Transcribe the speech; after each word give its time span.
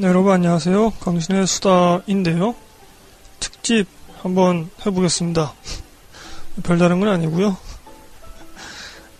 네, 0.00 0.06
여러분 0.06 0.32
안녕하세요. 0.32 0.92
강신의 0.92 1.46
수다인데요. 1.46 2.54
특집 3.38 3.86
한번 4.22 4.70
해보겠습니다. 4.86 5.52
별다른 6.62 7.00
건 7.00 7.10
아니고요. 7.10 7.54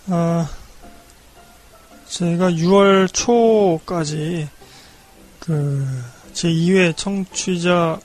아, 0.09 0.49
제가 2.09 2.53
6월 2.53 3.13
초까지 3.13 4.49
그 5.39 5.87
제2회 6.33 6.97
청취자 6.97 8.01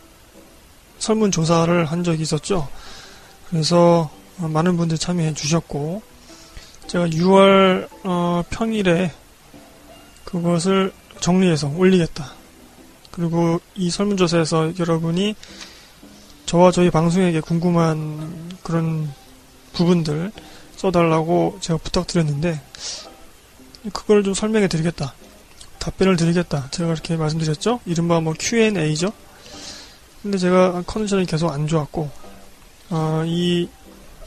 설문조사를 1.00 1.86
한 1.86 2.04
적이 2.04 2.24
있었죠. 2.24 2.68
그래서 3.50 4.12
많은 4.36 4.76
분들 4.76 4.98
참여해 4.98 5.34
주셨고 5.34 6.02
제가 6.88 7.08
6월 7.08 7.88
어, 8.04 8.44
평일에 8.50 9.14
그것을 10.26 10.92
정리해서 11.22 11.70
올리겠다. 11.70 12.35
그리고 13.16 13.62
이 13.76 13.90
설문조사에서 13.90 14.74
여러분이 14.78 15.36
저와 16.46 16.72
저희 16.72 16.92
방송에게 16.92 17.40
궁금한 17.40 18.58
그런 18.62 19.12
부분들 19.74 20.32
써달라고 20.76 21.58
제가 21.62 21.80
부탁드렸는데 21.82 22.62
그걸 23.94 24.24
좀 24.24 24.34
설명해 24.34 24.68
드리겠다. 24.68 25.14
답변을 25.80 26.18
드리겠다. 26.18 26.68
제가 26.72 26.90
그렇게 26.90 27.16
말씀드렸죠? 27.16 27.80
이른바 27.86 28.20
뭐 28.20 28.34
Q&A죠? 28.38 29.14
근데 30.24 30.40
제가 30.40 30.84
컨디션이 30.88 31.28
계속 31.28 31.52
안 31.52 31.68
좋았고, 31.68 32.10
어, 32.90 33.24
이 33.28 33.70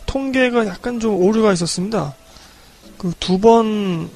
통계가 0.06 0.66
약간 0.66 1.00
좀 1.00 1.16
오류가 1.16 1.52
있었습니다. 1.52 2.14
그 2.96 3.12
두 3.18 3.40
번, 3.40 4.08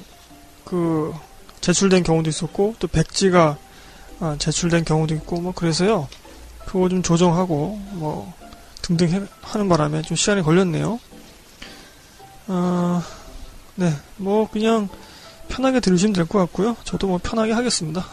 그, 0.63 1.13
제출된 1.59 2.03
경우도 2.03 2.29
있었고, 2.29 2.75
또 2.79 2.87
백지가 2.87 3.57
아, 4.23 4.37
제출된 4.39 4.85
경우도 4.85 5.13
있고, 5.15 5.41
뭐, 5.41 5.51
그래서요. 5.53 6.07
그거 6.65 6.87
좀 6.87 7.03
조정하고, 7.03 7.77
뭐, 7.91 8.33
등등 8.81 9.09
해, 9.09 9.21
하는 9.41 9.67
바람에 9.67 10.01
좀 10.03 10.15
시간이 10.15 10.41
걸렸네요. 10.43 10.97
어, 12.47 13.03
네, 13.75 13.93
뭐, 14.15 14.49
그냥 14.49 14.87
편하게 15.49 15.81
들으시면 15.81 16.13
될 16.13 16.25
것 16.25 16.39
같고요. 16.39 16.77
저도 16.85 17.07
뭐 17.07 17.19
편하게 17.21 17.51
하겠습니다. 17.51 18.05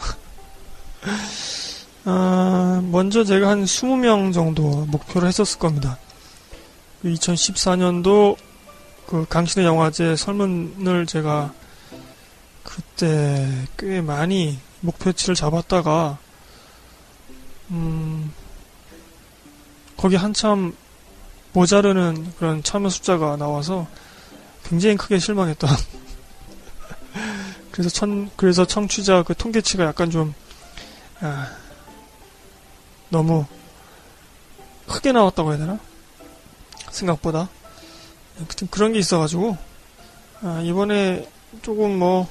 아, 2.03 2.81
먼저 2.91 3.23
제가 3.23 3.47
한 3.47 3.63
20명 3.63 4.33
정도 4.33 4.85
목표를 4.87 5.29
했었을 5.29 5.59
겁니다. 5.59 5.97
2014년도 7.05 8.35
그 9.07 9.25
강신의 9.29 9.65
영화제 9.65 10.15
설문을 10.17 11.05
제가 11.05 11.53
그때 12.63 13.47
꽤 13.77 14.01
많이 14.01 14.59
목표치를 14.81 15.35
잡았다가 15.35 16.17
음 17.71 18.33
거기 19.95 20.15
한참 20.15 20.75
모자르는 21.53 22.33
그런 22.37 22.63
참여 22.63 22.89
숫자가 22.89 23.37
나와서 23.37 23.87
굉장히 24.63 24.97
크게 24.97 25.19
실망했던. 25.19 25.69
그래서 27.71 27.89
천 27.89 28.29
그래서 28.35 28.65
청취자 28.65 29.23
그 29.23 29.35
통계치가 29.35 29.85
약간 29.85 30.09
좀 30.09 30.33
아, 31.19 31.51
너무 33.09 33.45
크게 34.87 35.11
나왔다고 35.11 35.51
해야 35.51 35.59
되나? 35.59 35.79
생각보다. 36.89 37.49
그런 38.71 38.93
게 38.93 38.99
있어가지고 38.99 39.57
아, 40.41 40.61
이번에 40.63 41.29
조금 41.61 41.99
뭐 41.99 42.27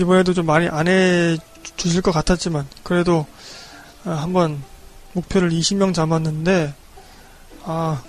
이번에도 0.00 0.32
좀 0.34 0.46
많이 0.46 0.68
안 0.68 0.88
해 0.88 1.36
주실 1.76 2.00
것 2.02 2.10
같았지만 2.12 2.66
그래도 2.82 3.26
아, 4.04 4.12
한번 4.12 4.62
목표를 5.12 5.50
20명 5.50 5.92
잡았는데 5.94 6.74
아 7.64 8.02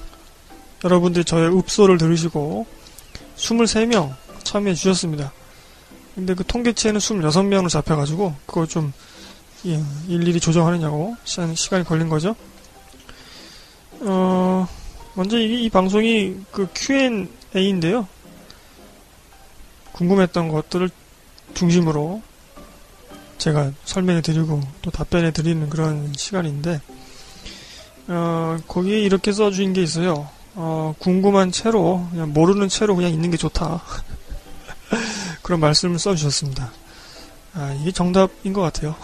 여러분들 0.84 1.24
저의 1.24 1.56
읍소를 1.58 1.98
들으시고 1.98 2.66
23명 3.36 4.16
참여해 4.44 4.74
주셨습니다. 4.76 5.32
근데 6.16 6.34
그 6.34 6.44
통계치에는 6.46 7.00
26명으로 7.00 7.70
잡혀가지고 7.70 8.36
그걸 8.46 8.68
좀 8.68 8.94
예, 9.66 9.82
일일이 10.08 10.40
조정하느냐고 10.40 11.16
시간, 11.24 11.54
시간이 11.54 11.84
걸린 11.84 12.10
거죠. 12.10 12.36
어, 14.02 14.68
먼저 15.14 15.38
이, 15.38 15.64
이 15.66 15.70
방송이 15.70 16.36
그 16.52 16.68
Q&A인데요. 16.74 18.08
궁금했던 19.92 20.50
것들을 20.50 20.90
중심으로 21.54 22.22
제가 23.38 23.72
설명해 23.86 24.22
드리고 24.22 24.62
또 24.82 24.92
답변해 24.92 25.32
드리는 25.32 25.68
그런 25.70 26.14
시간인데, 26.16 26.80
어, 28.08 28.58
거기에 28.68 29.00
이렇게 29.00 29.32
써주신 29.32 29.74
게 29.74 29.82
있어요. 29.82 30.30
어, 30.54 30.94
궁금한 31.00 31.52
채로, 31.52 32.08
그냥 32.12 32.34
모르는 32.34 32.70
채로 32.70 32.96
그냥 32.96 33.12
있는 33.12 33.32
게 33.32 33.38
좋다. 33.38 33.82
그런 35.42 35.60
말씀을 35.60 35.98
써주셨습니다. 35.98 36.72
아, 37.54 37.78
이게 37.82 37.92
정답인 37.92 38.54
것 38.54 38.62
같아요. 38.62 38.96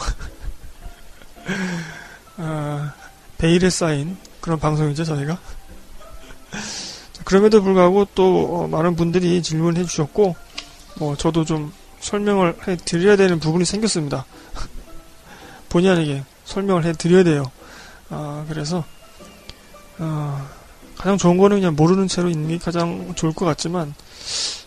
아, 2.38 2.94
베일에 3.38 3.70
쌓인 3.70 4.18
그런 4.40 4.60
방송이죠, 4.60 5.04
저희가. 5.04 5.40
그럼에도 7.24 7.62
불구하고 7.62 8.08
또 8.14 8.56
어, 8.56 8.68
많은 8.68 8.96
분들이 8.96 9.42
질문해 9.42 9.84
주셨고, 9.86 10.36
뭐 11.00 11.16
저도 11.18 11.44
좀 11.44 11.74
설명을 12.00 12.56
해 12.68 12.78
드려야 12.78 13.16
되는 13.16 13.40
부분이 13.40 13.66
생겼습니다. 13.66 14.26
본의 15.70 15.90
아니게 15.92 16.24
설명을 16.46 16.86
해 16.86 16.94
드려야 16.94 17.24
돼요. 17.24 17.52
아, 18.10 18.46
그래서 18.48 18.84
어, 20.00 20.48
가장 20.98 21.18
좋은 21.18 21.38
거는 21.38 21.58
그냥 21.58 21.76
모르는 21.76 22.08
채로 22.08 22.30
있는 22.30 22.50
게 22.50 22.58
가장 22.58 23.14
좋을 23.16 23.34
것 23.34 23.46
같지만 23.46 23.94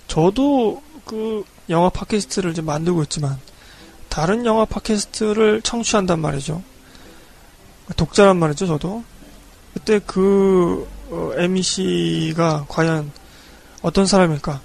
저도 0.07 0.83
그 1.05 1.45
영화 1.69 1.89
팟캐스트를 1.89 2.53
이제 2.53 2.63
만들고 2.63 3.03
있지만 3.05 3.39
다른 4.09 4.45
영화 4.45 4.65
팟캐스트를 4.65 5.63
청취한단 5.63 6.21
말이죠. 6.21 6.63
독자란 7.97 8.37
말이죠, 8.39 8.67
저도. 8.67 9.05
그때 9.73 10.01
그 10.05 10.89
어, 11.11 11.33
MC가 11.37 12.67
과연 12.69 13.13
어떤 13.83 14.07
사람일까? 14.07 14.61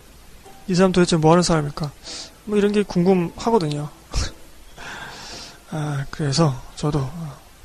이 0.67 0.75
사람 0.75 0.91
도대체 0.91 1.15
뭐 1.15 1.31
하는 1.31 1.43
사람일까? 1.43 1.91
뭐 2.45 2.57
이런 2.57 2.71
게 2.71 2.83
궁금하거든요. 2.83 3.89
아, 5.71 6.05
그래서 6.09 6.59
저도 6.75 7.07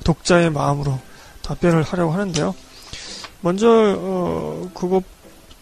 독자의 0.04 0.50
마음으로 0.50 0.98
답변을 1.42 1.82
하려고 1.82 2.12
하는데요. 2.12 2.54
먼저 3.40 3.68
어, 3.98 4.70
그거 4.74 5.02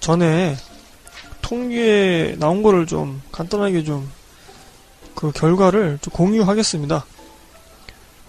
전에 0.01 0.57
통계에 1.43 2.37
나온 2.39 2.63
거를 2.63 2.87
좀 2.87 3.23
간단하게 3.31 3.85
좀 3.85 4.19
그 5.19 5.33
결과를 5.33 5.99
좀 6.01 6.13
공유하겠습니다. 6.13 7.05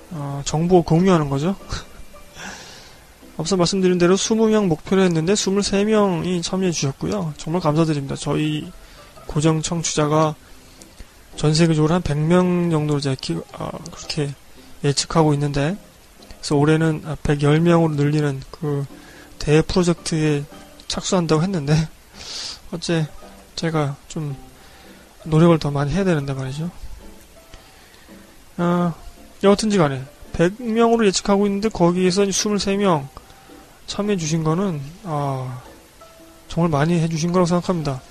어, 0.09 0.41
정보 0.43 0.81
공유하는 0.81 1.29
거죠. 1.29 1.55
앞서 3.37 3.57
말씀드린 3.57 3.99
대로 3.99 4.15
20명 4.15 4.65
목표로 4.65 5.03
했는데 5.03 5.33
23명이 5.33 6.41
참여해 6.41 6.71
주셨고요. 6.71 7.35
정말 7.37 7.61
감사드립니다. 7.61 8.15
저희 8.15 8.71
고정 9.27 9.61
청취자가 9.61 10.33
전 11.39 11.53
세계적으로 11.53 11.93
한 11.93 12.01
100명 12.01 12.69
정도로 12.69 12.99
제가 12.99 13.15
기, 13.15 13.37
아, 13.53 13.71
그렇게 13.93 14.35
예측하고 14.83 15.33
있는데 15.35 15.77
그래서 16.31 16.57
올해는 16.57 17.03
110명으로 17.23 17.95
늘리는 17.95 18.41
그대 18.51 19.61
프로젝트에 19.61 20.43
착수한다고 20.89 21.41
했는데 21.41 21.73
어째 22.73 23.07
제가 23.55 23.95
좀 24.09 24.35
노력을 25.23 25.57
더 25.59 25.71
많이 25.71 25.93
해야 25.93 26.03
되는데 26.03 26.33
말이죠. 26.33 26.69
아, 28.57 28.93
여하튼지 29.41 29.77
간에 29.77 30.03
100명으로 30.33 31.05
예측하고 31.05 31.45
있는데 31.45 31.69
거기에서 31.69 32.23
23명 32.23 33.07
참여해 33.87 34.17
주신 34.17 34.43
거는 34.43 34.81
아, 35.05 35.61
정말 36.49 36.69
많이 36.69 36.99
해 36.99 37.07
주신 37.07 37.31
거라고 37.31 37.45
생각합니다. 37.45 38.01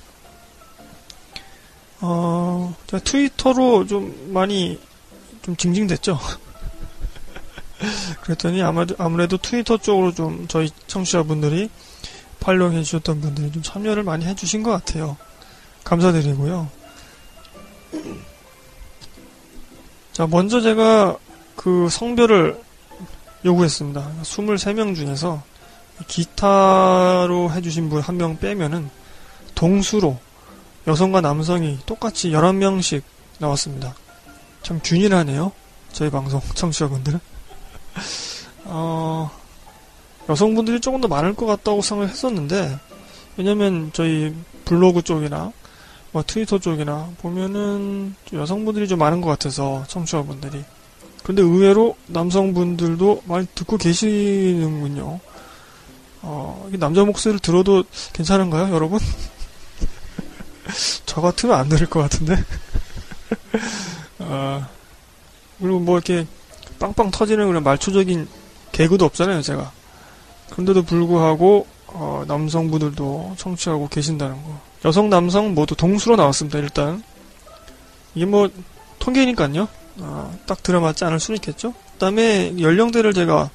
어, 2.00 2.74
제가 2.86 3.02
트위터로 3.02 3.86
좀 3.86 4.32
많이 4.32 4.78
좀 5.42 5.56
징징댔죠. 5.56 6.18
그랬더니 8.22 8.62
아무래도, 8.62 8.94
아무래도 8.98 9.36
트위터 9.36 9.76
쪽으로 9.76 10.14
좀 10.14 10.46
저희 10.48 10.70
청취자분들이 10.86 11.70
팔로우 12.40 12.72
해주셨던 12.72 13.20
분들이 13.20 13.50
좀 13.52 13.62
참여를 13.62 14.02
많이 14.04 14.24
해주신 14.26 14.62
것 14.62 14.70
같아요. 14.70 15.16
감사드리고요. 15.84 16.68
자, 20.12 20.26
먼저 20.26 20.60
제가 20.60 21.16
그 21.56 21.88
성별을 21.90 22.60
요구했습니다. 23.44 24.12
23명 24.22 24.94
중에서 24.94 25.42
기타로 26.06 27.50
해주신 27.52 27.88
분 27.88 28.00
한 28.00 28.16
명 28.16 28.38
빼면은 28.38 28.90
동수로 29.54 30.18
여성과 30.88 31.20
남성이 31.20 31.78
똑같이 31.84 32.30
11명씩 32.30 33.02
나왔습니다. 33.38 33.94
참 34.62 34.80
균일하네요. 34.82 35.52
저희 35.92 36.10
방송 36.10 36.40
청취자분들은. 36.54 37.20
어, 38.64 39.30
여성분들이 40.30 40.80
조금 40.80 41.02
더 41.02 41.08
많을 41.08 41.34
것 41.34 41.44
같다고 41.44 41.82
생각을 41.82 42.10
했었는데, 42.10 42.78
왜냐면 43.36 43.90
저희 43.92 44.34
블로그 44.64 45.02
쪽이나, 45.02 45.52
뭐 46.10 46.24
트위터 46.26 46.58
쪽이나 46.58 47.10
보면은 47.18 48.14
여성분들이 48.32 48.88
좀 48.88 48.98
많은 48.98 49.20
것 49.20 49.28
같아서, 49.28 49.84
청취자분들이. 49.88 50.64
근데 51.22 51.42
의외로 51.42 51.96
남성분들도 52.06 53.24
많이 53.26 53.46
듣고 53.54 53.76
계시는군요. 53.76 55.20
어, 56.22 56.68
남자 56.78 57.04
목소리를 57.04 57.40
들어도 57.40 57.84
괜찮은가요, 58.14 58.74
여러분? 58.74 58.98
저 61.06 61.20
같으면 61.20 61.56
안 61.56 61.68
들을 61.68 61.88
것 61.88 62.00
같은데. 62.00 62.36
어, 64.18 64.66
그리고 65.58 65.80
뭐 65.80 65.96
이렇게 65.96 66.26
빵빵 66.78 67.10
터지는 67.10 67.46
그런 67.46 67.62
말초적인 67.62 68.28
개그도 68.72 69.04
없잖아요, 69.04 69.42
제가. 69.42 69.72
그런데도 70.50 70.84
불구하고 70.84 71.66
어, 71.88 72.24
남성분들도 72.28 73.34
청취하고 73.38 73.88
계신다는 73.88 74.42
거. 74.42 74.60
여성, 74.84 75.08
남성 75.10 75.54
모두 75.54 75.74
동수로 75.74 76.16
나왔습니다, 76.16 76.58
일단. 76.58 77.02
이게 78.14 78.26
뭐 78.26 78.48
통계니까요. 78.98 79.68
어, 80.00 80.38
딱 80.46 80.62
들어맞지 80.62 81.04
않을 81.04 81.18
수는 81.18 81.36
있겠죠. 81.36 81.72
그 81.72 81.98
다음에 81.98 82.54
연령대를 82.60 83.14
제가 83.14 83.50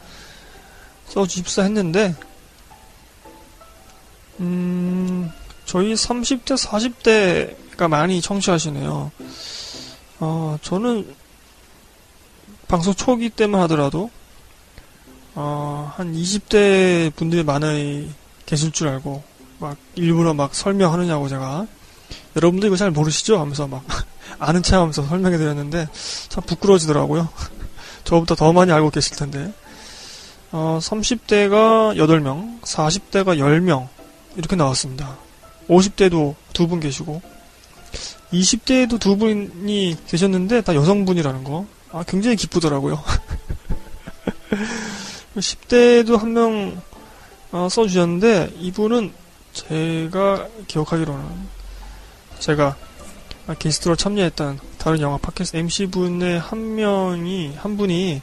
써주십사 1.08 1.64
했는데, 1.64 2.16
음, 4.40 5.32
저희 5.66 5.94
30대, 5.94 6.58
40대가 6.58 7.88
많이 7.88 8.22
청취하시네요. 8.22 9.12
어, 10.20 10.58
저는 10.62 11.16
방송 12.68 12.94
초기 12.94 13.30
때만 13.30 13.62
하더라도, 13.62 14.10
어, 15.36 15.92
한 15.96 16.14
20대 16.14 17.14
분들이 17.16 17.44
많이 17.44 18.10
계실 18.46 18.72
줄 18.72 18.88
알고, 18.88 19.24
막 19.60 19.78
일부러 19.96 20.34
막 20.34 20.54
설명하느냐고 20.54 21.28
제가, 21.30 21.68
여러분들 22.36 22.68
이거 22.68 22.78
잘 22.78 22.92
모르시죠? 22.92 23.40
하면서 23.40 23.68
막, 23.68 23.84
아는 24.40 24.64
체 24.64 24.76
하면서 24.76 25.04
설명해 25.04 25.38
드렸는데, 25.38 25.88
참 26.30 26.44
부끄러워지더라고요. 26.46 27.30
저보다 28.04 28.36
더 28.36 28.52
많이 28.54 28.72
알고 28.72 28.90
계실 28.90 29.16
텐데. 29.16 29.54
어, 30.52 30.80
30대가 30.82 31.96
8명, 31.98 32.62
40대가 32.62 33.38
10명, 33.38 33.88
이렇게 34.36 34.56
나왔습니다. 34.56 35.18
50대도 35.70 36.36
두 36.54 36.68
분 36.68 36.80
계시고, 36.80 37.22
20대에도 38.32 39.00
두 39.00 39.18
분이 39.18 39.98
계셨는데, 40.08 40.62
다 40.62 40.76
여성분이라는 40.76 41.44
거. 41.44 41.66
아, 41.92 42.04
굉장히 42.08 42.36
기쁘더라고요. 42.36 43.04
10대에도 45.38 46.18
한 46.18 46.34
명, 46.34 46.82
어, 47.52 47.68
써주셨는데, 47.70 48.54
이분은 48.60 49.14
제가 49.54 50.48
기억하기로는, 50.68 51.24
제가 52.40 52.76
게스트로 53.60 53.96
참여했던 53.96 54.60
다른 54.78 55.02
영화 55.02 55.18
팟캐스트 55.18 55.58
MC분의 55.58 56.40
한 56.40 56.76
명이, 56.76 57.54
한 57.56 57.78
분이 57.78 58.22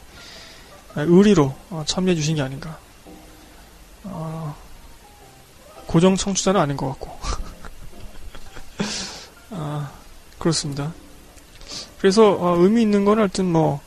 의리로 0.95 1.55
어, 1.69 1.83
참여해 1.85 2.15
주신 2.15 2.35
게 2.35 2.41
아닌가. 2.41 2.77
어, 4.03 4.55
고정 5.91 6.15
청취자는 6.15 6.59
아닌 6.59 6.77
것 6.77 6.87
같고. 6.87 7.19
아, 9.51 9.91
그렇습니다. 10.39 10.93
그래서 11.99 12.31
어, 12.31 12.55
의미 12.57 12.81
있는 12.81 13.03
건 13.03 13.19
하여튼 13.19 13.51
뭐 13.51 13.81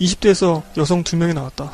20대에서 0.00 0.62
여성 0.78 1.04
두 1.04 1.16
명이 1.16 1.34
나왔다. 1.34 1.70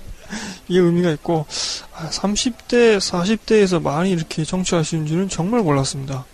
이게 0.68 0.78
의미가 0.78 1.10
있고 1.12 1.44
30대, 1.50 2.96
아, 2.96 2.98
40대에서 2.98 3.82
많이 3.82 4.10
이렇게 4.10 4.42
청취하시는 4.42 5.06
줄은 5.06 5.28
정말 5.28 5.60
몰랐습니다. 5.60 6.24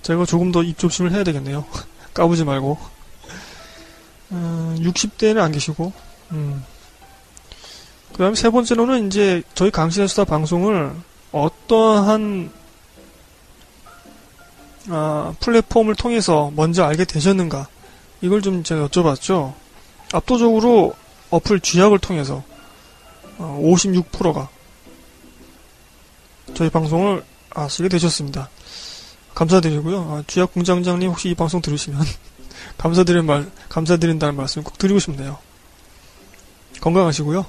제가 0.00 0.24
조금 0.24 0.52
더 0.52 0.62
입조심을 0.62 1.12
해야 1.12 1.24
되겠네요. 1.24 1.66
까부지 2.14 2.44
말고. 2.44 2.78
음, 4.32 4.76
60대는 4.80 5.38
안 5.38 5.52
계시고, 5.52 5.92
음. 6.32 6.64
그 8.12 8.18
다음에 8.18 8.34
세 8.34 8.50
번째로는 8.50 9.06
이제 9.06 9.42
저희 9.54 9.70
강신의 9.70 10.08
수다 10.08 10.24
방송을 10.24 10.92
어떠한 11.44 12.50
아, 14.88 15.34
플랫폼을 15.40 15.94
통해서 15.94 16.52
먼저 16.54 16.84
알게 16.84 17.04
되셨는가 17.04 17.68
이걸 18.20 18.40
좀 18.40 18.62
제가 18.62 18.88
여쭤봤죠. 18.88 19.54
압도적으로 20.12 20.94
어플 21.30 21.60
쥐약을 21.60 21.98
통해서 21.98 22.42
56%가 23.38 24.40
어, 24.40 24.48
저희 26.54 26.70
방송을 26.70 27.24
아시게 27.50 27.88
되셨습니다. 27.88 28.48
감사드리고요. 29.34 30.00
아, 30.00 30.22
쥐약 30.26 30.54
공장장님 30.54 31.10
혹시 31.10 31.28
이 31.28 31.34
방송 31.34 31.60
들으시면 31.60 32.00
감사드리는 32.78 33.26
말 33.26 33.50
감사드린다는 33.68 34.36
말씀 34.36 34.62
꼭 34.62 34.78
드리고 34.78 34.98
싶네요. 35.00 35.38
건강하시고요. 36.80 37.44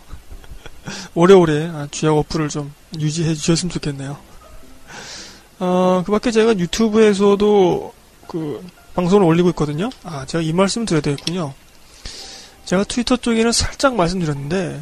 오래오래 1.13 1.67
아, 1.73 1.87
쥐약 1.91 2.15
어플을 2.17 2.49
좀 2.49 2.73
유지해 2.99 3.33
주셨으면 3.33 3.71
좋겠네요. 3.71 4.17
어, 5.59 6.03
그 6.05 6.11
밖에 6.11 6.31
제가 6.31 6.57
유튜브에서도 6.57 7.93
그 8.27 8.63
방송을 8.95 9.25
올리고 9.25 9.49
있거든요. 9.49 9.89
아, 10.03 10.25
제가 10.25 10.41
이 10.41 10.53
말씀 10.53 10.85
드려야 10.85 11.01
되겠군요. 11.01 11.53
제가 12.65 12.83
트위터 12.83 13.15
쪽에는 13.15 13.51
살짝 13.51 13.95
말씀드렸는데, 13.95 14.81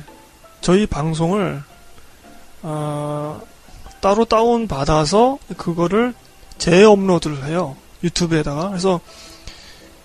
저희 0.61 0.85
방송을, 0.85 1.61
어, 2.63 3.41
따로 4.01 4.25
다운받아서 4.25 5.37
그거를 5.57 6.13
재업로드를 6.57 7.45
해요. 7.45 7.75
유튜브에다가. 8.03 8.69
그래서, 8.69 8.99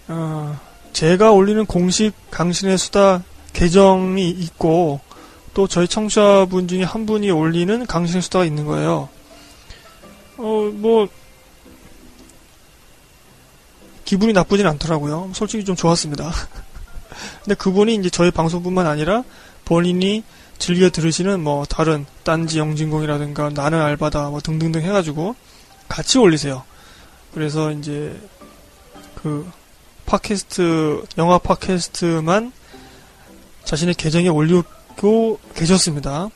어, 0.09 0.59
제가 0.93 1.31
올리는 1.31 1.65
공식 1.65 2.13
강신의 2.31 2.79
수다 2.79 3.23
계정이 3.53 4.29
있고, 4.29 5.01
또 5.55 5.67
저희 5.67 5.89
청취자분 5.89 6.69
중에 6.69 6.83
한 6.83 7.07
분이 7.07 7.31
올리는 7.31 7.87
강신의 7.87 8.23
수다가 8.23 8.45
있는 8.45 8.65
거예요. 8.67 9.09
어, 10.37 10.71
뭐, 10.73 11.09
기분이 14.05 14.33
나쁘진 14.33 14.67
않더라고요. 14.67 15.31
솔직히 15.35 15.65
좀 15.65 15.77
좋았습니다. 15.77 16.33
근데 17.45 17.55
그분이 17.55 17.95
이제 17.97 18.11
저희 18.11 18.31
방송뿐만 18.31 18.87
아니라 18.87 19.25
본인이 19.65 20.25
즐겨 20.59 20.91
들으시는 20.91 21.41
뭐 21.41 21.65
다른 21.65 22.07
딴지 22.23 22.59
영진공이라든가 22.59 23.51
나는 23.51 23.81
알바다 23.81 24.31
뭐 24.31 24.41
등등등 24.41 24.83
해가지고 24.83 25.35
같이 25.89 26.19
올리세요. 26.19 26.65
그래서 27.33 27.73
이제 27.73 28.21
그 29.15 29.51
팟캐스트 30.07 31.05
영화 31.19 31.39
팟캐스트만 31.39 32.53
자신의 33.65 33.95
계정에 33.95 34.29
올리 34.29 34.61
고 34.97 35.39
계셨습니다. 35.55 36.29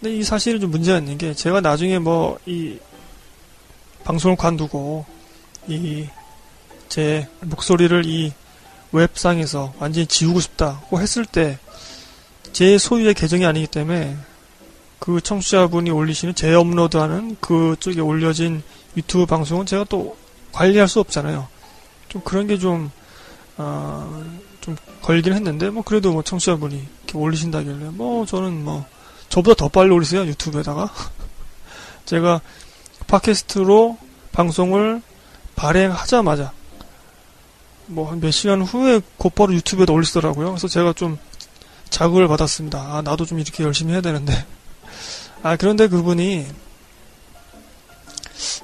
근데 0.00 0.16
이 0.16 0.22
사실은 0.24 0.60
좀 0.60 0.70
문제가 0.70 0.98
있는 0.98 1.16
게 1.18 1.34
제가 1.34 1.60
나중에 1.60 1.98
뭐 1.98 2.38
이 2.46 2.78
방송을 4.04 4.36
관두고 4.36 5.04
이 5.68 6.08
제 6.88 7.26
목소리를 7.40 8.04
이 8.04 8.34
웹상에서 8.92 9.72
완전히 9.78 10.06
지우고 10.06 10.40
싶다고 10.40 11.00
했을 11.00 11.24
때 11.24 11.58
제 12.52 12.76
소유의 12.76 13.14
계정이 13.14 13.46
아니기 13.46 13.66
때문에 13.66 14.16
그 14.98 15.20
청취자분이 15.22 15.90
올리시는 15.90 16.34
재업로드하는 16.34 17.36
그쪽에 17.40 18.00
올려진 18.00 18.62
유튜브 18.96 19.24
방송은 19.24 19.64
제가 19.64 19.84
또 19.88 20.16
관리할 20.52 20.86
수 20.86 21.00
없잖아요. 21.00 21.48
좀 22.08 22.20
그런 22.22 22.46
게 22.46 22.58
좀, 22.58 22.90
어, 23.56 24.22
좀 24.62 24.76
걸긴 25.02 25.34
했는데, 25.34 25.68
뭐, 25.68 25.82
그래도 25.82 26.12
뭐 26.12 26.22
청취자분이 26.22 26.74
이렇게 27.04 27.18
올리신다길래, 27.18 27.90
뭐, 27.90 28.24
저는 28.24 28.64
뭐, 28.64 28.86
저보다 29.28 29.54
더 29.56 29.68
빨리 29.68 29.90
올리세요, 29.90 30.24
유튜브에다가. 30.24 30.90
제가 32.06 32.40
팟캐스트로 33.06 33.98
방송을 34.32 35.02
발행하자마자 35.56 36.52
뭐 37.86 38.08
한 38.10 38.20
몇 38.20 38.30
시간 38.30 38.62
후에 38.62 39.00
곧바로 39.18 39.52
유튜브에도 39.54 39.92
올리더라고요. 39.92 40.48
그래서 40.48 40.68
제가 40.68 40.92
좀 40.94 41.18
자극을 41.90 42.26
받았습니다. 42.28 42.78
아 42.78 43.02
나도 43.02 43.26
좀 43.26 43.38
이렇게 43.38 43.64
열심히 43.64 43.92
해야 43.92 44.00
되는데. 44.00 44.46
아 45.42 45.56
그런데 45.56 45.88
그분이 45.88 46.46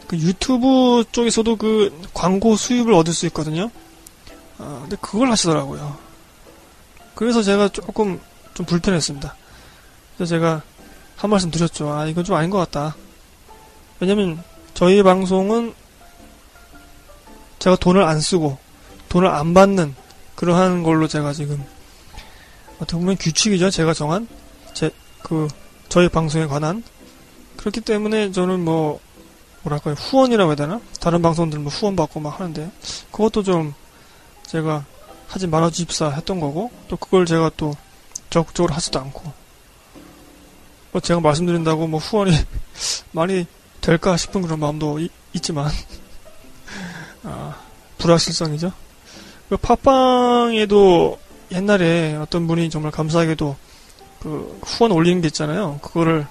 그 0.06 0.16
유튜브 0.16 1.04
쪽에서도 1.12 1.56
그 1.56 2.00
광고 2.14 2.56
수입을 2.56 2.94
얻을 2.94 3.12
수 3.12 3.26
있거든요. 3.26 3.70
아 4.58 4.78
근데 4.82 4.96
그걸 5.00 5.30
하시더라고요. 5.30 5.96
그래서 7.14 7.42
제가 7.42 7.68
조금 7.68 8.20
좀 8.54 8.66
불편했습니다. 8.66 9.34
그래서 10.16 10.28
제가 10.28 10.62
한 11.16 11.30
말씀 11.30 11.50
드렸죠. 11.50 11.90
아 11.92 12.06
이건 12.06 12.24
좀 12.24 12.36
아닌 12.36 12.50
것 12.50 12.58
같다. 12.58 12.96
왜냐면 14.00 14.42
저희 14.74 15.02
방송은 15.02 15.74
제가 17.58 17.76
돈을 17.76 18.02
안 18.02 18.20
쓰고 18.20 18.58
돈을 19.08 19.28
안 19.28 19.54
받는 19.54 19.94
그러한 20.36 20.82
걸로 20.82 21.08
제가 21.08 21.32
지금 21.32 21.64
어떻게 22.76 22.96
보면 22.96 23.16
규칙이죠. 23.16 23.70
제가 23.70 23.94
정한 23.94 24.28
제 24.74 24.90
그 25.22 25.48
저희 25.88 26.08
방송에 26.08 26.46
관한 26.46 26.82
그렇기 27.56 27.80
때문에 27.80 28.32
저는 28.32 28.64
뭐 28.64 29.00
뭐랄까요 29.62 29.94
후원이라고 29.94 30.50
해야 30.50 30.56
되나 30.56 30.80
다른 31.00 31.22
방송들 31.22 31.58
뭐 31.58 31.70
후원 31.70 31.96
받고 31.96 32.20
막 32.20 32.38
하는데 32.38 32.70
그것도 33.10 33.42
좀 33.42 33.74
제가 34.48 34.84
하지 35.28 35.46
말아 35.46 35.70
주십사 35.70 36.10
했던 36.10 36.40
거고 36.40 36.70
또 36.88 36.96
그걸 36.96 37.26
제가 37.26 37.50
또 37.56 37.74
적극적으로 38.30 38.74
하지도 38.74 38.98
않고 38.98 39.32
뭐 40.92 41.00
제가 41.00 41.20
말씀드린다고 41.20 41.86
뭐 41.86 42.00
후원이 42.00 42.32
많이 43.12 43.46
될까 43.80 44.16
싶은 44.16 44.42
그런 44.42 44.58
마음도 44.58 44.98
이, 44.98 45.10
있지만 45.34 45.70
아, 47.24 47.56
불확실성이죠. 47.98 48.72
그 49.50 49.56
팟빵에도 49.56 51.18
옛날에 51.52 52.16
어떤 52.16 52.46
분이 52.46 52.70
정말 52.70 52.90
감사하게도 52.90 53.56
그 54.20 54.60
후원 54.64 54.92
올리는 54.92 55.20
게 55.20 55.28
있잖아요. 55.28 55.78
그거를 55.82 56.26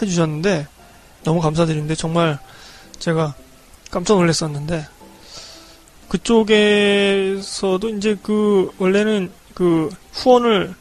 해주셨는데 0.00 0.66
너무 1.24 1.40
감사드리는데 1.40 1.94
정말 1.94 2.38
제가 2.98 3.34
깜짝 3.90 4.14
놀랐었는데 4.14 4.86
그쪽에서도 6.08 7.88
이제 7.90 8.16
그 8.22 8.70
원래는 8.78 9.30
그 9.54 9.90
후원을 10.12 10.74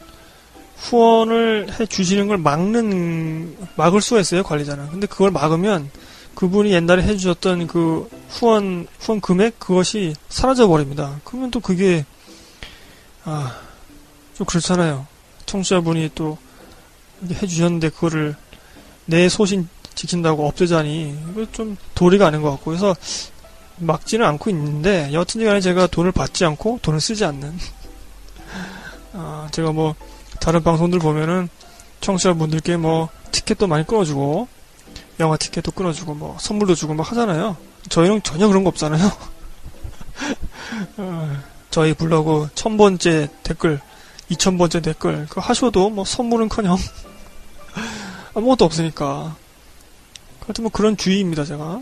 후원을 0.78 1.68
해 1.80 1.86
주시는 1.86 2.28
걸 2.28 2.38
막는 2.38 3.58
막을 3.76 4.02
수가 4.02 4.22
있어요 4.22 4.44
관리자는. 4.44 4.90
근데 4.90 5.08
그걸 5.08 5.32
막으면 5.32 5.90
그분이 6.36 6.72
옛날에 6.72 7.04
해주셨던 7.04 7.68
그 7.68 8.10
후원 8.30 8.88
후원 9.00 9.22
금액 9.22 9.60
그것이 9.60 10.14
사라져 10.30 10.68
버립니다. 10.68 11.20
그러면 11.24 11.52
또 11.52 11.60
그게 11.60 12.06
아 13.24 13.64
좀 14.36 14.46
그렇잖아요. 14.46 15.06
청취자분이 15.46 16.12
또 16.16 16.38
해주셨는데 17.30 17.90
그거를 17.90 18.36
내 19.06 19.30
소신 19.30 19.68
지킨다고 19.94 20.48
없애자니 20.48 21.16
이거 21.32 21.46
좀 21.52 21.78
도리가 21.94 22.28
아닌 22.28 22.42
것 22.42 22.50
같고 22.52 22.72
그래서 22.72 22.96
막지는 23.78 24.26
않고 24.26 24.50
있는데 24.50 25.12
여튼간에 25.14 25.62
제가 25.62 25.88
돈을 25.88 26.12
받지 26.12 26.46
않고 26.46 26.80
돈을 26.82 27.00
쓰지 27.02 27.26
않는 27.26 27.58
아 29.14 29.48
제가 29.52 29.72
뭐 29.72 29.96
다른 30.40 30.64
방송들 30.64 31.00
보면은 31.00 31.50
청취자분들께 32.02 32.78
뭐 32.78 33.10
티켓도 33.32 33.68
많이 33.68 33.86
끊어주고 33.86 34.48
영화 35.20 35.38
티켓도 35.38 35.72
끊어주고 35.72 36.16
뭐 36.16 36.38
선물도 36.40 36.76
주고 36.76 36.94
막 36.94 37.10
하잖아요. 37.12 37.56
저희는 37.90 38.24
전혀 38.24 38.48
그런 38.48 38.64
거 38.64 38.70
없잖아요. 38.70 39.06
어, 40.98 41.38
저희 41.70 41.94
블로그 41.94 42.50
천 42.56 42.78
번째 42.78 43.30
댓글, 43.44 43.80
이천 44.30 44.58
번째 44.58 44.82
댓글 44.82 45.26
그거 45.28 45.42
하셔도 45.42 45.90
뭐 45.90 46.04
선물은커녕 46.06 46.78
아무것도 48.34 48.66
없으니까. 48.66 49.36
하여튼 50.42 50.64
뭐 50.64 50.72
그런 50.72 50.98
주의입니다 50.98 51.46
제가. 51.46 51.82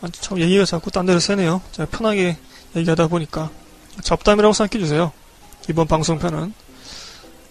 아, 0.00 0.08
참 0.12 0.38
얘기가 0.40 0.64
자꾸 0.64 0.90
딴 0.90 1.06
데로 1.06 1.20
새네요. 1.20 1.60
제가 1.72 1.88
편하게 1.90 2.36
얘기하다 2.76 3.08
보니까 3.08 3.50
잡담이라고 4.02 4.52
생각해 4.54 4.82
주세요. 4.82 5.12
이번 5.68 5.86
방송편은. 5.86 6.54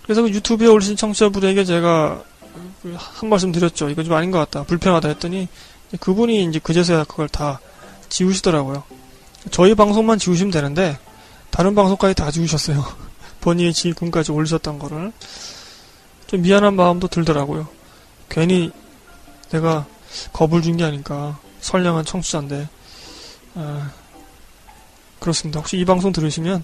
그래서 0.03 0.21
그 0.23 0.29
유튜브에 0.31 0.67
올리신 0.67 0.95
청취자분에게 0.95 1.63
제가 1.65 2.23
한 2.95 3.29
말씀 3.29 3.51
드렸죠. 3.51 3.89
이거 3.89 4.03
좀 4.03 4.13
아닌 4.13 4.31
것 4.31 4.39
같다. 4.39 4.63
불편하다 4.63 5.07
했더니 5.09 5.47
그분이 5.99 6.45
이제 6.45 6.59
그제서야 6.59 7.03
그걸 7.03 7.29
다 7.29 7.59
지우시더라고요. 8.09 8.83
저희 9.51 9.75
방송만 9.75 10.17
지우시면 10.17 10.51
되는데 10.51 10.97
다른 11.51 11.75
방송까지 11.75 12.15
다 12.15 12.31
지우셨어요. 12.31 12.83
본인의 13.41 13.73
지금까지 13.73 14.31
올리셨던 14.31 14.79
거를 14.79 15.11
좀 16.27 16.41
미안한 16.41 16.75
마음도 16.75 17.07
들더라고요. 17.07 17.67
괜히 18.29 18.71
내가 19.51 19.85
겁을 20.33 20.61
준 20.61 20.77
게 20.77 20.83
아닌가. 20.83 21.39
선량한 21.61 22.05
청취자인데 22.05 22.67
아, 23.55 23.91
그렇습니다. 25.19 25.59
혹시 25.59 25.77
이 25.77 25.85
방송 25.85 26.11
들으시면 26.11 26.63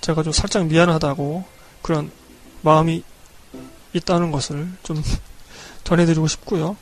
제가 0.00 0.22
좀 0.22 0.32
살짝 0.32 0.66
미안하다고 0.66 1.44
그런 1.82 2.10
마음이 2.62 3.02
있다는 3.92 4.30
것을 4.30 4.68
좀 4.82 5.02
전해드리고 5.84 6.26
싶고요. 6.26 6.76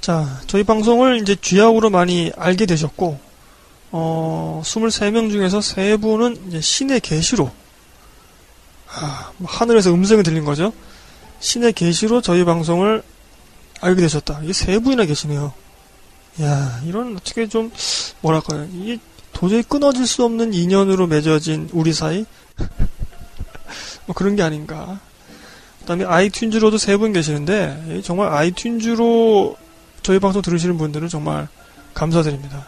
자, 0.00 0.40
저희 0.46 0.64
방송을 0.64 1.20
이제 1.20 1.36
쥐약으로 1.36 1.90
많이 1.90 2.32
알게 2.36 2.66
되셨고, 2.66 3.20
어, 3.90 4.62
23명 4.64 5.30
중에서 5.30 5.58
3분은 5.58 6.48
이제 6.48 6.60
신의 6.60 7.00
계시로, 7.00 7.50
아, 8.88 9.32
뭐 9.36 9.50
하늘에서 9.50 9.92
음성이 9.92 10.22
들린 10.22 10.44
거죠. 10.44 10.72
신의 11.40 11.72
계시로 11.74 12.22
저희 12.22 12.44
방송을 12.44 13.02
알게 13.80 14.00
되셨다. 14.00 14.40
이게 14.42 14.52
세 14.52 14.78
분이나 14.78 15.04
계시네요. 15.04 15.52
야, 16.42 16.80
이런 16.84 17.16
어떻게 17.16 17.48
좀 17.48 17.70
뭐랄까요? 18.20 18.68
이게 18.72 18.98
도저히 19.32 19.62
끊어질 19.62 20.06
수 20.06 20.24
없는 20.24 20.54
인연으로 20.54 21.06
맺어진 21.06 21.68
우리 21.72 21.92
사이 21.92 22.24
뭐 24.06 24.14
그런 24.14 24.36
게 24.36 24.42
아닌가. 24.42 25.00
그다음에 25.80 26.04
아이튠즈로도 26.04 26.78
세 26.78 26.96
분 26.98 27.12
계시는데 27.12 28.02
정말 28.04 28.30
아이튠즈로 28.30 29.56
저희 30.02 30.18
방송 30.18 30.42
들으시는 30.42 30.76
분들은 30.78 31.08
정말 31.08 31.48
감사드립니다. 31.94 32.66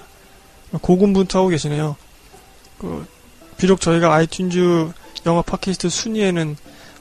고군분투하고 0.80 1.48
계시네요. 1.50 1.96
그 2.78 3.06
비록 3.56 3.80
저희가 3.80 4.08
아이튠즈 4.18 4.92
영화 5.26 5.42
팟캐스트 5.42 5.88
순위에는 5.90 6.56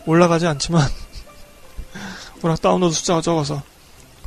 올라가지 0.05 0.45
않지만 0.47 0.87
워낙 2.41 2.61
다운로드 2.61 2.93
숫자가 2.95 3.21
적어서 3.21 3.61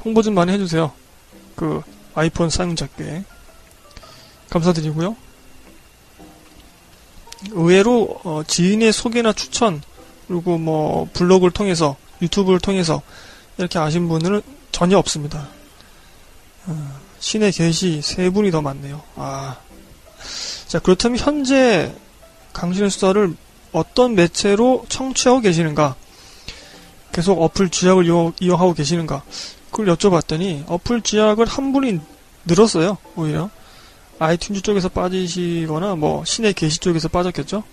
홍보 0.04 0.22
좀 0.22 0.34
많이 0.34 0.52
해주세요. 0.52 0.92
그 1.56 1.82
아이폰 2.14 2.50
사용자께 2.50 3.24
감사드리고요. 4.50 5.16
의외로 7.50 8.20
어, 8.24 8.42
지인의 8.46 8.92
소개나 8.92 9.32
추천 9.32 9.82
그리고 10.28 10.58
뭐 10.58 11.08
블로그를 11.12 11.50
통해서 11.50 11.96
유튜브를 12.20 12.60
통해서 12.60 13.02
이렇게 13.58 13.78
아신 13.78 14.08
분들은 14.08 14.42
전혀 14.70 14.98
없습니다. 14.98 15.48
어, 16.66 17.00
신의 17.18 17.52
계시 17.52 18.00
세 18.02 18.30
분이 18.30 18.50
더 18.50 18.62
많네요. 18.62 19.02
아, 19.16 19.58
자 20.66 20.78
그렇다면 20.78 21.18
현재 21.18 21.94
강신의 22.52 22.90
수다를 22.90 23.34
어떤 23.72 24.14
매체로 24.14 24.84
청취하고 24.88 25.40
계시는가? 25.40 25.96
계속 27.12 27.42
어플 27.42 27.70
쥐약을 27.70 28.06
이용, 28.06 28.32
이용 28.40 28.60
하고 28.60 28.74
계시는가? 28.74 29.22
그걸 29.72 29.86
여쭤봤더니 29.96 30.64
어플 30.68 31.00
쥐약을 31.02 31.46
한 31.46 31.72
분이 31.72 31.98
늘었어요. 32.44 32.98
오히려 33.16 33.50
아이튠즈 34.20 34.62
쪽에서 34.62 34.88
빠지시거나 34.88 35.96
뭐 35.96 36.24
신의 36.24 36.52
계시 36.52 36.78
쪽에서 36.78 37.08
빠졌겠죠. 37.08 37.64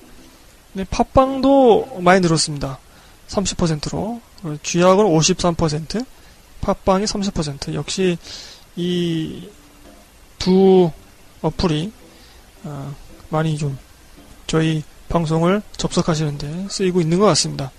네, 0.73 0.83
팟빵도 0.85 1.99
많이 2.01 2.21
늘었습니다. 2.21 2.79
30%로 3.27 4.19
쥐약은 4.63 5.05
53%, 5.05 6.03
팟빵이 6.61 7.05
30%. 7.05 7.75
역시 7.75 8.17
이 8.75 9.47
두 10.39 10.89
어플이 11.41 11.91
어, 12.63 12.95
많이 13.29 13.57
좀 13.57 13.77
저희 14.47 14.83
방송을 15.09 15.61
접속하시는데 15.77 16.67
쓰이고 16.69 17.01
있는 17.01 17.19
것 17.19 17.25
같습니다. 17.27 17.71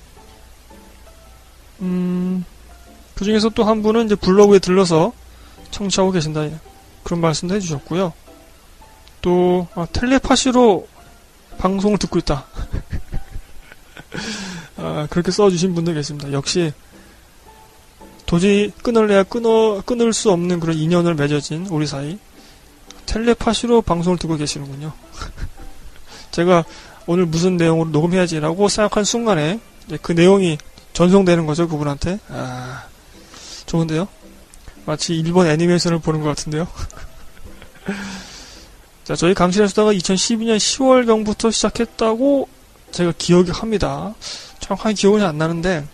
음, 1.81 2.10
그 3.21 3.25
중에서 3.27 3.51
또 3.51 3.65
한 3.65 3.83
분은 3.83 4.07
이제 4.07 4.15
블로그에 4.15 4.59
들러서 4.61 5.13
청취하고 5.73 6.11
계신다. 6.11 6.49
그런 7.03 7.21
말씀도 7.21 7.55
해주셨고요. 7.55 8.15
또, 9.21 9.69
아, 9.75 9.87
텔레파시로 9.93 10.89
방송을 11.59 11.99
듣고 11.99 12.19
있다. 12.19 12.47
아, 14.79 15.07
그렇게 15.11 15.31
써주신 15.31 15.75
분도 15.75 15.93
계십니다. 15.93 16.33
역시, 16.33 16.73
도저히 18.25 18.73
끊을래야 18.83 19.25
끊어, 19.25 19.83
끊을 19.85 20.15
수 20.15 20.31
없는 20.31 20.59
그런 20.59 20.79
인연을 20.79 21.15
맺어진 21.15 21.67
우리 21.67 21.87
사이. 21.87 22.19
텔레파시로 23.05 23.83
방송을 23.83 24.17
듣고 24.17 24.39
계시는군요. 24.39 24.95
제가 26.33 26.65
오늘 27.05 27.27
무슨 27.27 27.59
내용으로 27.59 27.91
녹음해야지라고 27.91 28.69
생각한 28.71 29.05
순간에 29.05 29.61
그 30.01 30.13
내용이 30.13 30.57
전송되는 30.95 31.45
거죠, 31.45 31.69
그분한테. 31.69 32.19
아, 32.31 32.85
좋은데요? 33.71 34.09
마치 34.85 35.15
일본 35.15 35.47
애니메이션을 35.47 36.01
보는 36.01 36.23
것 36.23 36.29
같은데요? 36.31 36.67
자, 39.05 39.15
저희 39.15 39.33
강신의 39.33 39.69
수다가 39.69 39.93
2012년 39.93 40.57
10월경부터 40.57 41.53
시작했다고 41.53 42.49
제가 42.91 43.13
기억이 43.17 43.53
합니다. 43.53 44.13
정확하게 44.59 44.95
기억은 44.95 45.23
안 45.23 45.39
나는데, 45.39 45.87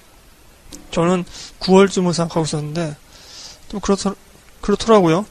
저는 0.90 1.24
9월쯤을 1.60 2.14
생각하고 2.14 2.44
있었는데, 2.46 2.96
또 3.68 3.78
그렇더, 3.80 4.14
그렇더라고요. 4.62 5.26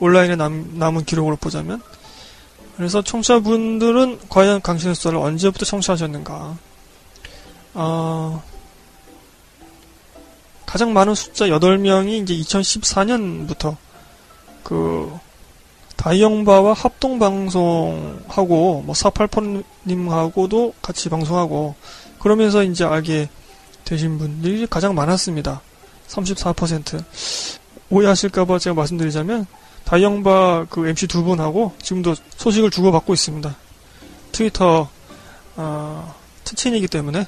온라인에 0.00 0.36
남, 0.36 0.78
남은 0.78 1.04
기록으로 1.04 1.36
보자면. 1.36 1.82
그래서 2.76 3.02
청취자분들은 3.02 4.20
과연 4.30 4.62
강신의 4.62 4.94
수다를 4.94 5.18
언제부터 5.18 5.66
청취하셨는가? 5.66 6.56
어, 7.74 8.42
가장 10.72 10.94
많은 10.94 11.14
숫자 11.14 11.44
8명이 11.48 12.22
이제 12.22 12.34
2014년부터 12.34 13.76
그 14.62 15.12
다이영바와 15.96 16.72
합동 16.72 17.18
방송하고 17.18 18.80
뭐 18.86 18.94
사팔퍼님하고도 18.94 20.72
같이 20.80 21.10
방송하고 21.10 21.74
그러면서 22.20 22.62
이제 22.62 22.86
알게 22.86 23.28
되신 23.84 24.16
분들이 24.16 24.66
가장 24.66 24.94
많았습니다. 24.94 25.60
34%. 26.08 27.04
오해하실까봐 27.90 28.58
제가 28.58 28.72
말씀드리자면 28.72 29.44
다이영바 29.84 30.68
그 30.70 30.88
MC 30.88 31.06
두 31.06 31.22
분하고 31.22 31.74
지금도 31.82 32.14
소식을 32.38 32.70
주고받고 32.70 33.12
있습니다. 33.12 33.54
트위터 34.32 34.88
어, 35.56 36.14
특친이기 36.44 36.88
때문에 36.88 37.26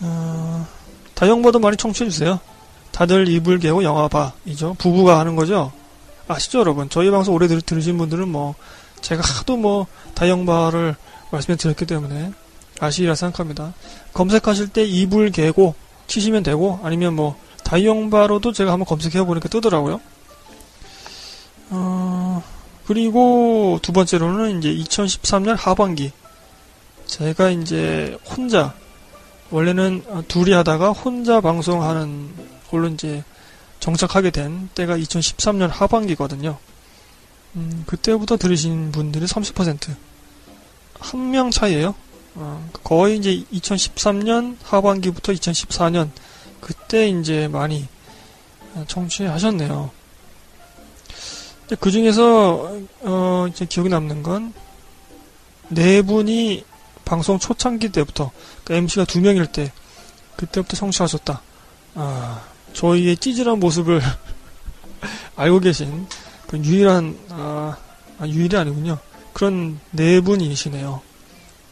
어, 0.00 0.66
다이영바도 1.14 1.58
많이 1.58 1.76
청취해주세요. 1.76 2.40
다들 2.90 3.28
이불 3.28 3.58
개고 3.58 3.82
영화 3.84 4.08
봐 4.08 4.32
이죠. 4.44 4.74
부부가 4.78 5.18
하는 5.18 5.36
거죠. 5.36 5.72
아시죠 6.28 6.60
여러분? 6.60 6.88
저희 6.88 7.10
방송 7.10 7.34
오래 7.34 7.48
들, 7.48 7.60
들으신 7.60 7.98
분들은 7.98 8.28
뭐 8.28 8.54
제가 9.00 9.22
하도 9.22 9.56
뭐 9.56 9.86
다이영바를 10.14 10.94
말씀해 11.30 11.56
드렸기 11.56 11.86
때문에 11.86 12.32
아시리라 12.80 13.14
생각합니다. 13.14 13.74
검색하실 14.12 14.68
때 14.68 14.84
이불 14.84 15.30
개고 15.30 15.74
치시면 16.06 16.42
되고 16.42 16.80
아니면 16.82 17.14
뭐 17.14 17.36
다이영바로도 17.64 18.52
제가 18.52 18.72
한번 18.72 18.86
검색해 18.86 19.24
보니까 19.24 19.48
뜨더라고요. 19.48 20.00
어, 21.70 22.42
그리고 22.86 23.78
두 23.82 23.92
번째로는 23.92 24.58
이제 24.58 24.74
2013년 24.74 25.56
하반기 25.56 26.12
제가 27.06 27.50
이제 27.50 28.18
혼자 28.24 28.74
원래는 29.52 30.02
둘이 30.28 30.52
하다가 30.52 30.90
혼자 30.90 31.40
방송하는 31.40 32.30
걸로 32.70 32.88
이제 32.88 33.22
정착하게 33.80 34.30
된 34.30 34.68
때가 34.74 34.96
2013년 34.96 35.68
하반기거든요. 35.68 36.58
음, 37.56 37.84
그때부터 37.86 38.36
들으신 38.38 38.92
분들이 38.92 39.26
30%. 39.26 39.94
한 41.00 41.30
명 41.30 41.50
차이에요. 41.50 41.94
어, 42.34 42.70
거의 42.82 43.18
이제 43.18 43.44
2013년 43.52 44.56
하반기부터 44.62 45.32
2014년 45.32 46.10
그때 46.60 47.08
이제 47.08 47.48
많이 47.48 47.86
청취하셨네요. 48.86 49.90
그 51.80 51.90
중에서 51.90 52.78
어 53.02 53.46
이제 53.50 53.64
기억에 53.66 53.88
남는 53.88 54.22
건 54.22 54.52
네 55.68 56.02
분이 56.02 56.64
방송 57.04 57.38
초창기 57.38 57.90
때부터 57.90 58.30
그 58.64 58.74
MC가 58.74 59.04
두 59.04 59.20
명일 59.20 59.46
때 59.46 59.72
그때부터 60.36 60.76
청취하셨다. 60.76 61.40
아 61.94 62.44
저희의 62.72 63.16
찌질한 63.16 63.60
모습을 63.60 64.00
알고 65.36 65.60
계신 65.60 66.06
그 66.48 66.58
유일한 66.58 67.18
아, 67.30 67.76
아 68.18 68.26
유일이 68.26 68.56
아니군요. 68.56 68.98
그런 69.32 69.80
네 69.90 70.20
분이시네요. 70.20 71.00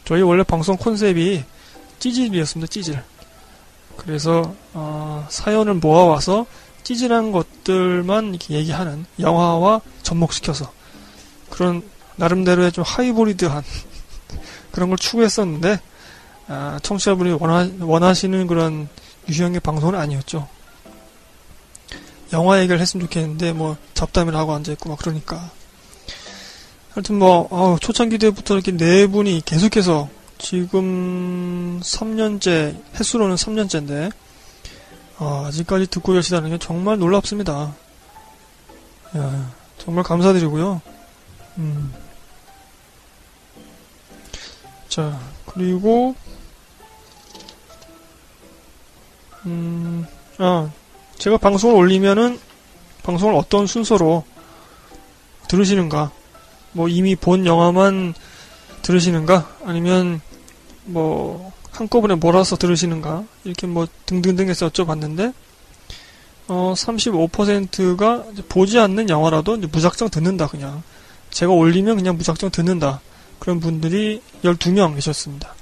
저희 0.05 0.23
원래 0.23 0.43
방송 0.43 0.77
컨셉이 0.77 1.45
찌질이었습니다. 1.99 2.71
찌질. 2.71 3.03
그래서 3.97 4.55
어, 4.73 5.27
사연을 5.29 5.75
모아와서 5.75 6.47
찌질한 6.83 7.33
것들만 7.33 8.31
이렇게 8.31 8.55
얘기하는 8.55 9.05
영화와 9.19 9.83
접목시켜서 10.03 10.73
그런 11.51 11.83
나름대로의 12.17 12.73
좀 12.73 12.85
하이브리드한 12.87 13.63
그런 14.73 14.89
걸 14.89 14.99
추구했었는데 14.99 15.81
아, 16.53 16.81
청취자분이 16.83 17.37
원하, 17.39 17.71
원하시는 17.81 18.49
그런 18.49 18.89
유형의 19.29 19.61
방송은 19.61 19.95
아니었죠. 19.95 20.49
영화 22.33 22.59
얘기를 22.59 22.81
했으면 22.81 23.07
좋겠는데 23.07 23.53
뭐 23.53 23.77
잡담을 23.95 24.35
하고 24.35 24.53
앉아있고 24.55 24.89
막 24.89 24.99
그러니까 24.99 25.51
하여튼 26.93 27.21
뭐 27.21 27.47
어, 27.53 27.77
초창기 27.81 28.19
때부터 28.19 28.55
이렇게 28.55 28.77
네 28.77 29.07
분이 29.07 29.43
계속해서 29.45 30.09
지금 30.39 31.79
3년째 31.85 32.83
횟수로는 32.97 33.37
3년째인데 33.37 34.13
어, 35.19 35.45
아직까지 35.47 35.87
듣고 35.87 36.15
계시다는 36.15 36.51
게 36.51 36.59
정말 36.59 36.99
놀랍습니다. 36.99 37.75
야, 39.17 39.53
정말 39.79 40.03
감사드리고요. 40.03 40.81
음. 41.59 41.95
자, 44.89 45.21
그리고, 45.47 46.17
음, 49.47 50.07
아, 50.39 50.71
제가 51.19 51.39
방송을 51.39 51.77
올리면은, 51.77 52.39
방송을 53.03 53.35
어떤 53.35 53.67
순서로 53.67 54.25
들으시는가, 55.49 56.11
뭐 56.73 56.89
이미 56.89 57.17
본 57.17 57.47
영화만 57.47 58.15
들으시는가, 58.83 59.57
아니면, 59.65 60.21
뭐, 60.85 61.53
한꺼번에 61.73 62.15
몰아서 62.15 62.57
들으시는가? 62.57 63.25
이렇게 63.45 63.67
뭐 63.67 63.87
등등등 64.07 64.49
해서 64.49 64.69
여쭤봤는데 64.69 65.33
어 66.49 66.75
35%가 66.77 68.25
보지 68.49 68.79
않는 68.79 69.09
영화라도 69.09 69.57
무작정 69.57 70.11
듣는다 70.11 70.49
그냥. 70.49 70.83
제가 71.31 71.53
올리면 71.53 71.97
그냥 71.97 72.17
무작정 72.17 72.51
듣는다. 72.51 73.01
그런 73.39 73.61
분들이 73.61 74.21
12명 74.43 74.97
계셨습니다. 74.97 75.55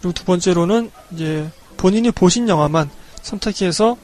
그리고 0.00 0.12
두 0.14 0.24
번째로는 0.24 0.90
이제 1.12 1.48
본인이 1.78 2.10
보신 2.10 2.46
영화만 2.48 2.90
선택해서 3.22 3.96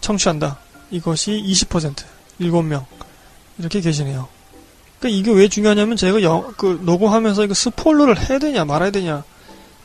청취한다. 0.00 0.58
이것이 0.90 1.30
20% 1.46 1.94
7명 2.40 2.84
이렇게 3.58 3.80
계시네요. 3.80 4.28
그러니까 4.98 5.20
이게 5.20 5.32
왜 5.32 5.48
중요하냐면 5.48 5.96
제가 5.96 6.20
영, 6.22 6.52
그 6.56 6.80
녹음하면서 6.82 7.44
이거 7.44 7.54
스포일러를 7.54 8.28
해야 8.28 8.40
되냐 8.40 8.64
말아야 8.64 8.90
되냐 8.90 9.22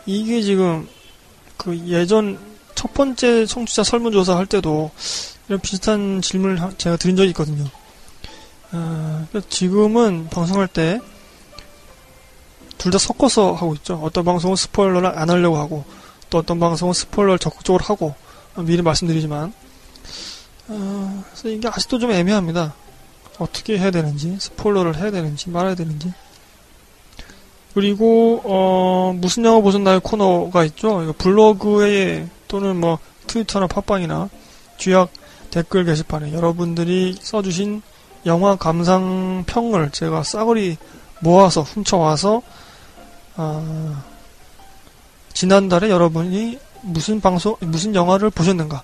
이게 0.07 0.41
지금 0.41 0.87
그 1.57 1.77
예전 1.87 2.39
첫 2.73 2.93
번째 2.93 3.45
청취자 3.45 3.83
설문조사 3.83 4.35
할 4.35 4.47
때도 4.47 4.89
이런 5.47 5.59
비슷한 5.59 6.21
질문을 6.21 6.59
제가 6.77 6.97
드린 6.97 7.15
적이 7.15 7.29
있거든요. 7.29 7.65
어, 8.71 9.27
지금은 9.49 10.29
방송할 10.31 10.67
때 10.67 10.99
둘 12.79 12.91
다 12.91 12.97
섞어서 12.97 13.53
하고 13.53 13.75
있죠. 13.75 13.99
어떤 14.01 14.23
방송은 14.23 14.55
스포일러를 14.55 15.17
안 15.19 15.29
하려고 15.29 15.57
하고 15.57 15.83
또 16.29 16.37
어떤 16.37 16.59
방송은 16.59 16.93
스포일러를 16.93 17.39
적극적으로 17.39 17.83
하고 17.83 18.15
미리 18.55 18.81
말씀드리지만 18.81 19.53
어, 20.67 21.23
그래서 21.27 21.49
이게 21.49 21.67
아직도 21.67 21.99
좀 21.99 22.11
애매합니다. 22.11 22.73
어떻게 23.39 23.77
해야 23.77 23.89
되는지 23.89 24.37
스포일러를 24.39 24.97
해야 24.97 25.11
되는지 25.11 25.49
말아야 25.49 25.75
되는지 25.75 26.13
그리고 27.73 28.41
어, 28.43 29.13
무슨 29.15 29.45
영화 29.45 29.61
보셨나요 29.61 29.99
코너가 29.99 30.65
있죠. 30.65 31.13
블로그에 31.17 32.27
또는 32.47 32.77
뭐 32.77 32.99
트위터나 33.27 33.67
팟빵이나 33.67 34.29
쥐약 34.77 35.09
댓글 35.51 35.85
게시판에 35.85 36.33
여러분들이 36.33 37.17
써주신 37.21 37.81
영화 38.25 38.55
감상 38.55 39.43
평을 39.47 39.91
제가 39.91 40.23
싸그리 40.23 40.77
모아서 41.21 41.61
훔쳐와서 41.61 42.41
어, 43.37 44.03
지난달에 45.39 45.89
여러분이 45.89 46.59
무슨 46.81 47.21
방송 47.21 47.55
무슨 47.61 47.95
영화를 47.95 48.29
보셨는가 48.29 48.83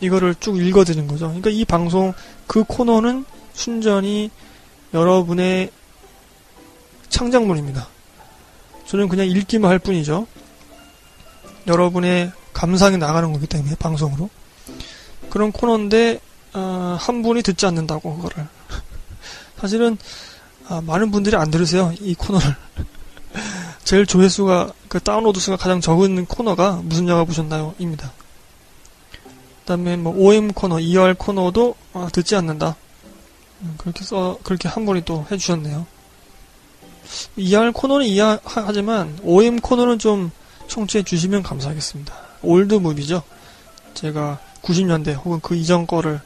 이거를 0.00 0.34
쭉 0.34 0.58
읽어드린 0.58 1.06
거죠. 1.06 1.26
그러니까 1.26 1.50
이 1.50 1.64
방송 1.64 2.12
그 2.48 2.64
코너는 2.64 3.24
순전히 3.54 4.28
여러분의 4.92 5.70
창작물입니다. 7.08 7.86
저는 8.84 9.06
그냥 9.06 9.28
읽기만 9.28 9.70
할 9.70 9.78
뿐이죠. 9.78 10.26
여러분의 11.68 12.32
감상이 12.52 12.98
나가는 12.98 13.32
거기 13.32 13.46
때문에 13.46 13.76
방송으로 13.76 14.28
그런 15.30 15.52
코너인데 15.52 16.18
어, 16.54 16.96
한 16.98 17.22
분이 17.22 17.42
듣지 17.42 17.64
않는다고 17.64 18.16
그거를 18.16 18.48
사실은 19.60 19.96
아, 20.66 20.80
많은 20.84 21.12
분들이 21.12 21.36
안 21.36 21.52
들으세요 21.52 21.92
이 22.00 22.16
코너를 22.16 22.56
제일 23.84 24.06
조회수가 24.06 24.72
그 24.88 25.00
다운로드 25.00 25.40
수가 25.40 25.56
가장 25.56 25.80
적은 25.80 26.26
코너가 26.26 26.80
무슨 26.84 27.08
영화 27.08 27.24
보셨나요? 27.24 27.74
입니다. 27.78 28.12
그다음에 29.60 29.96
뭐 29.96 30.14
OM 30.16 30.52
코너, 30.52 30.80
ER 30.80 31.14
코너도 31.14 31.74
아, 31.92 32.08
듣지 32.12 32.36
않는다. 32.36 32.76
음, 33.62 33.74
그렇게 33.78 34.04
써 34.04 34.38
그렇게 34.42 34.68
한 34.68 34.84
분이 34.84 35.04
또 35.04 35.26
해주셨네요. 35.30 35.86
ER 37.36 37.72
코너는 37.72 38.06
이해하지만 38.06 39.18
OM 39.22 39.60
코너는 39.60 39.98
좀 39.98 40.30
청취해 40.68 41.04
주시면 41.04 41.42
감사하겠습니다. 41.42 42.14
old 42.42 42.74
movie죠. 42.74 43.22
제가 43.94 44.40
90년대 44.62 45.16
혹은 45.24 45.40
그 45.40 45.54
이전 45.54 45.86
거를 45.86 46.20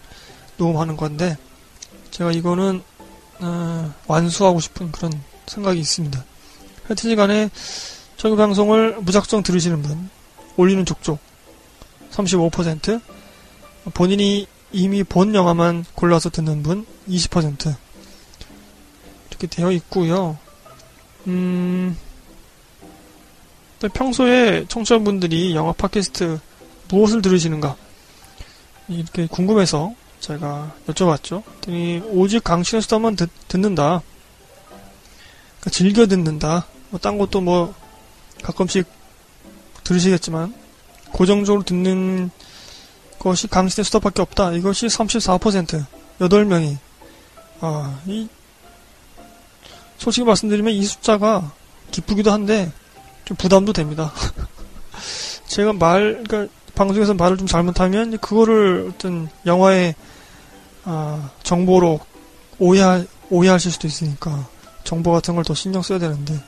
녹음하는 0.57 0.97
건데 0.97 1.37
제가 2.11 2.33
이거는 2.33 2.83
어, 3.41 3.95
완수하고 4.07 4.61
싶은 4.61 4.93
그런 4.93 5.13
생각이 5.47 5.79
있습니다. 5.81 6.25
하여튼 6.89 7.17
간에 7.17 7.51
저희 8.17 8.37
방송을 8.37 8.99
무작정 9.01 9.43
들으시는 9.43 9.83
분, 9.83 10.09
올리는 10.57 10.85
족족 10.85 11.19
35%, 12.11 13.01
본인이 13.95 14.47
이미 14.73 15.05
본 15.05 15.35
영화만 15.35 15.85
골라서 15.95 16.31
듣는 16.31 16.63
분 16.63 16.87
20% 17.09 17.75
이렇게 19.31 19.47
되어 19.47 19.71
있고요. 19.73 20.39
음, 21.27 21.97
평소에 23.93 24.65
청취자분들이 24.69 25.55
영화 25.55 25.73
팟캐스트 25.73 26.41
무엇을 26.89 27.21
들으시는가 27.23 27.77
이렇게 28.89 29.27
궁금해서 29.27 29.95
제가 30.21 30.75
여쭤봤죠. 30.89 31.43
오직 32.11 32.43
강신의 32.43 32.83
수다만 32.83 33.17
듣, 33.17 33.31
는다 33.55 34.03
그러니까 35.61 35.71
즐겨 35.71 36.07
듣는다. 36.07 36.67
뭐 36.97 36.99
딴 36.99 37.19
것도 37.19 37.41
뭐 37.41 37.75
가끔씩 38.43 38.87
들으시겠지만 39.85 40.55
고정적으로 41.13 41.63
듣는 41.63 42.31
것이 43.19 43.47
강신의 43.49 43.85
수다밖에 43.85 44.23
없다. 44.23 44.53
이것이 44.53 44.87
34% 44.87 45.85
8명이 46.21 46.77
아, 47.61 47.99
이 48.07 48.29
솔직히 49.99 50.27
말씀드리면 50.27 50.73
이 50.73 50.85
숫자가 50.85 51.53
기쁘기도 51.91 52.33
한데 52.33 52.73
좀 53.25 53.37
부담도 53.37 53.73
됩니다. 53.73 54.13
제가 55.47 55.73
말, 55.73 56.23
그러니까 56.27 56.53
방송에서 56.75 57.15
말을 57.15 57.39
좀 57.39 57.47
잘못하면 57.47 58.19
그거를 58.19 58.93
어떤 58.95 59.29
영화의 59.47 59.95
아, 60.85 61.31
정보로 61.43 62.01
오해 62.59 63.07
오해하실 63.31 63.73
수도 63.73 63.87
있으니까 63.87 64.47
정보 64.85 65.13
같은 65.13 65.35
걸 65.35 65.45
더 65.45 65.55
신경 65.55 65.83
써야 65.83 65.99
되는데 65.99 66.39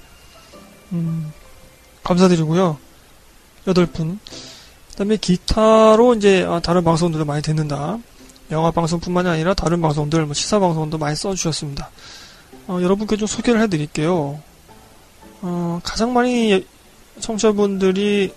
음, 0.92 1.32
감사드리고요. 2.04 2.78
여덟 3.66 3.86
분. 3.86 4.18
그다음에 4.90 5.16
기타로 5.16 6.14
이제 6.14 6.44
아, 6.48 6.60
다른 6.60 6.82
방송들도 6.84 7.24
많이 7.24 7.42
듣는다. 7.42 7.98
영화 8.50 8.70
방송뿐만이 8.70 9.28
아니라 9.28 9.54
다른 9.54 9.80
방송들, 9.80 10.24
뭐 10.24 10.34
시사 10.34 10.58
방송도 10.58 10.98
많이 10.98 11.14
써주셨습니다. 11.14 11.90
어, 12.66 12.80
여러분께 12.82 13.16
좀 13.16 13.26
소개를 13.26 13.60
해드릴게요. 13.62 14.40
어, 15.42 15.80
가장 15.84 16.12
많이 16.12 16.66
청취자분들이 17.20 18.34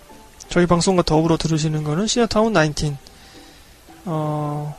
저희 0.50 0.66
방송과 0.66 1.04
더불어 1.04 1.38
들으시는 1.38 1.84
거는 1.84 2.08
시아타운 2.08 2.54
19. 2.54 2.96
어, 4.06 4.78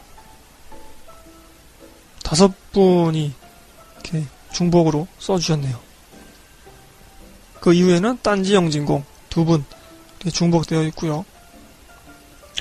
다섯 2.23 2.53
분이 2.73 3.33
이렇게 3.95 4.27
중복으로 4.53 5.07
써주셨네요. 5.19 5.92
그 7.63 7.73
이후에는 7.73 8.19
딴지 8.23 8.55
영진공 8.55 9.05
두 9.31 9.45
분 9.45 9.65
중복되어 10.31 10.83
있고요. 10.85 11.25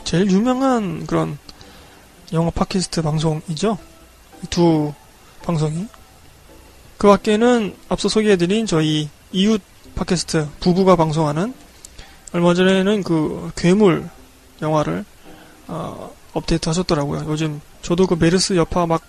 제일 0.04 0.30
유명한 0.32 1.06
그런 1.06 1.38
영어 2.34 2.50
팟캐스트 2.50 3.02
방송이죠. 3.02 3.78
두 4.50 4.94
방송이. 5.44 5.88
그 6.98 7.08
밖에는 7.08 7.76
앞서 7.90 8.10
소개해드린 8.10 8.66
저희 8.66 9.10
이웃 9.32 9.62
팟캐스트 9.96 10.48
부부가 10.60 10.96
방송하는 10.96 11.54
얼마 12.32 12.54
전에는 12.54 13.04
그 13.04 13.52
괴물 13.56 14.10
영화를 14.62 15.04
어, 15.68 16.12
업데이트 16.34 16.70
하셨더라고요. 16.70 17.26
요즘 17.28 17.60
저도 17.82 18.08
그 18.08 18.16
메르스 18.16 18.56
여파 18.56 18.86
막 18.86 19.02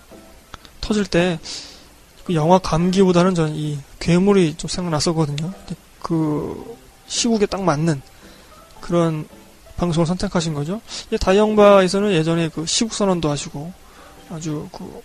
터질 0.81 1.07
때 1.07 1.39
그 2.25 2.35
영화 2.35 2.59
감기보다는 2.59 3.35
전이 3.35 3.79
괴물이 3.99 4.55
좀 4.57 4.69
생각났었거든요. 4.69 5.53
그 6.01 6.77
시국에 7.07 7.47
딱 7.47 7.63
맞는 7.63 8.01
그런 8.81 9.27
방송을 9.77 10.07
선택하신 10.07 10.55
거죠. 10.55 10.81
다이영바에서는 11.21 12.13
예전에 12.13 12.49
그 12.49 12.67
시국 12.67 12.95
선언도 12.95 13.31
하시고 13.31 13.73
아주 14.31 14.69
그 14.73 15.03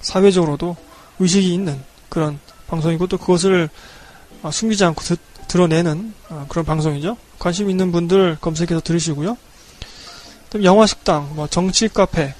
사회적으로도 0.00 0.76
의식이 1.18 1.52
있는 1.52 1.80
그런 2.08 2.38
방송이고 2.66 3.06
또 3.06 3.16
그것을 3.18 3.68
아, 4.42 4.50
숨기지 4.50 4.84
않고 4.84 5.02
드, 5.02 5.16
드러내는 5.48 6.14
아, 6.28 6.46
그런 6.48 6.64
방송이죠. 6.64 7.16
관심 7.38 7.70
있는 7.70 7.92
분들 7.92 8.38
검색해서 8.40 8.80
들으시고요. 8.80 9.36
영화 10.62 10.86
식당, 10.86 11.30
뭐 11.34 11.46
정치 11.46 11.88
카페 11.88 12.34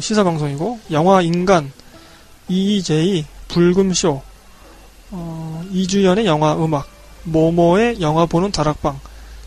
시사 0.00 0.22
방송이고 0.22 0.78
영화 0.92 1.20
인간 1.20 1.72
EJ 2.48 3.26
불금쇼 3.48 4.22
어, 5.10 5.64
이주연의 5.70 6.26
영화 6.26 6.54
음악 6.56 6.88
모모의 7.24 8.00
영화 8.00 8.26
보는 8.26 8.52
다락방 8.52 9.00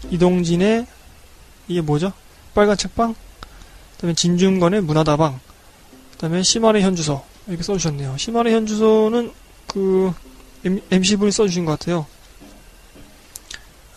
이동진의 0.10 0.88
이게 1.68 1.82
뭐죠? 1.82 2.12
빨간 2.54 2.78
책방 2.78 3.16
그다음에 3.96 4.14
진중건의 4.14 4.82
문화다방 4.82 5.40
그다음에 6.12 6.42
시마의 6.42 6.82
현주소 6.82 7.24
이렇게 7.48 7.64
써주셨네요. 7.64 8.18
시마의 8.18 8.54
현주소는 8.54 9.32
그 9.68 10.14
MC분이 10.64 11.32
써주신 11.32 11.66
것 11.66 11.78
같아요. 11.80 12.06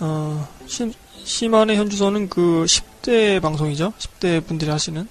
어, 0.01 0.49
시, 0.67 0.93
시만의 1.25 1.77
현주소는 1.77 2.29
그 2.29 2.65
10대 2.67 3.41
방송이죠. 3.41 3.93
10대 3.99 4.47
분들이 4.47 4.71
하시는. 4.71 5.09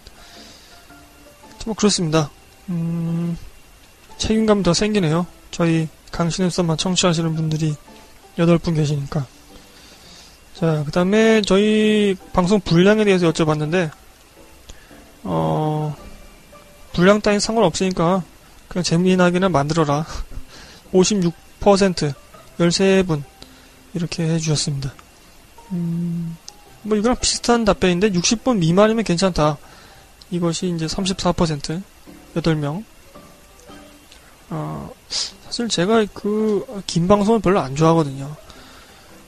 뭐 1.66 1.76
그렇습니다. 1.76 2.30
음, 2.70 3.38
책임감이 4.20 4.62
더 4.62 4.74
생기네요. 4.74 5.26
저희 5.50 5.88
강신의 6.12 6.52
수만 6.52 6.78
청취하시는 6.78 7.36
분들이 7.36 7.76
8분 8.38 8.76
계시니까. 8.76 9.26
자, 10.54 10.84
그 10.86 10.92
다음에 10.92 11.42
저희 11.42 12.16
방송 12.34 12.60
분량에 12.60 13.06
대해서 13.06 13.32
여쭤봤는데, 13.32 13.90
어, 15.24 15.96
분량 16.94 17.22
따윈 17.22 17.40
상관없으니까 17.40 18.24
그냥 18.68 18.84
재미나게는 18.84 19.52
만들어라. 19.52 20.06
56% 20.94 22.14
13분 22.58 23.24
이렇게 23.94 24.24
해주셨습니다. 24.24 24.94
음, 25.72 26.36
뭐 26.82 26.98
이거랑 26.98 27.18
비슷한 27.20 27.64
답변인데 27.66 28.12
60분 28.12 28.58
미만이면 28.58 29.04
괜찮다. 29.04 29.58
이것이 30.32 30.74
이제 30.76 30.86
34% 30.86 31.82
8명. 32.36 32.84
어, 34.50 34.90
사실 35.08 35.68
제가 35.68 36.06
그 36.14 36.66
긴 36.88 37.08
방송을 37.08 37.40
별로 37.40 37.60
안 37.60 37.76
좋아하거든요. 37.76 38.36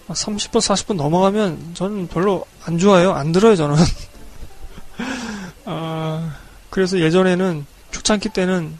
30분, 0.07 0.59
40분 0.59 0.95
넘어가면 0.95 1.71
저는 1.73 2.07
별로 2.07 2.45
안 2.65 2.77
좋아해요. 2.77 3.13
안 3.13 3.31
들어요, 3.31 3.55
저는. 3.55 3.75
아, 5.65 6.35
그래서 6.69 6.99
예전에는 6.99 7.65
초창기 7.91 8.29
때는 8.29 8.77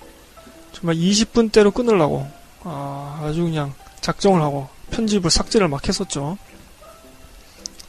정말 0.74 0.96
20분대로 0.96 1.74
끊으려고 1.74 2.28
아, 2.64 3.22
아주 3.24 3.44
그냥 3.44 3.74
작정을 4.02 4.42
하고 4.42 4.68
편집을 4.92 5.30
삭제를 5.30 5.68
막 5.68 5.88
했었죠. 5.88 6.38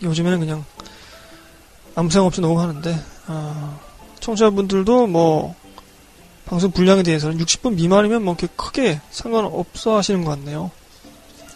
요즘에는 0.03 0.39
그냥 0.41 0.65
아무 1.95 2.11
생각 2.11 2.27
없이 2.27 2.41
녹음하는데 2.41 3.03
아, 3.27 3.79
청취자분들도 4.21 5.07
뭐 5.09 5.55
방송 6.47 6.71
분량에 6.71 7.03
대해서는 7.03 7.39
60분 7.39 7.75
미만이면 7.75 8.23
뭐 8.23 8.37
이렇게 8.39 8.53
크게 8.57 9.01
상관없어 9.11 9.97
하시는 9.97 10.25
것 10.25 10.31
같네요. 10.31 10.71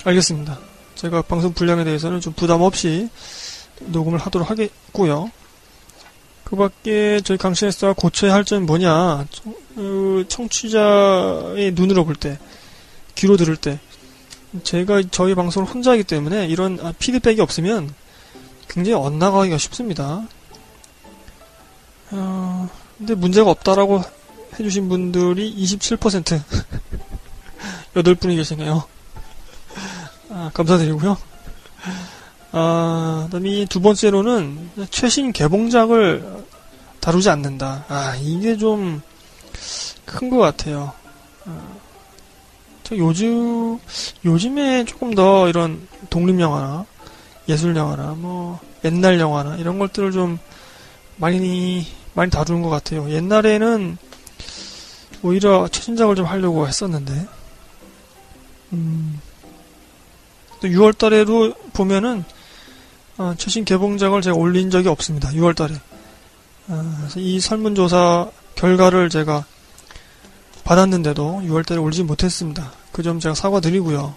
알겠습니다. 0.04 0.58
제가 0.94 1.22
방송 1.22 1.52
분량에 1.52 1.84
대해서는 1.84 2.20
좀 2.20 2.32
부담 2.32 2.62
없이 2.62 3.08
녹음을 3.80 4.18
하도록 4.18 4.48
하겠고요. 4.48 5.30
그 6.44 6.54
밖에 6.54 7.20
저희 7.24 7.36
강신에서 7.36 7.94
고쳐야 7.94 8.32
할 8.32 8.44
점은 8.44 8.66
뭐냐. 8.66 9.26
그 9.74 10.24
청취자의 10.28 11.72
눈으로 11.72 12.04
볼 12.04 12.14
때, 12.14 12.38
귀로 13.16 13.36
들을 13.36 13.56
때, 13.56 13.80
제가 14.62 15.02
저희 15.10 15.34
방송을 15.34 15.68
혼자 15.68 15.90
하기 15.90 16.04
때문에 16.04 16.46
이런 16.46 16.78
아, 16.80 16.92
피드백이 16.98 17.40
없으면 17.40 17.92
굉장히 18.68 18.94
엇나가기가 18.94 19.58
쉽습니다. 19.58 20.26
어, 22.12 22.68
근데 22.96 23.14
문제가 23.14 23.50
없다라고 23.50 24.02
해주신 24.58 24.88
분들이 24.88 25.54
27% 25.54 26.40
8분이 27.94 28.36
계시네요. 28.36 28.84
아, 30.30 30.50
감사드리고요. 30.52 31.16
아, 32.52 33.22
그 33.26 33.32
다음에 33.32 33.64
두 33.66 33.80
번째로는 33.80 34.70
최신 34.90 35.32
개봉작을 35.32 36.44
다루지 37.00 37.30
않는다. 37.30 37.84
아, 37.88 38.16
이게 38.20 38.56
좀 38.56 39.00
큰 40.06 40.30
것 40.30 40.38
같아요. 40.38 40.92
아, 41.44 41.60
저 42.84 42.96
요즘, 42.96 43.78
요즘에 44.24 44.84
조금 44.84 45.14
더 45.14 45.48
이런 45.48 45.86
독립 46.08 46.40
영화나 46.40 46.86
예술 47.48 47.76
영화나 47.76 48.14
뭐 48.16 48.60
옛날 48.84 49.18
영화나 49.18 49.56
이런 49.56 49.78
것들을 49.78 50.12
좀 50.12 50.38
많이, 51.16 51.86
많이 52.14 52.30
다루는 52.30 52.62
것 52.62 52.70
같아요. 52.70 53.10
옛날에는 53.10 53.98
오히려 55.26 55.68
최신작을 55.68 56.16
좀 56.16 56.26
하려고 56.26 56.66
했었는데, 56.66 57.26
음, 58.72 59.20
또 60.60 60.68
6월 60.68 60.96
달에도 60.96 61.54
보면은, 61.72 62.24
아, 63.18 63.34
최신 63.38 63.64
개봉작을 63.64 64.22
제가 64.22 64.36
올린 64.36 64.70
적이 64.70 64.88
없습니다. 64.88 65.30
6월 65.30 65.54
달에. 65.56 65.74
아, 66.68 66.96
그래서 67.00 67.20
이 67.20 67.40
설문조사 67.40 68.30
결과를 68.56 69.08
제가 69.10 69.44
받았는데도 70.64 71.42
6월 71.44 71.64
달에 71.64 71.80
올리지 71.80 72.02
못했습니다. 72.02 72.72
그 72.92 73.02
점 73.02 73.20
제가 73.20 73.34
사과드리고요. 73.34 74.14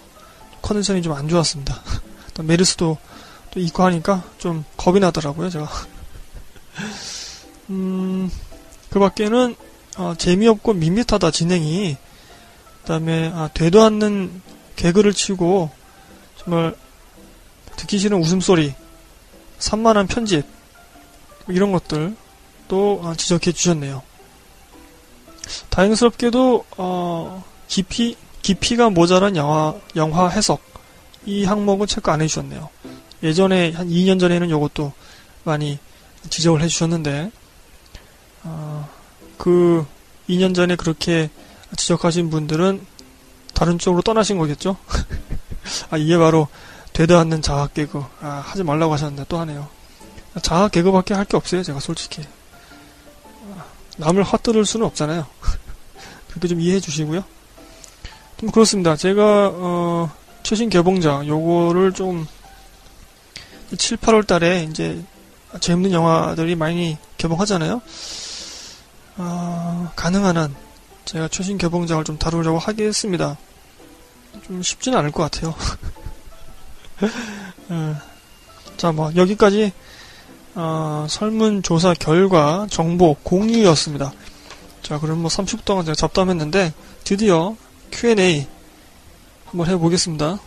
컨디션이 0.62 1.02
좀 1.02 1.14
안 1.14 1.28
좋았습니다. 1.28 1.82
또 2.34 2.42
메르스도 2.42 2.98
또 3.50 3.60
있고 3.60 3.82
하니까 3.84 4.24
좀 4.38 4.64
겁이 4.76 5.00
나더라고요, 5.00 5.50
제가. 5.50 5.68
음, 7.70 8.30
그 8.90 8.98
밖에는 8.98 9.54
어, 9.96 10.14
재미없고 10.16 10.74
밋밋하다 10.74 11.30
진행이 11.30 11.96
그다음에 12.82 13.30
아, 13.34 13.48
되도 13.52 13.82
않는 13.82 14.42
개그를 14.76 15.12
치고 15.12 15.70
정말 16.38 16.74
듣기 17.76 17.98
싫은 17.98 18.18
웃음소리 18.18 18.74
산만한 19.58 20.06
편집 20.06 20.46
뭐 21.46 21.54
이런 21.54 21.72
것들 21.72 22.16
또 22.68 23.00
아, 23.04 23.14
지적해 23.14 23.52
주셨네요. 23.52 24.02
다행스럽게도 25.70 26.64
어, 26.76 27.44
깊이 27.68 28.16
깊이가 28.42 28.90
모자란 28.90 29.36
영화 29.36 29.74
영화 29.96 30.28
해석 30.28 30.62
이 31.26 31.44
항목은 31.44 31.86
체크 31.86 32.10
안 32.10 32.22
해주셨네요. 32.22 32.68
예전에 33.22 33.72
한 33.72 33.88
2년 33.88 34.18
전에는 34.18 34.48
이것도 34.48 34.92
많이 35.44 35.78
지적을 36.28 36.62
해주셨는데 36.62 37.30
어, 38.44 38.88
그 39.40 39.86
2년 40.28 40.54
전에 40.54 40.76
그렇게 40.76 41.30
지적하신 41.74 42.28
분들은 42.28 42.86
다른 43.54 43.78
쪽으로 43.78 44.02
떠나신 44.02 44.36
거겠죠? 44.36 44.76
아, 45.88 45.96
이게 45.96 46.18
바로 46.18 46.46
되도 46.92 47.16
않는 47.18 47.40
자학 47.40 47.72
개그. 47.72 48.04
아, 48.20 48.42
하지 48.44 48.62
말라고 48.62 48.92
하셨는데 48.92 49.24
또 49.28 49.38
하네요. 49.38 49.66
자학 50.42 50.70
개그밖에 50.72 51.14
할 51.14 51.24
게 51.24 51.38
없어요, 51.38 51.62
제가 51.62 51.80
솔직히. 51.80 52.22
아, 53.56 53.64
남을 53.96 54.24
헛들을 54.24 54.66
수는 54.66 54.84
없잖아요. 54.86 55.26
그렇게 56.28 56.46
좀 56.46 56.60
이해해 56.60 56.78
주시고요. 56.78 57.24
좀 58.38 58.50
그렇습니다. 58.50 58.94
제가, 58.94 59.50
어, 59.54 60.12
최신 60.42 60.68
개봉작, 60.68 61.26
요거를 61.26 61.92
좀, 61.92 62.26
7, 63.76 63.96
8월 63.96 64.26
달에 64.26 64.64
이제 64.70 65.02
재밌는 65.60 65.92
영화들이 65.92 66.56
많이 66.56 66.98
개봉하잖아요. 67.16 67.80
어, 69.16 69.90
가능한 69.96 70.36
한 70.36 70.54
제가 71.04 71.28
최신 71.28 71.58
개봉작을 71.58 72.04
좀 72.04 72.18
다루려고 72.18 72.58
하겠습니다. 72.58 73.36
좀 74.46 74.62
쉽지는 74.62 74.98
않을 74.98 75.10
것 75.10 75.22
같아요. 75.24 75.54
어, 77.68 77.96
자, 78.76 78.92
뭐 78.92 79.12
여기까지 79.16 79.72
어, 80.54 81.06
설문조사 81.08 81.94
결과 81.94 82.66
정보 82.70 83.14
공유였습니다. 83.14 84.12
자, 84.82 84.98
그럼 84.98 85.18
뭐 85.18 85.30
30분 85.30 85.64
동안 85.64 85.84
제가 85.84 85.94
잡담했는데 85.94 86.72
드디어 87.04 87.56
Q&A 87.90 88.46
한번 89.46 89.68
해보겠습니다. 89.68 90.38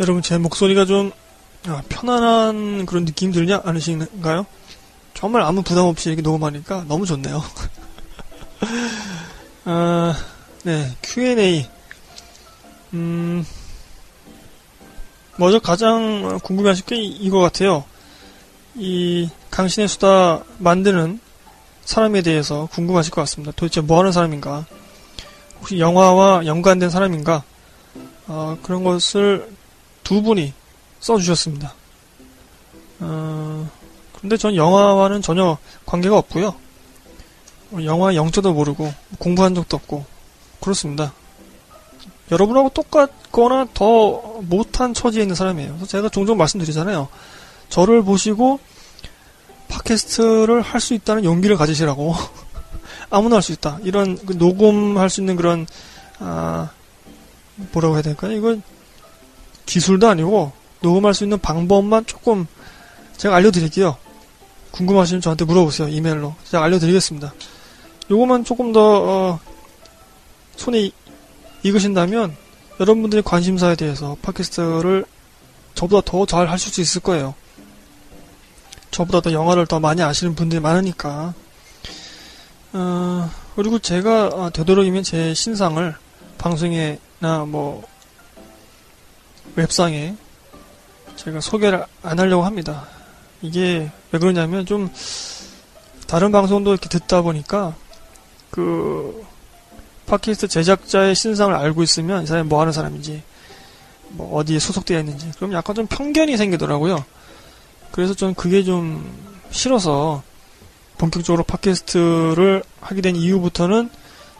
여러분 0.00 0.22
제 0.22 0.38
목소리가 0.38 0.84
좀 0.84 1.10
아, 1.66 1.82
편안한 1.88 2.86
그런 2.86 3.04
느낌 3.04 3.32
들지 3.32 3.52
않으신가요? 3.52 4.46
정말 5.14 5.42
아무 5.42 5.62
부담 5.62 5.86
없이 5.86 6.08
이렇게 6.08 6.22
녹음하니까 6.22 6.84
너무 6.86 7.04
좋네요. 7.04 7.42
아, 9.64 10.14
네, 10.62 10.96
Q&A. 11.02 11.66
음, 12.94 13.44
먼저 15.36 15.58
가장 15.58 16.38
궁금해하실 16.44 16.84
게 16.86 16.96
이거 16.96 17.40
같아요. 17.40 17.84
이 18.76 19.28
강신의 19.50 19.88
수다 19.88 20.44
만드는 20.58 21.18
사람에 21.84 22.22
대해서 22.22 22.68
궁금하실 22.70 23.10
것 23.10 23.22
같습니다. 23.22 23.52
도대체 23.56 23.80
뭐 23.80 23.98
하는 23.98 24.12
사람인가? 24.12 24.64
혹시 25.58 25.80
영화와 25.80 26.46
연관된 26.46 26.88
사람인가? 26.88 27.42
어, 28.28 28.56
그런 28.62 28.84
것을 28.84 29.57
두 30.08 30.22
분이 30.22 30.54
써주셨습니다. 31.00 31.74
어, 33.00 33.70
근데 34.18 34.38
전 34.38 34.56
영화와는 34.56 35.20
전혀 35.20 35.58
관계가 35.84 36.16
없고요. 36.16 36.54
영화 37.84 38.14
영조도 38.14 38.54
모르고 38.54 38.90
공부한 39.18 39.54
적도 39.54 39.76
없고 39.76 40.06
그렇습니다. 40.62 41.12
여러분하고 42.32 42.70
똑같거나 42.70 43.66
더 43.74 44.40
못한 44.40 44.94
처지에 44.94 45.20
있는 45.20 45.34
사람이에요. 45.36 45.72
그래서 45.72 45.86
제가 45.86 46.08
종종 46.08 46.38
말씀드리잖아요. 46.38 47.08
저를 47.68 48.02
보시고 48.02 48.60
팟캐스트를 49.68 50.62
할 50.62 50.80
수 50.80 50.94
있다는 50.94 51.24
용기를 51.24 51.58
가지시라고 51.58 52.14
아무나 53.10 53.36
할 53.36 53.42
수 53.42 53.52
있다. 53.52 53.78
이런 53.82 54.16
그 54.24 54.32
녹음할 54.32 55.10
수 55.10 55.20
있는 55.20 55.36
그런 55.36 55.66
아 56.18 56.70
뭐라고 57.72 57.96
해야 57.96 58.02
될까요? 58.02 58.32
이건 58.32 58.62
기술도 59.68 60.08
아니고 60.08 60.52
녹음할 60.80 61.12
수 61.12 61.24
있는 61.24 61.38
방법만 61.38 62.06
조금 62.06 62.46
제가 63.18 63.36
알려드릴게요. 63.36 63.96
궁금하시면 64.70 65.20
저한테 65.20 65.44
물어보세요. 65.44 65.88
이메일로. 65.88 66.34
제가 66.50 66.64
알려드리겠습니다. 66.64 67.34
요거만 68.10 68.44
조금 68.44 68.72
더 68.72 68.80
어, 68.80 69.40
손에 70.56 70.90
익으신다면 71.62 72.34
여러분들의 72.80 73.22
관심사에 73.22 73.76
대해서 73.76 74.16
팟캐스트를 74.22 75.04
저보다 75.74 76.10
더 76.10 76.24
잘 76.24 76.48
하실 76.48 76.72
수 76.72 76.80
있을 76.80 77.02
거예요. 77.02 77.34
저보다 78.90 79.20
더 79.20 79.32
영화를 79.32 79.66
더 79.66 79.80
많이 79.80 80.02
아시는 80.02 80.34
분들이 80.34 80.60
많으니까. 80.60 81.34
어, 82.72 83.30
그리고 83.54 83.78
제가 83.78 84.28
어, 84.28 84.50
되도록이면 84.50 85.02
제 85.02 85.34
신상을 85.34 85.94
방송에나 86.38 87.44
뭐 87.46 87.82
웹상에 89.56 90.14
제가 91.16 91.40
소개를 91.40 91.84
안 92.02 92.18
하려고 92.18 92.44
합니다. 92.44 92.86
이게 93.42 93.90
왜 94.12 94.18
그러냐면 94.18 94.66
좀 94.66 94.90
다른 96.06 96.32
방송도 96.32 96.72
이렇게 96.72 96.88
듣다 96.88 97.22
보니까 97.22 97.74
그 98.50 99.24
팟캐스트 100.06 100.48
제작자의 100.48 101.14
신상을 101.14 101.54
알고 101.54 101.82
있으면 101.82 102.24
이 102.24 102.26
사람이 102.26 102.48
뭐 102.48 102.60
하는 102.60 102.72
사람인지 102.72 103.22
뭐 104.10 104.38
어디에 104.38 104.58
소속되어 104.58 105.00
있는지 105.00 105.30
그럼 105.36 105.52
약간 105.52 105.76
좀 105.76 105.86
편견이 105.86 106.36
생기더라고요. 106.36 107.04
그래서 107.90 108.14
좀 108.14 108.34
그게 108.34 108.64
좀 108.64 109.12
싫어서 109.50 110.22
본격적으로 110.96 111.44
팟캐스트를 111.44 112.62
하게 112.80 113.00
된 113.00 113.16
이후부터는 113.16 113.90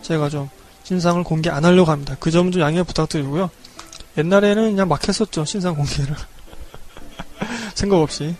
제가 0.03 0.29
좀 0.29 0.49
신상을 0.85 1.23
공개 1.23 1.51
안 1.51 1.65
하려고 1.65 1.91
합니다. 1.91 2.17
그좀 2.19 2.59
양해 2.61 2.83
부탁드리고요. 2.83 3.51
옛날에는 4.19 4.71
그냥 4.71 4.89
막 4.89 5.07
했었죠. 5.07 5.45
신상 5.45 5.75
공개를. 5.77 6.15
생각 7.75 7.99
없이. 7.99 8.35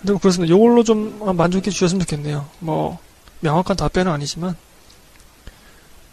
근데 0.00 0.18
그렇습니다. 0.18 0.54
이걸로 0.54 0.82
좀 0.82 1.36
만족해 1.36 1.70
주셨으면 1.70 2.00
좋겠네요. 2.00 2.48
뭐, 2.58 2.98
명확한 3.40 3.76
답변은 3.76 4.10
아니지만. 4.10 4.56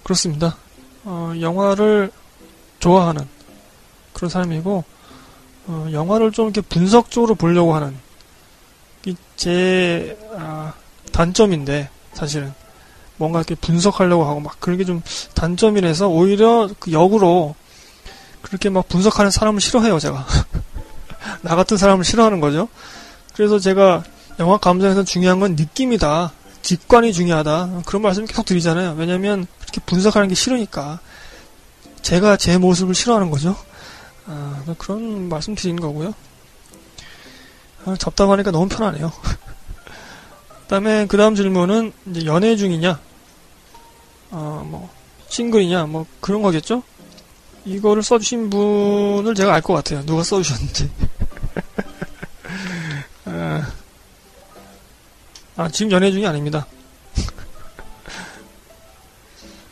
그렇습니다. 0.04 0.56
어, 1.04 1.34
영화를 1.40 2.12
좋아하는 2.80 3.28
그런 4.14 4.30
사람이고, 4.30 4.84
어, 5.66 5.88
영화를 5.92 6.32
좀 6.32 6.50
이렇게 6.50 6.62
분석적으로 6.62 7.36
보려고 7.36 7.74
하는, 7.74 7.98
제, 9.36 10.18
아, 10.38 10.74
단점인데, 11.12 11.90
사실은. 12.14 12.54
뭔가 13.18 13.40
이렇게 13.40 13.56
분석하려고 13.56 14.26
하고 14.26 14.40
막 14.40 14.60
그런 14.60 14.78
게 14.78 14.84
좀 14.84 15.02
단점이라서 15.36 16.08
오히려 16.08 16.70
그 16.80 16.92
역으로 16.92 17.56
그렇게 18.44 18.70
막 18.70 18.88
분석하는 18.88 19.32
사람을 19.32 19.60
싫어해요, 19.60 19.98
제가. 20.00 20.26
나 21.42 21.56
같은 21.56 21.78
사람을 21.78 22.06
싫어하는 22.06 22.40
거죠. 22.40 22.68
그래서 23.34 23.58
제가 23.58 24.04
영화 24.40 24.58
감상에서 24.58 25.04
중요한 25.04 25.40
건 25.40 25.56
느낌이다. 25.56 26.32
직관이 26.62 27.12
중요하다. 27.14 27.82
그런 27.86 28.02
말씀 28.02 28.26
계속 28.26 28.46
드리잖아요. 28.46 28.96
왜냐면 28.98 29.48
그렇게 29.60 29.82
분석하는 29.86 30.28
게 30.28 30.36
싫으니까. 30.36 31.00
제가 32.02 32.38
제 32.38 32.58
모습을 32.58 32.94
싫어하는 32.94 33.32
거죠. 33.32 33.56
아, 34.26 34.64
그런 34.78 35.30
말씀 35.30 35.56
드리는 35.56 35.82
거고요. 35.82 36.14
아, 37.86 37.96
잡담하니까 37.98 38.52
너무 38.52 38.68
편하네요. 38.68 39.12
그 40.64 40.68
다음에 40.68 41.06
그 41.08 41.18
다음 41.18 41.36
질문은 41.36 41.92
이제 42.08 42.26
연애 42.26 42.56
중이냐? 42.56 43.00
어, 44.32 44.64
뭐, 44.66 44.90
싱글이냐, 45.28 45.86
뭐 45.86 46.06
그런 46.20 46.42
거겠죠? 46.42 46.84
이거를 47.66 48.04
써주신 48.04 48.50
분을 48.50 49.36
제가 49.36 49.54
알 49.54 49.62
것 49.62 49.74
같아요. 49.74 50.06
누가 50.06 50.24
써주셨는지. 50.24 50.90
아, 53.26 53.72
아, 55.56 55.70
지금 55.70 55.92
연애 55.92 56.12
중이 56.12 56.26
아닙니다. 56.28 56.68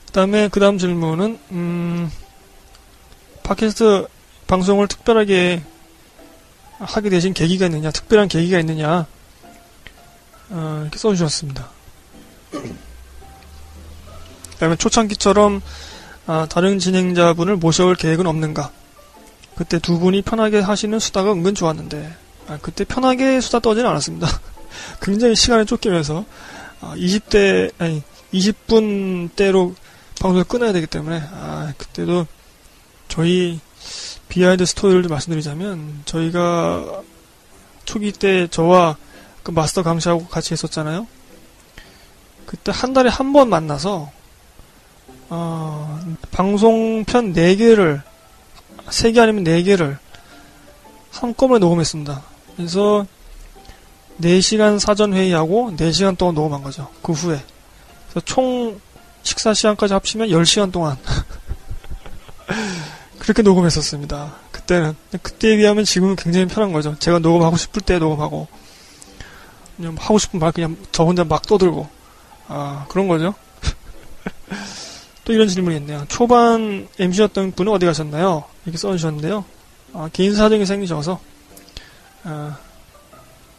그 0.05 0.11
다음에, 0.13 0.47
그 0.49 0.59
다음 0.59 0.77
질문은, 0.77 1.39
음, 1.51 2.11
팟캐스트 3.43 4.07
방송을 4.47 4.87
특별하게 4.87 5.63
하게 6.79 7.09
되신 7.09 7.33
계기가 7.33 7.65
있느냐, 7.67 7.91
특별한 7.91 8.27
계기가 8.27 8.59
있느냐, 8.59 9.05
어, 10.49 10.79
이렇게 10.81 10.97
써주셨습니다. 10.97 11.69
그 12.51 12.75
다음에 14.59 14.75
초창기처럼 14.75 15.61
아, 16.27 16.47
다른 16.49 16.79
진행자분을 16.79 17.57
모셔올 17.57 17.95
계획은 17.95 18.27
없는가? 18.27 18.71
그때 19.55 19.79
두 19.79 19.99
분이 19.99 20.21
편하게 20.21 20.59
하시는 20.59 20.97
수다가 20.99 21.33
은근 21.33 21.55
좋았는데, 21.55 22.15
아, 22.47 22.57
그때 22.61 22.83
편하게 22.83 23.41
수다 23.41 23.59
떨지는 23.59 23.89
않았습니다. 23.89 24.27
굉장히 25.01 25.35
시간에 25.35 25.65
쫓기면서, 25.65 26.25
아, 26.81 26.93
20대, 26.95 27.71
아니, 27.77 28.03
20분대로 28.33 29.75
방송을 30.19 30.43
끊어야 30.45 30.71
되기 30.73 30.87
때문에, 30.87 31.21
아, 31.31 31.73
그때도 31.77 32.27
저희 33.07 33.59
behind 34.29 34.65
story를 34.65 35.03
말씀드리자면, 35.09 36.03
저희가 36.05 37.01
초기 37.85 38.11
때 38.11 38.47
저와 38.47 38.95
그 39.43 39.51
마스터 39.51 39.83
강시하고 39.83 40.27
같이 40.27 40.53
했었잖아요. 40.53 41.07
그때 42.45 42.71
한 42.73 42.93
달에 42.93 43.09
한 43.09 43.33
번 43.33 43.49
만나서 43.49 44.11
어, 45.33 45.97
방송편 46.31 47.33
4개를 47.33 48.01
3개 48.87 49.17
아니면 49.19 49.45
4개를 49.45 49.97
한꺼번에 51.09 51.59
녹음했습니다. 51.59 52.21
그래서 52.57 53.07
4시간 54.19 54.77
사전 54.77 55.13
회의하고 55.13 55.71
4시간 55.77 56.17
동안 56.17 56.35
녹음한 56.35 56.61
거죠. 56.63 56.89
그 57.01 57.13
후에. 57.13 57.41
총 58.25 58.81
식사 59.23 59.53
시간까지 59.53 59.93
합치면 59.93 60.27
10시간 60.27 60.69
동안 60.69 60.97
그렇게 63.17 63.41
녹음했었습니다. 63.41 64.35
그때는 64.51 64.97
그때에 65.21 65.55
비하면 65.55 65.85
지금은 65.85 66.17
굉장히 66.17 66.47
편한 66.47 66.73
거죠. 66.73 66.99
제가 66.99 67.19
녹음하고 67.19 67.55
싶을 67.55 67.81
때 67.81 67.99
녹음하고 67.99 68.49
그냥 69.77 69.95
하고 69.97 70.19
싶은 70.19 70.41
말 70.41 70.51
그냥 70.51 70.75
저 70.91 71.05
혼자 71.05 71.23
막 71.23 71.41
떠들고 71.43 71.87
아 72.49 72.85
그런 72.89 73.07
거죠. 73.07 73.33
또 75.23 75.33
이런 75.33 75.47
질문이 75.47 75.77
있네요. 75.77 76.05
초반 76.07 76.87
MC였던 76.99 77.51
분은 77.53 77.71
어디 77.71 77.85
가셨나요? 77.85 78.43
이렇게 78.65 78.77
써주셨는데요. 78.77 79.45
아, 79.93 80.09
개인 80.13 80.35
사정이 80.35 80.65
생기셔서 80.65 81.19
아, 82.23 82.57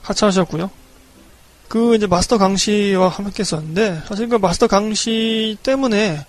하차하셨고요. 0.03 0.71
그 1.69 1.95
이제 1.95 2.07
마스터 2.07 2.37
강씨와 2.37 3.09
함께 3.09 3.41
했었는데 3.41 4.03
사실 4.07 4.29
그 4.29 4.37
마스터 4.37 4.67
강씨 4.67 5.57
때문에 5.63 6.27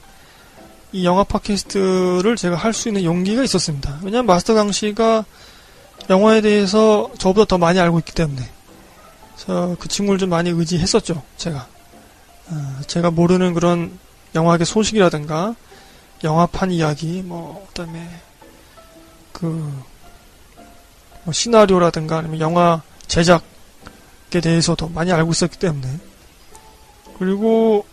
이 0.94 1.06
영화 1.06 1.24
팟캐스트를 1.24 2.36
제가 2.38 2.56
할 2.56 2.72
수 2.72 2.88
있는 2.88 3.04
용기가 3.04 3.44
있었습니다. 3.44 4.00
왜냐하면 4.04 4.28
마스터 4.28 4.54
강씨가 4.54 5.26
영화에 6.10 6.42
대해서 6.42 7.12
저보다 7.18 7.46
더 7.46 7.58
많이 7.58 7.80
알고 7.80 8.00
있기 8.00 8.14
때문에 8.14 8.42
그래서 9.36 9.76
그 9.80 9.88
친구를 9.88 10.20
좀 10.20 10.30
많이 10.30 10.50
의지했었죠. 10.50 11.22
제가 11.38 11.68
어, 12.50 12.82
제가 12.88 13.10
모르는 13.12 13.54
그런 13.54 13.98
영화계 14.36 14.66
소식이라든가 14.66 15.56
영화판 16.24 16.72
이야기 16.72 17.22
뭐 17.22 17.66
그다음에 17.68 18.10
그 19.32 19.94
뭐 21.24 21.34
시나리오라든가 21.34 22.18
아니면 22.18 22.40
영화 22.40 22.82
제작에 23.08 23.42
대해서도 24.42 24.90
많이 24.90 25.12
알고 25.12 25.32
있었기 25.32 25.58
때문에 25.58 25.88
그리고 27.18 27.86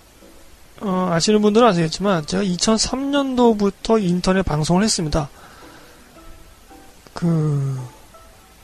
어, 0.81 1.11
아시는 1.13 1.43
분들은 1.43 1.67
아시겠지만 1.69 2.27
제가 2.27 2.43
2003년도부터 2.43 4.03
인터넷 4.03 4.43
방송을 4.43 4.83
했습니다. 4.83 5.29
그 7.13 7.79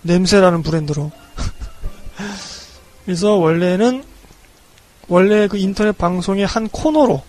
냄새라는 0.02 0.62
브랜드로 0.62 1.12
그래서 3.04 3.34
원래는 3.34 4.02
원래 5.08 5.46
그 5.46 5.58
인터넷 5.58 5.96
방송의 5.96 6.46
한 6.46 6.68
코너로 6.68 7.22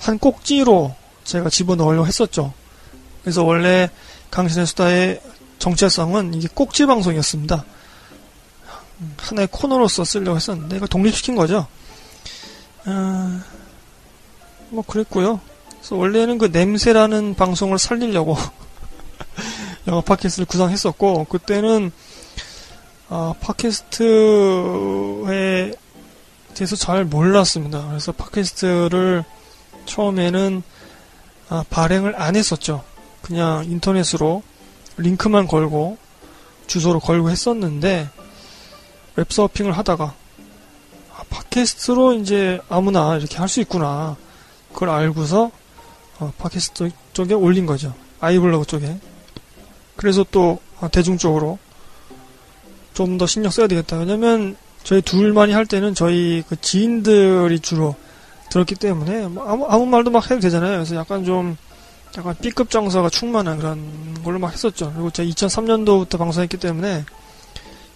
한 0.00 0.18
꼭지로 0.18 0.94
제가 1.24 1.50
집어넣으려고 1.50 2.06
했었죠. 2.06 2.52
그래서 3.22 3.44
원래 3.44 3.88
강신의 4.30 4.66
수다의 4.66 5.20
정체성은 5.58 6.34
이게 6.34 6.48
꼭지 6.52 6.86
방송이었습니다. 6.86 7.64
하나의 9.18 9.48
코너로서 9.50 10.04
쓰려고 10.04 10.36
했었는데 10.36 10.76
이거 10.76 10.86
독립시킨 10.86 11.36
거죠. 11.36 11.66
아, 12.86 13.42
뭐 14.70 14.82
그랬고요. 14.86 15.40
그래서 15.68 15.96
원래는 15.96 16.38
그 16.38 16.46
냄새라는 16.46 17.34
방송을 17.34 17.78
살리려고 17.78 18.36
영화 19.86 20.00
팟캐스트를 20.00 20.46
구상했었고 20.46 21.24
그때는 21.24 21.92
아, 23.10 23.34
팟캐스트에 23.40 24.04
대해서 26.54 26.76
잘 26.76 27.04
몰랐습니다. 27.04 27.86
그래서 27.88 28.12
팟캐스트를 28.12 29.24
처음에는 29.90 30.62
아, 31.48 31.64
발행을 31.68 32.20
안 32.20 32.36
했었죠. 32.36 32.84
그냥 33.22 33.64
인터넷으로 33.64 34.42
링크만 34.96 35.46
걸고 35.48 35.98
주소로 36.68 37.00
걸고 37.00 37.28
했었는데 37.30 38.08
웹서핑을 39.16 39.72
하다가 39.76 40.14
아, 41.16 41.22
팟캐스트로 41.28 42.14
이제 42.14 42.60
아무나 42.68 43.16
이렇게 43.16 43.36
할 43.36 43.48
수 43.48 43.60
있구나. 43.60 44.16
그걸 44.72 44.90
알고서 44.90 45.50
어, 46.20 46.32
팟캐스트 46.38 46.90
쪽에 47.12 47.34
올린 47.34 47.66
거죠. 47.66 47.92
아이블로그 48.20 48.66
쪽에. 48.66 48.96
그래서 49.96 50.24
또 50.30 50.60
아, 50.80 50.88
대중적으로 50.88 51.58
좀 52.94 53.18
더 53.18 53.26
신경 53.26 53.50
써야 53.50 53.66
되겠다. 53.66 53.96
왜냐면 53.98 54.56
저희 54.84 55.02
둘만이 55.02 55.52
할 55.52 55.66
때는 55.66 55.94
저희 55.94 56.44
그 56.48 56.60
지인들이 56.60 57.58
주로 57.60 57.96
들었기 58.50 58.74
때문에 58.74 59.28
뭐 59.28 59.48
아무, 59.48 59.66
아무 59.66 59.86
말도 59.86 60.10
막 60.10 60.30
해도 60.30 60.40
되잖아요. 60.40 60.72
그래서 60.72 60.96
약간 60.96 61.24
좀 61.24 61.56
약간 62.16 62.34
B급 62.40 62.70
정서가 62.70 63.08
충만한 63.08 63.58
그런 63.58 64.22
걸로 64.22 64.38
막 64.38 64.52
했었죠. 64.52 64.92
그리고 64.92 65.10
제가 65.10 65.28
2003년도부터 65.30 66.18
방송했기 66.18 66.56
때문에 66.56 67.04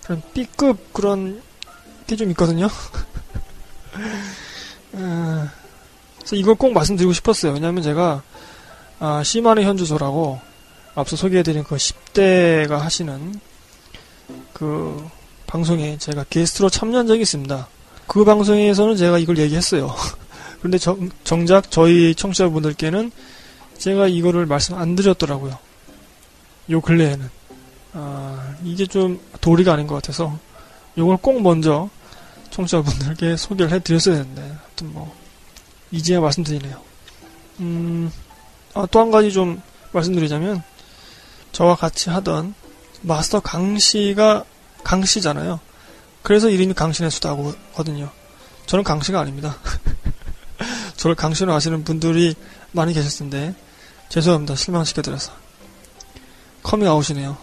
그런 0.05 0.23
B급 0.33 0.93
그런 0.93 1.43
게 2.07 2.17
좀 2.17 2.31
있거든요. 2.31 2.67
어, 4.93 5.49
그래서 6.19 6.37
이걸 6.37 6.55
꼭 6.55 6.73
말씀드리고 6.73 7.12
싶었어요. 7.12 7.53
왜냐하면 7.53 7.83
제가 7.83 8.23
아, 9.01 9.23
시만의 9.25 9.64
현주소라고 9.64 10.40
앞서 10.95 11.17
소개해드린 11.17 11.64
그 11.64 11.77
10대가 11.77 12.79
하시는 12.79 13.40
그 14.53 15.09
방송에 15.47 15.99
제가 15.99 16.25
게스트로 16.31 16.71
참여한 16.71 17.07
적이 17.07 17.23
있습니다. 17.23 17.69
그 18.07 18.25
방송에서는 18.25 18.97
제가 18.97 19.19
이걸 19.19 19.38
얘기했어요. 19.38 19.95
그런데 20.64 20.79
정, 20.79 21.11
정작 21.24 21.70
저희 21.70 22.14
청취자분들께는 22.14 23.12
제가 23.77 24.09
이거를 24.09 24.46
말씀 24.46 24.74
안 24.77 24.96
드렸더라고요. 24.96 25.58
요 26.71 26.81
근래에는. 26.81 27.29
아, 27.92 28.54
이게 28.65 28.87
좀 28.87 29.21
도리가 29.42 29.75
아닌 29.75 29.87
것 29.87 29.96
같아서 29.96 30.38
이걸 30.96 31.19
꼭 31.19 31.42
먼저 31.42 31.90
청취자분들께 32.48 33.37
소개를 33.37 33.73
해드렸어야 33.73 34.17
되는데 34.17 34.40
하여튼 34.40 34.94
뭐 34.94 35.15
이제야 35.90 36.19
말씀드리네요. 36.21 36.81
음, 37.60 38.10
아, 38.73 38.87
또 38.90 39.00
한 39.00 39.10
가지 39.10 39.31
좀 39.31 39.60
말씀드리자면 39.92 40.62
저와 41.52 41.77
같이 41.77 42.08
하던 42.08 42.54
마스터 43.02 43.40
강 43.40 43.79
씨가 43.79 44.46
강 44.83 45.04
씨잖아요. 45.04 45.60
그래서 46.23 46.48
이름이 46.48 46.73
강신의 46.73 47.10
수다거든요. 47.10 48.10
저는 48.65 48.83
강 48.83 49.02
씨가 49.02 49.21
아닙니다. 49.21 49.58
저를 50.97 51.17
강신으로 51.17 51.55
아시는 51.55 51.85
분들이 51.85 52.35
많이 52.73 52.92
계실 52.92 53.19
텐데 53.19 53.55
죄송합니다. 54.09 54.55
실망시켜드려서. 54.57 55.33
커밍아웃이네요. 56.63 57.37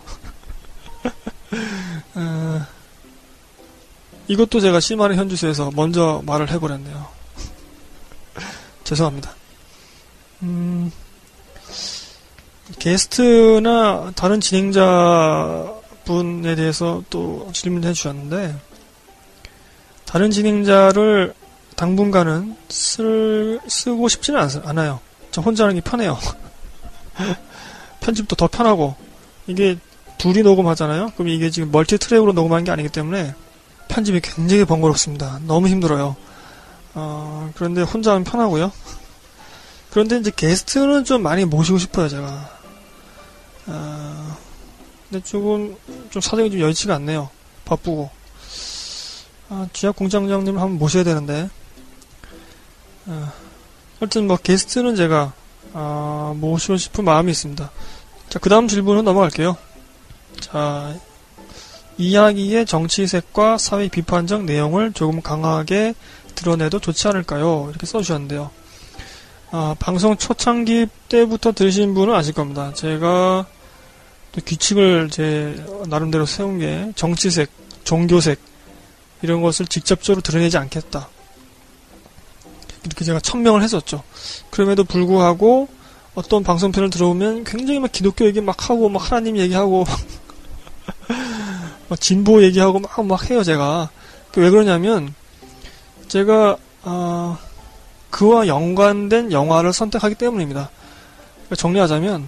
어, 2.15 2.65
이것도 4.27 4.59
제가 4.59 4.79
시마의 4.79 5.17
현주소에서 5.17 5.71
먼저 5.75 6.21
말을 6.25 6.49
해버렸네요. 6.51 7.07
죄송합니다. 8.83 9.35
음, 10.43 10.91
게스트나 12.79 14.11
다른 14.15 14.39
진행자 14.39 15.73
분에 16.05 16.55
대해서 16.55 17.03
또 17.09 17.49
질문해 17.53 17.93
주셨는데, 17.93 18.59
다른 20.05 20.31
진행자를 20.31 21.33
당분간은 21.81 22.55
쓸, 22.69 23.59
쓰고 23.67 24.07
싶지는 24.07 24.39
않, 24.39 24.77
아요 24.77 24.99
저 25.31 25.41
혼자 25.41 25.63
하는 25.63 25.73
게 25.73 25.81
편해요. 25.81 26.15
편집도 28.01 28.35
더 28.35 28.45
편하고 28.45 28.95
이게 29.47 29.79
둘이 30.19 30.43
녹음하잖아요. 30.43 31.13
그럼 31.15 31.29
이게 31.29 31.49
지금 31.49 31.71
multi 31.71 31.97
track으로 31.97 32.33
녹음한 32.33 32.65
게 32.65 32.71
아니기 32.71 32.89
때문에 32.89 33.33
편집이 33.87 34.21
굉장히 34.21 34.63
번거롭습니다. 34.63 35.39
너무 35.47 35.69
힘들어요. 35.69 36.15
어, 36.93 37.51
그런데 37.55 37.81
혼자 37.81 38.11
하면 38.11 38.25
편하고요. 38.25 38.71
그런데 39.89 40.17
이제 40.17 40.31
게스트는 40.35 41.03
좀 41.03 41.23
많이 41.23 41.45
모시고 41.45 41.79
싶어요, 41.79 42.09
제가. 42.09 42.49
어, 43.65 44.37
근데 45.09 45.23
조금 45.23 45.75
좀 46.11 46.21
사정이 46.21 46.51
좀 46.51 46.59
여의치가 46.59 46.93
않네요. 46.95 47.31
바쁘고. 47.65 48.11
아, 49.49 49.67
쥐약 49.73 49.95
공장장님을 49.95 50.61
한번 50.61 50.77
모셔야 50.77 51.03
되는데. 51.03 51.49
어, 53.07 53.31
하여튼 53.99 54.27
뭐 54.27 54.37
게스트는 54.37 54.95
제가 54.95 55.33
아, 55.73 56.33
모시고 56.35 56.77
싶은 56.77 57.03
마음이 57.03 57.31
있습니다. 57.31 57.71
자, 58.29 58.39
그 58.39 58.49
다음 58.49 58.67
질문은 58.67 59.03
넘어갈게요. 59.03 59.57
자, 60.39 60.95
이야기의 61.97 62.65
정치색과 62.65 63.57
사회 63.57 63.87
비판적 63.87 64.43
내용을 64.43 64.93
조금 64.93 65.21
강하게 65.21 65.93
드러내도 66.35 66.79
좋지 66.79 67.07
않을까요? 67.07 67.67
이렇게 67.69 67.85
써주셨는데요. 67.85 68.49
아, 69.51 69.75
방송 69.79 70.15
초창기 70.15 70.87
때부터 71.09 71.51
들으신 71.51 71.93
분은 71.93 72.13
아실 72.13 72.33
겁니다. 72.33 72.73
제가 72.73 73.45
규칙을 74.45 75.09
제 75.09 75.63
나름대로 75.87 76.25
세운 76.25 76.59
게 76.59 76.91
정치색, 76.95 77.49
종교색, 77.83 78.39
이런 79.21 79.41
것을 79.41 79.67
직접적으로 79.67 80.21
드러내지 80.21 80.57
않겠다. 80.57 81.09
이렇게 82.85 83.05
제가 83.05 83.19
천명을 83.19 83.61
했었죠. 83.61 84.03
그럼에도 84.49 84.83
불구하고 84.83 85.67
어떤 86.15 86.43
방송편을 86.43 86.89
들어오면 86.89 87.43
굉장히 87.45 87.79
막 87.79 87.91
기독교 87.91 88.25
얘기 88.25 88.41
막 88.41 88.69
하고 88.69 88.89
막 88.89 89.11
하나님 89.11 89.37
얘기하고 89.37 89.85
막 91.87 92.01
진보 92.01 92.43
얘기하고 92.43 92.79
막 92.79 93.01
막 93.03 93.29
해요 93.29 93.43
제가 93.43 93.89
왜 94.35 94.49
그러냐면 94.49 95.13
제가 96.07 96.57
어, 96.83 97.37
그와 98.09 98.47
연관된 98.47 99.31
영화를 99.31 99.73
선택하기 99.73 100.15
때문입니다. 100.15 100.69
그러니까 101.33 101.55
정리하자면 101.55 102.27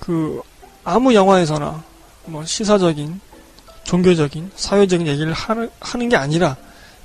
그 0.00 0.40
아무 0.84 1.14
영화에서나 1.14 1.82
뭐 2.26 2.44
시사적인 2.44 3.20
종교적인 3.84 4.50
사회적인 4.56 5.06
얘기를 5.06 5.32
하는 5.32 6.08
게 6.08 6.16
아니라 6.16 6.56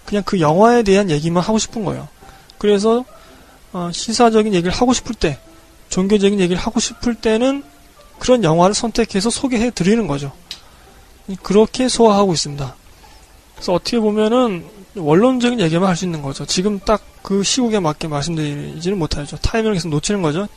그냥 0.06 0.24
그 0.26 0.40
영화에 0.40 0.84
대한 0.84 1.10
얘기만 1.10 1.44
하고 1.44 1.60
싶은 1.60 1.86
거예요. 1.86 2.08
그래서 2.62 3.04
어, 3.74 3.90
시사적인 3.92 4.54
얘기를 4.54 4.72
하고 4.72 4.94
싶을 4.94 5.16
때, 5.16 5.40
종교적인 5.90 6.40
얘기를 6.40 6.62
하고 6.62 6.80
싶을 6.80 7.16
때는 7.16 7.64
그런 8.20 8.44
영화를 8.44 8.76
선택해서 8.76 9.32
소개해 9.32 9.72
드리는 9.72 10.06
거죠. 10.06 10.32
그렇게 11.42 11.88
소화하고 11.88 12.34
있습니다. 12.34 12.76
그래서 13.56 13.74
어떻게 13.74 14.00
보면은 14.00 14.66
원론적인 14.96 15.60
얘기만 15.60 15.90
할 15.90 15.96
수 15.96 16.06
있는 16.06 16.22
거죠. 16.22 16.46
지금 16.46 16.80
딱 16.80 17.12
그 17.22 17.44
시국에 17.44 17.80
맞게 17.80 18.08
말씀드리지는 18.08 18.98
못하죠. 18.98 19.38
타이밍을 19.38 19.76
계속 19.76 19.90
놓치는 19.90 20.22
거죠. 20.22 20.48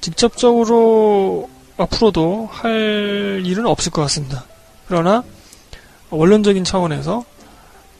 직접적으로 0.00 1.48
앞으로도 1.76 2.48
할 2.50 3.42
일은 3.44 3.66
없을 3.66 3.92
것 3.92 4.02
같습니다. 4.02 4.44
그러나 4.86 5.22
원론적인 6.10 6.64
차원에서 6.64 7.24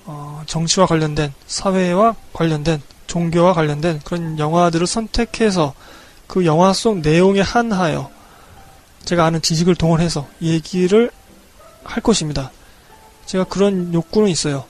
어, 0.07 0.43
정치와 0.47 0.87
관련된 0.87 1.33
사회와 1.47 2.15
관련된 2.33 2.83
종교와 3.07 3.53
관련된 3.53 4.01
그런 4.05 4.39
영화들을 4.39 4.87
선택해서 4.87 5.75
그 6.27 6.45
영화 6.45 6.73
속 6.73 6.99
내용에 6.99 7.41
한하여 7.41 8.11
제가 9.05 9.25
아는 9.27 9.43
지식을 9.43 9.75
동원해서 9.75 10.27
얘기를 10.43 11.11
할 11.85 12.03
것입니다. 12.03 12.51
제가 13.27 13.45
그런 13.45 13.93
욕구는 13.93 14.29
있어요. 14.29 14.65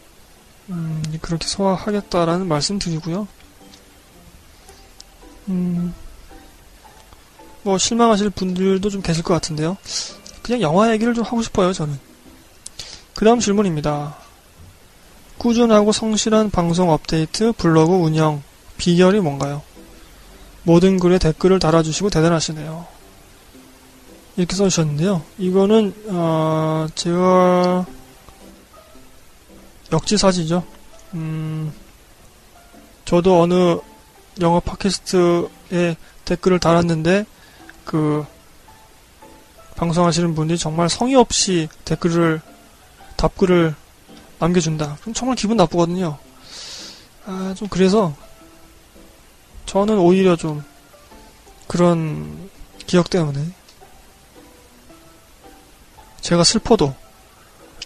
음, 0.70 1.02
그렇게 1.20 1.46
소화하겠다라는 1.46 2.48
말씀 2.48 2.78
드리고요. 2.78 3.28
음, 5.48 5.94
뭐 7.62 7.78
실망하실 7.78 8.30
분들도 8.30 8.88
좀 8.90 9.02
계실 9.02 9.22
것 9.22 9.34
같은데요. 9.34 9.76
그냥 10.42 10.60
영화 10.60 10.92
얘기를 10.92 11.14
좀 11.14 11.24
하고 11.24 11.42
싶어요, 11.42 11.72
저는. 11.72 11.98
그 13.14 13.24
다음 13.24 13.40
질문입니다. 13.40 14.23
꾸준하고 15.44 15.92
성실한 15.92 16.48
방송 16.48 16.88
업데이트, 16.88 17.52
블로그 17.52 17.92
운영, 17.92 18.42
비결이 18.78 19.20
뭔가요? 19.20 19.60
모든 20.62 20.98
글에 20.98 21.18
댓글을 21.18 21.58
달아주시고 21.58 22.08
대단하시네요. 22.08 22.86
이렇게 24.38 24.56
써주셨는데요. 24.56 25.22
이거는, 25.36 25.94
어, 26.08 26.86
제가, 26.94 27.84
역지사지죠. 29.92 30.64
음, 31.12 31.74
저도 33.04 33.42
어느 33.42 33.76
영어 34.40 34.60
팟캐스트에 34.60 35.96
댓글을 36.24 36.58
달았는데, 36.58 37.26
그, 37.84 38.24
방송하시는 39.76 40.34
분이 40.34 40.56
정말 40.56 40.88
성의 40.88 41.16
없이 41.16 41.68
댓글을, 41.84 42.40
답글을 43.16 43.74
남겨준다. 44.38 44.96
그럼 45.00 45.14
정말 45.14 45.36
기분 45.36 45.56
나쁘거든요. 45.56 46.18
아, 47.26 47.54
좀 47.56 47.68
그래서 47.68 48.14
저는 49.66 49.98
오히려 49.98 50.36
좀 50.36 50.62
그런 51.66 52.50
기억 52.86 53.10
때문에 53.10 53.40
제가 56.20 56.44
슬퍼도 56.44 56.94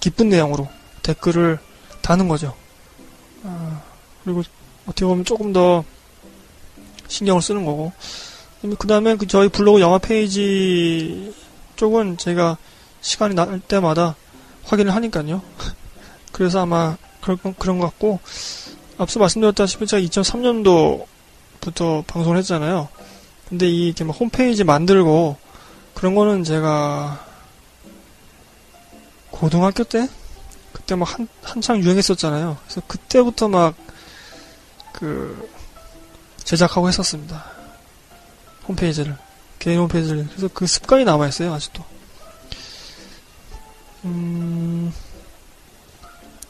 기쁜 0.00 0.28
내용으로 0.28 0.68
댓글을 1.02 1.58
다는 2.02 2.28
거죠. 2.28 2.54
아, 3.44 3.82
그리고 4.24 4.42
어떻게 4.86 5.04
보면 5.04 5.24
조금 5.24 5.52
더 5.52 5.84
신경을 7.08 7.42
쓰는 7.42 7.64
거고. 7.64 7.92
그 8.78 8.88
다음에 8.88 9.16
그 9.16 9.26
저희 9.26 9.48
블로그 9.48 9.80
영화 9.80 9.98
페이지 9.98 11.32
쪽은 11.76 12.16
제가 12.16 12.58
시간이 13.00 13.34
날 13.34 13.60
때마다 13.60 14.16
확인을 14.64 14.94
하니까요. 14.94 15.42
그래서 16.38 16.62
아마 16.62 16.96
그런, 17.20 17.38
그런 17.58 17.78
것 17.78 17.86
같고, 17.86 18.20
앞서 18.96 19.20
말씀드렸다시피 19.20 19.86
제가 19.86 20.00
2003년도부터 20.06 22.06
방송을 22.06 22.38
했잖아요. 22.38 22.88
근데 23.48 23.68
이 23.68 23.88
이렇게 23.88 24.04
막 24.04 24.18
홈페이지 24.18 24.64
만들고 24.64 25.36
그런 25.94 26.14
거는 26.14 26.44
제가 26.44 27.26
고등학교 29.30 29.84
때 29.84 30.08
그때 30.72 30.94
막 30.94 31.18
한, 31.18 31.28
한창 31.42 31.82
유행했었잖아요. 31.82 32.56
그래서 32.64 32.80
그때부터 32.86 33.48
막 33.48 33.88
그 34.98 35.48
제작하고 36.42 36.88
했었습니다. 36.88 37.44
홈페이지를 38.66 39.16
개인 39.60 39.78
홈페이지를 39.78 40.26
그래서 40.26 40.48
그 40.52 40.66
습관이 40.66 41.04
남아 41.04 41.28
있어요 41.28 41.54
아직도. 41.54 41.84
음. 44.04 44.57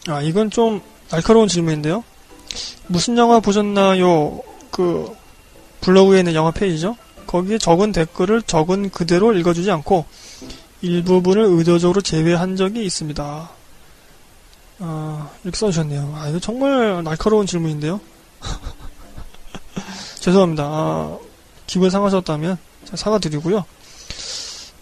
아, 0.08 0.22
이건 0.22 0.50
좀 0.50 0.80
날카로운 1.10 1.48
질문인데요. 1.48 2.04
무슨 2.86 3.16
영화 3.18 3.40
보셨나요? 3.40 4.40
그 4.70 5.14
블로그에 5.80 6.20
있는 6.20 6.34
영화 6.34 6.50
페이지죠. 6.50 6.96
거기에 7.26 7.58
적은 7.58 7.92
댓글을 7.92 8.42
적은 8.42 8.90
그대로 8.90 9.34
읽어주지 9.34 9.70
않고 9.70 10.06
일부분을 10.80 11.44
의도적으로 11.44 12.00
제외한 12.00 12.56
적이 12.56 12.84
있습니다. 12.86 13.50
아, 14.80 15.30
이렇게 15.42 15.56
써주셨네요. 15.58 16.14
아, 16.16 16.28
이거 16.28 16.38
정말 16.38 17.02
날카로운 17.04 17.46
질문인데요. 17.46 18.00
죄송합니다. 20.20 20.64
아, 20.64 21.18
기분 21.66 21.90
상하셨다면 21.90 22.56
사과드리고요. 22.94 23.64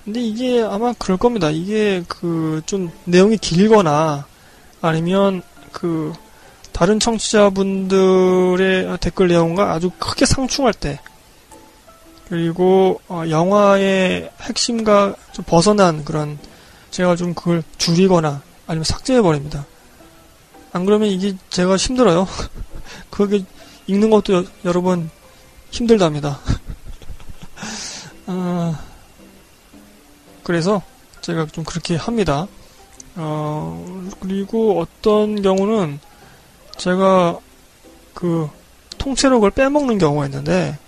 근데 0.05 0.21
이게 0.21 0.63
아마 0.63 0.93
그럴 0.99 1.19
겁니다. 1.19 1.51
이게 1.51 2.05
그 2.07 2.63
좀 2.67 2.91
내용이 3.05 3.39
길거나 3.39 4.27
아니면 4.81 5.43
그 5.73 6.13
다른 6.73 7.01
청취자분들의 7.01 8.99
댓글 9.01 9.29
내용과 9.29 9.73
아주 9.73 9.91
크게 9.99 10.27
상충할 10.27 10.75
때 10.75 11.01
그리고 12.29 13.01
어, 13.09 13.23
영화의 13.29 14.31
핵심과 14.43 15.15
좀 15.33 15.45
벗어난 15.47 16.05
그런 16.05 16.39
제가 16.91 17.17
좀 17.17 17.35
그걸 17.35 17.63
줄이거나 17.79 18.43
아니면 18.67 18.85
삭제해 18.85 19.23
버립니다. 19.23 19.65
안 20.73 20.85
그러면 20.85 21.09
이게 21.09 21.35
제가 21.51 21.77
힘들어요. 21.77 22.27
그게 23.11 23.45
읽는 23.87 24.11
것도 24.11 24.35
여, 24.35 24.45
여러분 24.65 25.09
힘들답니다. 25.71 26.41
아, 28.27 28.81
그래서 30.43 30.83
제가 31.21 31.47
좀 31.47 31.65
그렇게 31.65 31.97
합니다. 31.97 32.47
어, 33.17 34.07
그리고 34.21 34.81
어떤 34.81 35.41
경우는 35.43 35.99
제가 36.77 37.39
그 38.15 38.49
통째로 38.99 39.37
그걸 39.37 39.51
빼먹는 39.51 39.99
경우가 39.99 40.27
있는데 40.27 40.79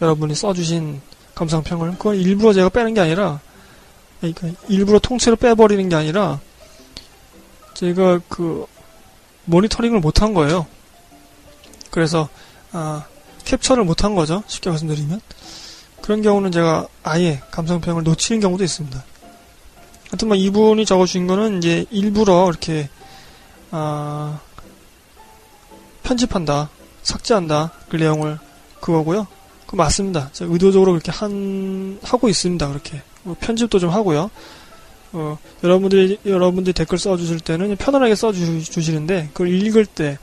여러분이 0.00 0.34
써주신 0.34 1.00
감상평을 1.34 1.92
그건 1.92 2.16
일부러 2.16 2.52
제가 2.52 2.68
빼는 2.68 2.94
게 2.94 3.00
아니라 3.00 3.40
그러니까 4.20 4.48
일부러 4.68 4.98
통째로 4.98 5.36
빼버리는 5.36 5.88
게 5.88 5.96
아니라 5.96 6.40
제가 7.74 8.20
그 8.28 8.66
모니터링을 9.44 10.00
못한 10.00 10.32
거예요. 10.32 10.66
그래서 11.90 12.28
아, 12.72 13.04
캡처를 13.44 13.84
못한 13.84 14.14
거죠. 14.14 14.42
쉽게 14.46 14.70
말씀드리면 14.70 15.20
그런 16.00 16.22
경우는 16.22 16.52
제가 16.52 16.86
아예 17.02 17.40
감상평을 17.50 18.04
놓치는 18.04 18.40
경우도 18.40 18.64
있습니다. 18.64 19.04
하여튼 20.14 20.28
뭐 20.28 20.36
이분이 20.36 20.86
적어주신 20.86 21.26
거는 21.26 21.58
이제 21.58 21.86
일부러 21.90 22.48
이렇게 22.48 22.88
아, 23.72 24.38
편집한다, 26.04 26.70
삭제한다 27.02 27.72
그 27.88 27.96
내용을 27.96 28.38
그거고요. 28.80 29.26
그 29.66 29.74
맞습니다. 29.74 30.30
의도적으로 30.38 30.92
그렇게 30.92 31.10
한 31.10 31.98
하고 32.04 32.28
있습니다. 32.28 32.68
그렇게 32.68 33.02
뭐 33.24 33.34
편집도 33.40 33.80
좀 33.80 33.90
하고요. 33.90 34.30
어, 35.14 35.38
여러분들이 35.64 36.20
여러분들이 36.24 36.74
댓글 36.74 36.96
써주실 36.96 37.40
때는 37.40 37.74
편안하게 37.74 38.14
써주시는데 38.14 39.30
그걸 39.32 39.48
읽을 39.48 39.84
때 39.84 40.18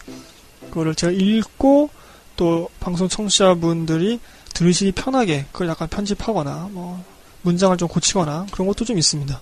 그거를 0.70 0.96
제가 0.96 1.12
읽고 1.12 1.90
또 2.38 2.70
방송 2.80 3.10
청취자분들이 3.10 4.22
들으시기 4.54 4.94
편하게 4.94 5.48
그걸 5.52 5.68
약간 5.68 5.90
편집하거나 5.90 6.70
뭐 6.72 7.04
문장을 7.42 7.76
좀 7.76 7.90
고치거나 7.90 8.46
그런 8.52 8.68
것도 8.68 8.86
좀 8.86 8.98
있습니다. 8.98 9.42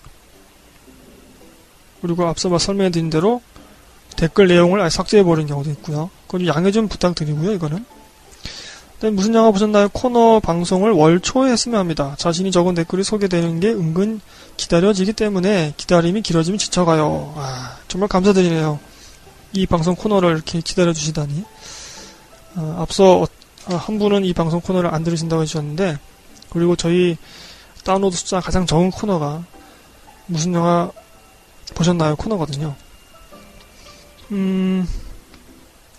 그리고 2.02 2.26
앞서 2.26 2.58
설명해드린 2.58 3.10
대로 3.10 3.42
댓글 4.16 4.48
내용을 4.48 4.82
아예 4.82 4.90
삭제해버리는 4.90 5.48
경우도 5.48 5.70
있고요. 5.72 6.10
그건 6.28 6.48
양해 6.48 6.72
좀 6.72 6.88
부탁드리고요, 6.88 7.54
이거는. 7.54 7.86
네, 9.00 9.10
무슨 9.10 9.34
영화 9.34 9.50
보셨나요? 9.52 9.88
코너 9.94 10.42
방송을 10.42 10.92
월 10.92 11.22
초에 11.22 11.52
했으면 11.52 11.80
합니다. 11.80 12.16
자신이 12.18 12.52
적은 12.52 12.76
댓글이 12.76 13.06
소개되는 13.06 13.62
게 13.62 13.70
은근 13.70 14.20
기다려지기 14.58 15.14
때문에 15.14 15.74
기다림이 15.78 16.22
길어지면 16.22 16.58
지쳐가요. 16.58 17.34
아, 17.38 17.78
정말 17.88 18.10
감사드리네요. 18.10 18.78
이 19.54 19.66
방송 19.66 19.96
코너를 19.96 20.32
이렇게 20.32 20.60
기다려주시다니. 20.60 21.46
아, 22.56 22.76
앞서 22.80 23.22
어, 23.22 23.76
한 23.76 24.00
분은 24.00 24.26
이 24.26 24.34
방송 24.34 24.60
코너를 24.60 24.94
안 24.94 25.06
들으신다고 25.06 25.44
해주셨는데, 25.44 25.98
그리고 26.50 26.76
저희 26.76 27.18
다운로드 27.86 28.18
숫자 28.18 28.42
가장 28.42 28.66
적은 28.66 28.92
코너가 28.92 29.44
무슨 30.26 30.54
영화 30.54 30.92
보셨나요? 31.76 32.16
코너거든요. 32.16 32.76
음, 34.32 34.88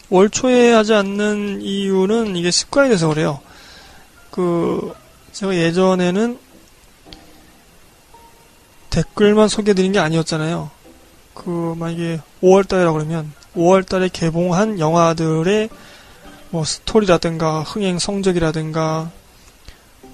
월초에 0.09 0.73
하지 0.73 0.95
않는 0.95 1.63
이유는 1.63 2.37
이게 2.37 2.51
습관이 2.51 2.89
돼서 2.89 3.09
그래요. 3.09 3.41
그, 4.31 4.95
제가 5.33 5.55
예전에는 5.55 6.39
댓글만 8.91 9.49
소개해드린 9.49 9.93
게 9.93 9.99
아니었잖아요. 9.99 10.71
그, 11.35 11.75
만약에 11.79 12.21
5월달이라 12.43 12.93
그러면 12.93 13.33
5월달에 13.57 14.11
개봉한 14.13 14.79
영화들의 14.79 15.69
뭐 16.51 16.65
스토리라든가 16.65 17.63
흥행 17.63 17.99
성적이라든가 17.99 19.11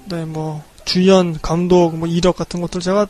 네, 0.05 0.25
뭐 0.25 0.63
주연, 0.85 1.37
감독, 1.41 1.97
뭐 1.97 2.07
이력 2.07 2.37
같은 2.37 2.61
것들 2.61 2.81
제가 2.81 3.07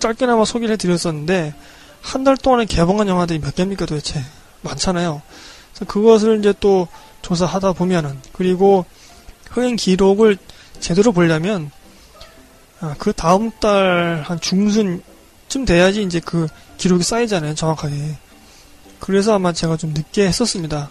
짧게나마 0.00 0.44
소개를 0.44 0.72
해드렸었는데 0.74 1.54
한 2.02 2.24
달 2.24 2.36
동안에 2.36 2.64
개봉한 2.64 3.08
영화들이 3.08 3.38
몇 3.40 3.54
개입니까 3.54 3.86
도대체 3.86 4.24
많잖아요. 4.62 5.22
그것을 5.86 6.38
이제 6.38 6.52
또 6.60 6.88
조사하다 7.22 7.72
보면은 7.74 8.18
그리고 8.32 8.84
흥행 9.50 9.76
기록을 9.76 10.36
제대로 10.80 11.12
보려면 11.12 11.70
아, 12.80 12.94
그 12.98 13.12
다음 13.12 13.50
달 13.60 14.22
한 14.26 14.40
중순쯤 14.40 15.64
돼야지 15.66 16.02
이제 16.02 16.20
그 16.24 16.46
기록이 16.78 17.02
쌓이잖아요 17.04 17.54
정확하게. 17.54 18.16
그래서 19.00 19.34
아마 19.34 19.52
제가 19.52 19.76
좀 19.76 19.92
늦게 19.92 20.26
했었습니다. 20.26 20.90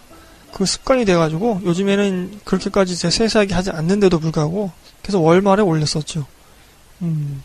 그 0.52 0.66
습관이 0.66 1.04
돼가지고 1.04 1.60
요즘에는 1.64 2.40
그렇게까지 2.44 2.96
제 2.96 3.10
세세하게 3.10 3.54
하지 3.54 3.70
않는데도 3.70 4.18
불구하고 4.18 4.70
계속 5.02 5.24
월말에 5.24 5.62
올렸었죠. 5.62 6.26
음. 7.02 7.42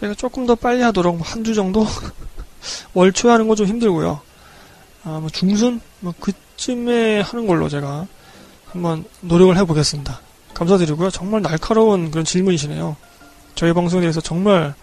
제가 0.00 0.14
조금 0.14 0.46
더 0.46 0.54
빨리 0.54 0.82
하도록 0.82 1.18
한 1.22 1.44
주 1.44 1.54
정도 1.54 1.86
월초에 2.94 3.30
하는 3.32 3.48
거 3.48 3.54
좀 3.54 3.66
힘들고요. 3.66 4.20
아, 5.04 5.18
뭐 5.20 5.28
중순 5.30 5.80
뭐 6.00 6.12
그쯤에 6.18 7.20
하는 7.20 7.46
걸로 7.46 7.68
제가 7.68 8.06
한번 8.66 9.04
노력을 9.20 9.56
해보겠습니다. 9.56 10.20
감사드리고요. 10.54 11.10
정말 11.10 11.42
날카로운 11.42 12.10
그런 12.10 12.24
질문이시네요. 12.24 12.96
저희 13.54 13.72
방송에 13.72 14.02
대해서 14.02 14.20
정말 14.20 14.74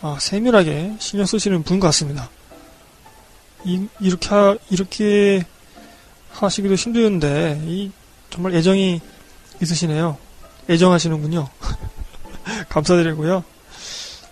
아, 0.00 0.16
세밀하게 0.20 0.96
신경 0.98 1.26
쓰시는 1.26 1.62
분 1.62 1.80
같습니다. 1.80 2.28
이, 3.64 3.86
이렇게 4.00 4.28
하, 4.28 4.56
이렇게 4.70 5.44
하시기도 6.32 6.74
힘드는데 6.74 7.62
이 7.64 7.90
정말 8.30 8.54
애정이 8.54 9.00
있으시네요. 9.62 10.18
애정하시는군요. 10.68 11.48
감사드리고요. 12.68 13.44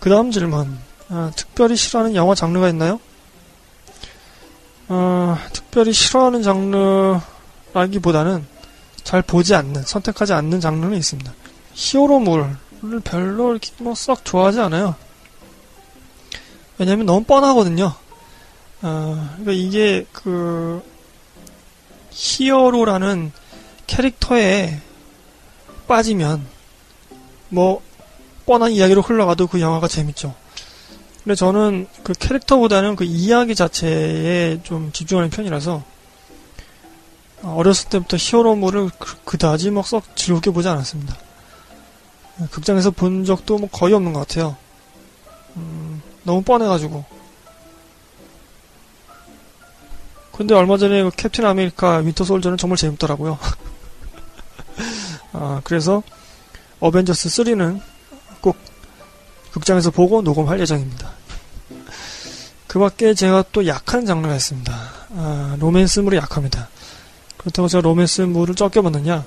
그 0.03 0.09
다음 0.09 0.31
질문. 0.31 0.77
아, 1.07 1.31
특별히 1.33 1.77
싫어하는 1.77 2.13
영화 2.13 2.35
장르가 2.35 2.67
있나요? 2.67 2.99
어, 4.89 5.37
특별히 5.53 5.93
싫어하는 5.93 6.43
장르라기보다는 6.43 8.45
잘 9.05 9.21
보지 9.21 9.55
않는, 9.55 9.83
선택하지 9.83 10.33
않는 10.33 10.59
장르는 10.59 10.97
있습니다. 10.97 11.31
히어로물을 11.71 12.57
별로 13.05 13.51
이렇게 13.51 13.71
뭐 13.77 13.95
썩 13.95 14.25
좋아하지 14.25 14.59
않아요. 14.59 14.95
왜냐면 16.77 17.05
너무 17.05 17.23
뻔하거든요. 17.23 17.93
어, 18.81 19.29
그러니까 19.37 19.51
이게 19.53 20.05
그 20.11 20.83
히어로라는 22.11 23.31
캐릭터에 23.87 24.81
빠지면 25.87 26.45
뭐 27.47 27.81
뻔한 28.45 28.71
이야기로 28.71 29.01
흘러가도 29.01 29.47
그 29.47 29.61
영화가 29.61 29.87
재밌죠. 29.87 30.35
근데 31.23 31.35
저는 31.35 31.87
그 32.03 32.13
캐릭터보다는 32.13 32.95
그 32.95 33.05
이야기 33.05 33.55
자체에 33.55 34.59
좀 34.63 34.91
집중하는 34.91 35.29
편이라서 35.29 35.83
어렸을 37.43 37.89
때부터 37.89 38.17
히어로물을 38.17 38.89
그, 38.97 39.17
그다지 39.23 39.71
막썩 39.71 40.15
즐겁게 40.15 40.51
보지 40.51 40.67
않았습니다. 40.67 41.17
극장에서 42.51 42.91
본 42.91 43.25
적도 43.25 43.57
뭐 43.57 43.69
거의 43.69 43.93
없는 43.93 44.13
것 44.13 44.27
같아요. 44.27 44.57
음, 45.55 46.01
너무 46.23 46.41
뻔해가지고. 46.41 47.05
근데 50.31 50.55
얼마 50.55 50.77
전에 50.77 51.03
그 51.03 51.11
캡틴 51.11 51.45
아메리카 51.45 51.97
윈터 51.97 52.23
솔저는 52.23 52.57
정말 52.57 52.77
재밌더라고요. 52.77 53.37
아, 55.31 55.61
그래서 55.63 56.01
어벤져스 56.79 57.29
3는 57.29 57.92
꼭 58.43 58.57
극장에서 59.53 59.89
보고 59.89 60.21
녹음할 60.21 60.59
예정입니다. 60.59 61.11
그 62.67 62.77
밖에 62.77 63.13
제가 63.13 63.45
또 63.53 63.65
약한 63.67 64.05
장르가 64.05 64.35
있습니다. 64.35 64.73
아, 65.15 65.55
로맨스물이 65.59 66.17
약합니다. 66.17 66.67
그렇다고 67.37 67.67
제가 67.67 67.81
로맨스물을 67.81 68.55
적게 68.55 68.81
봤느냐? 68.81 69.23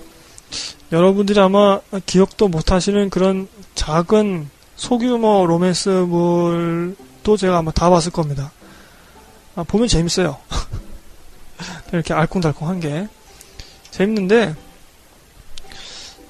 여러분들이 0.92 1.40
아마 1.40 1.80
기억도 2.04 2.48
못 2.48 2.70
하시는 2.72 3.08
그런 3.08 3.48
작은 3.74 4.50
소규모 4.76 5.46
로맨스물도 5.46 7.36
제가 7.38 7.58
아마 7.58 7.70
다 7.70 7.88
봤을 7.88 8.12
겁니다. 8.12 8.52
아, 9.54 9.62
보면 9.62 9.88
재밌어요. 9.88 10.36
이렇게 11.92 12.12
알콩달콩한 12.12 12.80
게. 12.80 13.08
재밌는데, 13.90 14.54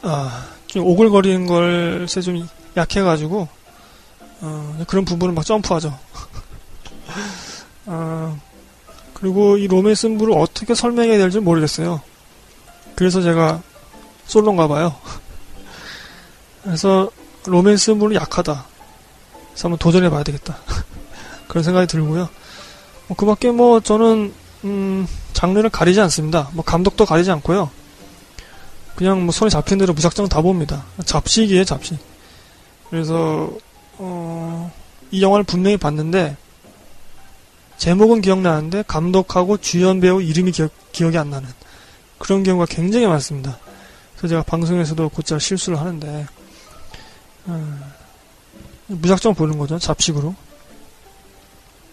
아, 0.03 0.47
좀 0.67 0.85
오글거리는 0.85 1.47
걸세 1.47 2.21
좀 2.21 2.47
약해가지고, 2.77 3.49
어, 4.43 4.85
그런 4.87 5.05
부분은 5.05 5.35
막 5.35 5.45
점프하죠. 5.45 5.99
어, 7.87 8.41
그리고 9.15 9.57
이 9.57 9.67
로맨스물을 9.67 10.35
어떻게 10.37 10.75
설명해야 10.75 11.17
될지 11.19 11.41
모르겠어요. 11.41 12.01
그래서 12.95 13.23
제가 13.23 13.63
솔로인가 14.27 14.69
봐요. 14.69 14.95
그래서 16.63 17.11
로맨스물은 17.47 18.17
약하다. 18.17 18.65
그래서 19.51 19.69
한번 19.69 19.79
도전해 19.79 20.11
봐야 20.11 20.23
되겠다. 20.23 20.59
그런 21.49 21.63
생각이 21.63 21.87
들고요. 21.87 22.29
뭐, 23.07 23.17
그 23.17 23.25
밖에 23.25 23.51
뭐, 23.51 23.81
저는, 23.81 24.35
음, 24.65 25.07
장르를 25.33 25.71
가리지 25.71 26.01
않습니다. 26.01 26.51
뭐, 26.53 26.65
감독도 26.65 27.07
가리지 27.07 27.31
않고요. 27.31 27.71
그냥 28.97 29.25
뭐, 29.25 29.33
손에 29.33 29.49
잡힌 29.49 29.79
대로 29.79 29.93
무작정 29.95 30.29
다 30.29 30.41
봅니다. 30.41 30.85
잡식이에요, 31.05 31.65
잡식. 31.65 31.99
그래서, 32.91 33.51
어, 33.99 34.73
이 35.11 35.23
영화를 35.23 35.45
분명히 35.45 35.77
봤는데 35.77 36.37
제목은 37.79 38.23
기억나는데 38.23 38.85
감독하고 38.87 39.59
주연 39.59 40.01
배우 40.01 40.23
이름이 40.23 40.53
기억, 40.53 40.71
기억이 40.93 41.19
안 41.19 41.31
나는 41.31 41.49
그런 42.19 42.43
경우가 42.43 42.67
굉장히 42.67 43.07
많습니다. 43.07 43.59
그래서 44.17 44.29
제가 44.29 44.43
방송에서도 44.43 45.09
곧잘 45.11 45.41
실수를 45.41 45.79
하는데 45.79 46.27
음, 47.49 47.83
무작정 48.87 49.35
보는 49.35 49.59
거죠 49.59 49.79
잡식으로. 49.79 50.35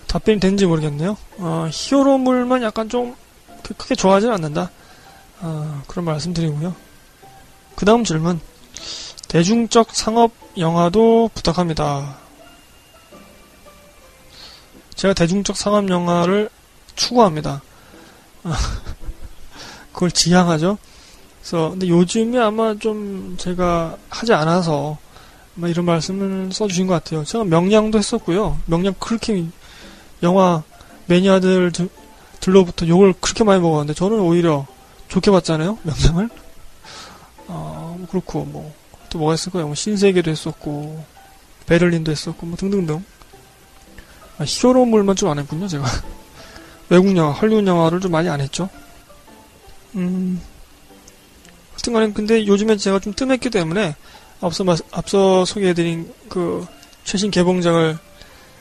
답변이 0.08 0.40
됐는지 0.40 0.66
모르겠네요. 0.66 1.18
어, 1.38 1.68
히어로물만 1.72 2.62
약간 2.62 2.88
좀 2.88 3.16
크게 3.78 3.96
좋아하지 3.96 4.30
않는다. 4.30 4.70
어, 5.42 5.84
그런 5.88 6.06
말씀 6.06 6.34
드리고요. 6.34 6.76
그 7.76 7.86
다음 7.86 8.04
질문 8.04 8.40
대중적 9.34 9.96
상업 9.96 10.32
영화도 10.60 11.32
부탁합니다 11.34 12.18
제가 14.94 15.16
대중적 15.16 15.58
상업 15.58 15.90
영화를 15.90 16.52
추구합니다 16.96 17.64
그걸 19.92 20.12
지향하죠 20.12 20.78
그래서 21.40 21.72
근데 21.72 21.88
요즘에 21.88 22.38
아마 22.38 22.76
좀 22.76 23.36
제가 23.40 23.98
하지 24.10 24.34
않아서 24.34 25.00
아마 25.58 25.68
이런 25.68 25.86
말씀을 25.86 26.52
써주신 26.54 26.88
것 26.88 26.94
같아요. 26.94 27.26
제가 27.26 27.44
명량도 27.44 27.98
했었고요. 27.98 28.60
명량 28.66 28.94
그렇게 28.98 29.46
영화 30.24 30.64
매니아들 31.08 31.72
들로부터 32.40 32.88
욕을 32.88 33.14
그렇게 33.20 33.44
많이 33.44 33.62
먹었는데 33.62 33.94
저는 33.94 34.22
오히려 34.22 34.66
좋게 35.10 35.32
봤잖아요. 35.32 35.80
명량을. 35.84 36.30
어, 37.48 37.96
뭐 38.00 38.08
그렇고 38.10 38.46
뭐 38.46 38.74
또 39.14 39.20
뭐가 39.20 39.36
있을까요? 39.36 39.68
뭐 39.68 39.76
신세계도 39.76 40.32
했었고 40.32 41.06
베를린도 41.68 42.12
했었고 42.12 42.46
뭐 42.48 42.58
등등등. 42.58 43.06
아, 44.40 44.44
히어로물만 44.44 45.16
좀 45.16 45.30
안 45.30 45.38
했군요. 45.38 45.68
제가 45.68 45.86
외국 46.90 47.16
영화, 47.16 47.32
할리우드 47.32 47.68
영화를 47.68 48.02
좀 48.02 48.12
많이 48.12 48.28
안 48.28 48.42
했죠. 48.42 48.68
음. 49.96 50.42
하여튼간에 51.74 52.12
근데 52.14 52.48
요즘에 52.48 52.78
제가 52.78 53.00
좀 53.00 53.14
뜸했기 53.14 53.52
때문에 53.52 53.96
앞서 54.42 54.66
앞서 54.92 55.46
소개해드린 55.46 56.12
그 56.28 56.66
최신 57.04 57.30
개봉작을 57.30 57.98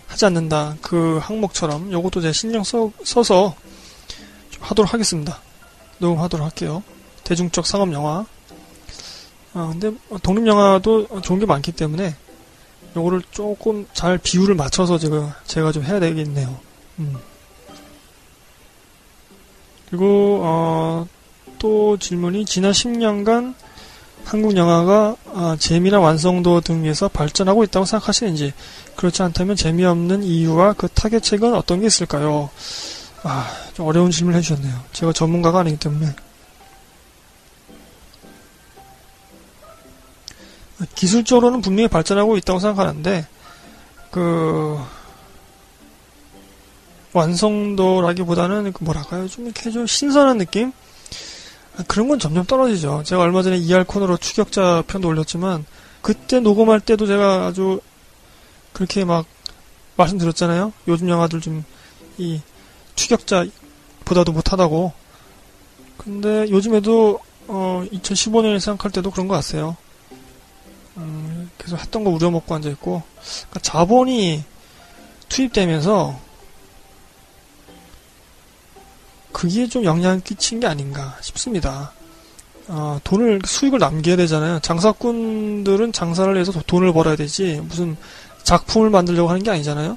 하지 0.06 0.26
않는다 0.26 0.76
그 0.82 1.18
항목처럼 1.22 1.90
요것도 1.90 2.20
제 2.20 2.32
신경 2.32 2.62
써, 2.62 2.90
써서 3.04 3.54
좀 4.50 4.62
하도록 4.64 4.92
하겠습니다. 4.92 5.40
녹음하도록 5.98 6.44
할게요. 6.44 6.82
대중적 7.24 7.66
상업 7.66 7.90
영화. 7.92 8.26
아 9.54 9.68
근데 9.70 9.96
독립 10.22 10.46
영화도 10.46 11.20
좋은 11.20 11.38
게 11.38 11.46
많기 11.46 11.72
때문에 11.72 12.14
요거를 12.96 13.22
조금 13.30 13.86
잘 13.92 14.18
비율을 14.18 14.54
맞춰서 14.54 14.98
제가 14.98 15.36
제가 15.46 15.72
좀 15.72 15.84
해야 15.84 16.00
되겠네요. 16.00 16.58
음. 16.98 17.16
그리고 19.88 20.40
어, 20.42 21.06
또 21.58 21.96
질문이 21.98 22.46
지난 22.46 22.72
10년간 22.72 23.54
한국 24.24 24.56
영화가 24.56 25.16
아, 25.34 25.56
재미나 25.58 26.00
완성도 26.00 26.60
등에서 26.60 27.08
발전하고 27.08 27.64
있다고 27.64 27.84
생각하시는지 27.84 28.52
그렇지 28.96 29.22
않다면 29.22 29.56
재미없는 29.56 30.22
이유와 30.22 30.74
그 30.74 30.88
타겟책은 30.88 31.54
어떤 31.54 31.80
게 31.80 31.86
있을까요? 31.86 32.48
아, 33.22 33.50
좀 33.74 33.86
어려운 33.86 34.10
질문을 34.10 34.38
해주셨네요. 34.38 34.74
제가 34.92 35.12
전문가가 35.12 35.60
아니기 35.60 35.78
때문에 35.78 36.14
기술적으로는 40.94 41.60
분명히 41.60 41.88
발전하고 41.88 42.36
있다고 42.38 42.58
생각하는데 42.58 43.26
그 44.10 44.78
완성도라기보다는 47.12 48.72
그 48.72 48.84
뭐랄까요 48.84 49.28
좀 49.28 49.44
이렇게 49.44 49.70
좀 49.70 49.86
신선한 49.86 50.38
느낌 50.38 50.72
그런 51.86 52.08
건 52.08 52.18
점점 52.18 52.44
떨어지죠. 52.44 53.02
제가 53.04 53.22
얼마 53.22 53.42
전에 53.42 53.56
ER 53.58 53.84
코너로 53.84 54.16
추격자 54.16 54.84
편도 54.86 55.08
올렸지만 55.08 55.64
그때 56.00 56.40
녹음할 56.40 56.80
때도 56.80 57.06
제가 57.06 57.46
아주 57.46 57.80
그렇게 58.72 59.04
막 59.04 59.26
말씀드렸잖아요. 59.96 60.72
요즘 60.88 61.08
영화들 61.08 61.40
좀 61.40 61.64
이 62.18 62.40
추격자보다도 62.94 64.32
못하다고. 64.32 64.92
근데 65.96 66.50
요즘에도 66.50 67.20
어 67.48 67.84
2015년에 67.92 68.60
생각할 68.60 68.92
때도 68.92 69.10
그런 69.10 69.28
것 69.28 69.34
같아요. 69.34 69.76
음, 70.96 71.50
계속 71.58 71.78
했던 71.78 72.04
거 72.04 72.10
우려먹고 72.10 72.54
앉아있고 72.54 73.02
그러니까 73.48 73.60
자본이 73.60 74.44
투입되면서 75.28 76.18
그게 79.32 79.66
좀 79.66 79.84
영향을 79.84 80.20
끼친 80.20 80.60
게 80.60 80.66
아닌가 80.66 81.16
싶습니다. 81.22 81.92
어, 82.68 83.00
돈을 83.02 83.40
수익을 83.44 83.78
남겨야 83.78 84.16
되잖아요. 84.16 84.60
장사꾼들은 84.60 85.92
장사를 85.92 86.36
해서 86.36 86.52
돈을 86.66 86.92
벌어야 86.92 87.16
되지 87.16 87.60
무슨 87.64 87.96
작품을 88.44 88.90
만들려고 88.90 89.28
하는 89.30 89.42
게 89.42 89.50
아니잖아요. 89.50 89.96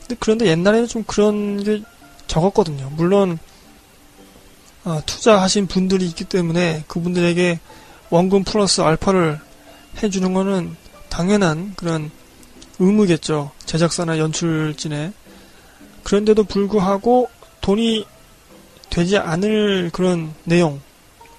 근데 0.00 0.16
그런데 0.20 0.46
옛날에는 0.46 0.86
좀 0.86 1.04
그런 1.04 1.62
게 1.64 1.82
적었거든요. 2.26 2.90
물론 2.96 3.38
어, 4.84 5.00
투자하신 5.06 5.66
분들이 5.66 6.06
있기 6.06 6.24
때문에 6.24 6.84
그분들에게 6.88 7.60
원금 8.10 8.44
플러스 8.44 8.80
알파를 8.80 9.40
해주는 10.02 10.32
거는 10.32 10.76
당연한 11.08 11.74
그런 11.76 12.10
의무겠죠. 12.78 13.50
제작사나 13.66 14.18
연출진에. 14.18 15.12
그런데도 16.02 16.44
불구하고 16.44 17.28
돈이 17.60 18.06
되지 18.90 19.16
않을 19.18 19.90
그런 19.92 20.34
내용 20.44 20.80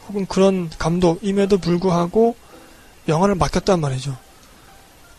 혹은 0.07 0.25
그런 0.25 0.69
감독임에도 0.77 1.57
불구하고 1.57 2.35
영화를 3.07 3.35
맡겼단 3.35 3.79
말이죠. 3.79 4.17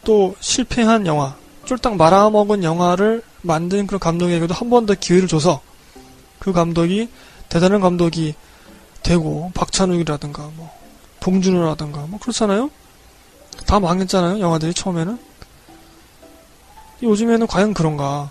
또 0.04 0.34
실패한 0.40 1.06
영화, 1.06 1.36
쫄딱 1.64 1.96
말아먹은 1.96 2.62
영화를 2.64 3.22
만든 3.42 3.86
그런 3.86 4.00
감독에게도 4.00 4.54
한 4.54 4.70
번 4.70 4.86
더 4.86 4.94
기회를 4.94 5.28
줘서 5.28 5.60
그 6.38 6.52
감독이 6.52 7.08
대단한 7.48 7.80
감독이 7.80 8.34
되고 9.02 9.50
박찬욱이라든가 9.54 10.50
뭐 10.56 10.70
봉준호라든가 11.20 12.06
뭐 12.08 12.18
그렇잖아요. 12.18 12.70
다 13.66 13.80
망했잖아요. 13.80 14.40
영화들이 14.40 14.74
처음에는. 14.74 15.18
요즘에는 17.02 17.46
과연 17.46 17.74
그런가? 17.74 18.30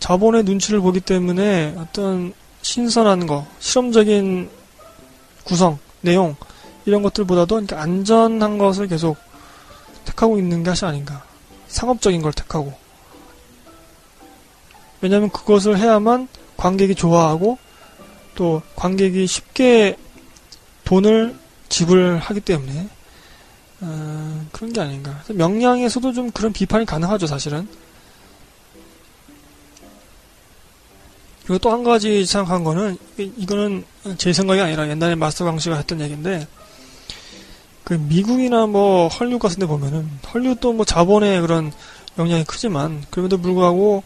자본의 0.00 0.44
눈치를 0.44 0.80
보기 0.80 1.00
때문에 1.00 1.74
어떤 1.78 2.34
신선한 2.62 3.26
거, 3.26 3.46
실험적인 3.60 4.50
구성, 5.44 5.78
내용 6.00 6.36
이런 6.84 7.02
것들보다도 7.02 7.62
안전한 7.72 8.58
것을 8.58 8.88
계속 8.88 9.16
택하고 10.04 10.38
있는 10.38 10.62
것이 10.62 10.84
아닌가. 10.84 11.22
상업적인 11.68 12.20
걸 12.22 12.32
택하고. 12.32 12.74
왜냐하면 15.00 15.30
그것을 15.30 15.78
해야만 15.78 16.28
관객이 16.56 16.94
좋아하고 16.94 17.58
또 18.34 18.62
관객이 18.76 19.26
쉽게 19.26 19.96
돈을 20.84 21.36
지불하기 21.68 22.40
때문에 22.40 22.88
어, 23.82 24.46
그런 24.52 24.72
게 24.72 24.80
아닌가. 24.80 25.22
명량에서도 25.28 26.12
좀 26.12 26.30
그런 26.30 26.52
비판이 26.52 26.86
가능하죠, 26.86 27.26
사실은. 27.26 27.68
그리고 31.42 31.58
또 31.58 31.72
한 31.72 31.82
가지 31.82 32.24
생각한 32.24 32.62
거는 32.62 32.96
이거는 33.18 33.84
제 34.16 34.32
생각이 34.32 34.60
아니라 34.60 34.88
옛날에 34.88 35.16
마스터 35.16 35.44
강씨가 35.44 35.76
했던 35.76 36.00
얘기인데 36.00 36.46
그 37.82 37.94
미국이나 37.94 38.66
뭐 38.66 39.08
헐리우드 39.08 39.42
같은 39.42 39.58
데 39.58 39.66
보면은 39.66 40.08
헐리우드도 40.32 40.72
뭐 40.72 40.84
자본의 40.84 41.40
그런 41.40 41.72
영향이 42.16 42.44
크지만 42.44 43.04
그럼에도 43.10 43.38
불구하고 43.38 44.04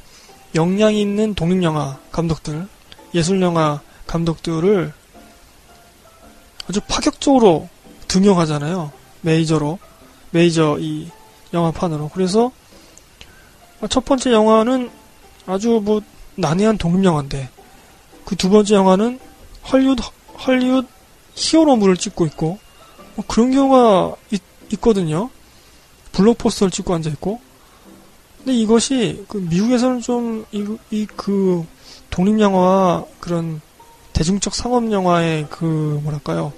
역량 0.55 0.95
있는 0.95 1.35
독립영화 1.35 1.99
감독들 2.11 2.67
예술영화 3.13 3.81
감독들을 4.07 4.93
아주 6.69 6.81
파격적으로 6.89 7.69
등용하잖아요 8.09 8.93
메이저로 9.27 9.79
메이저 10.31 10.79
이 10.79 11.11
영화판으로 11.53 12.11
그래서 12.15 12.53
첫 13.91 14.05
번째 14.05 14.33
영화는 14.33 14.91
아주 15.47 15.81
뭐 15.83 16.01
난해한 16.37 16.79
독립 16.79 17.05
영화인데 17.05 17.51
그 18.25 18.37
두 18.37 18.51
번째 18.51 18.75
영화는 18.75 19.19
헐리우드 19.71 20.03
헐리우드 20.47 20.87
히어로물을 21.35 21.97
찍고 21.97 22.27
있고 22.27 22.59
뭐 23.15 23.25
그런 23.27 23.53
경우가 23.53 24.17
있, 24.33 24.81
거든요 24.81 25.31
블록포스터를 26.13 26.71
찍고 26.71 26.95
앉아 26.95 27.11
있고. 27.11 27.41
근데 28.39 28.55
이것이 28.55 29.25
그 29.29 29.39
미국에서는 29.39 30.01
좀이그 30.01 31.67
독립 32.11 32.41
영화와 32.41 33.05
그런 33.21 33.61
대중적 34.13 34.55
상업 34.55 34.91
영화의 34.91 35.47
그 35.51 36.01
뭐랄까요 36.03 36.53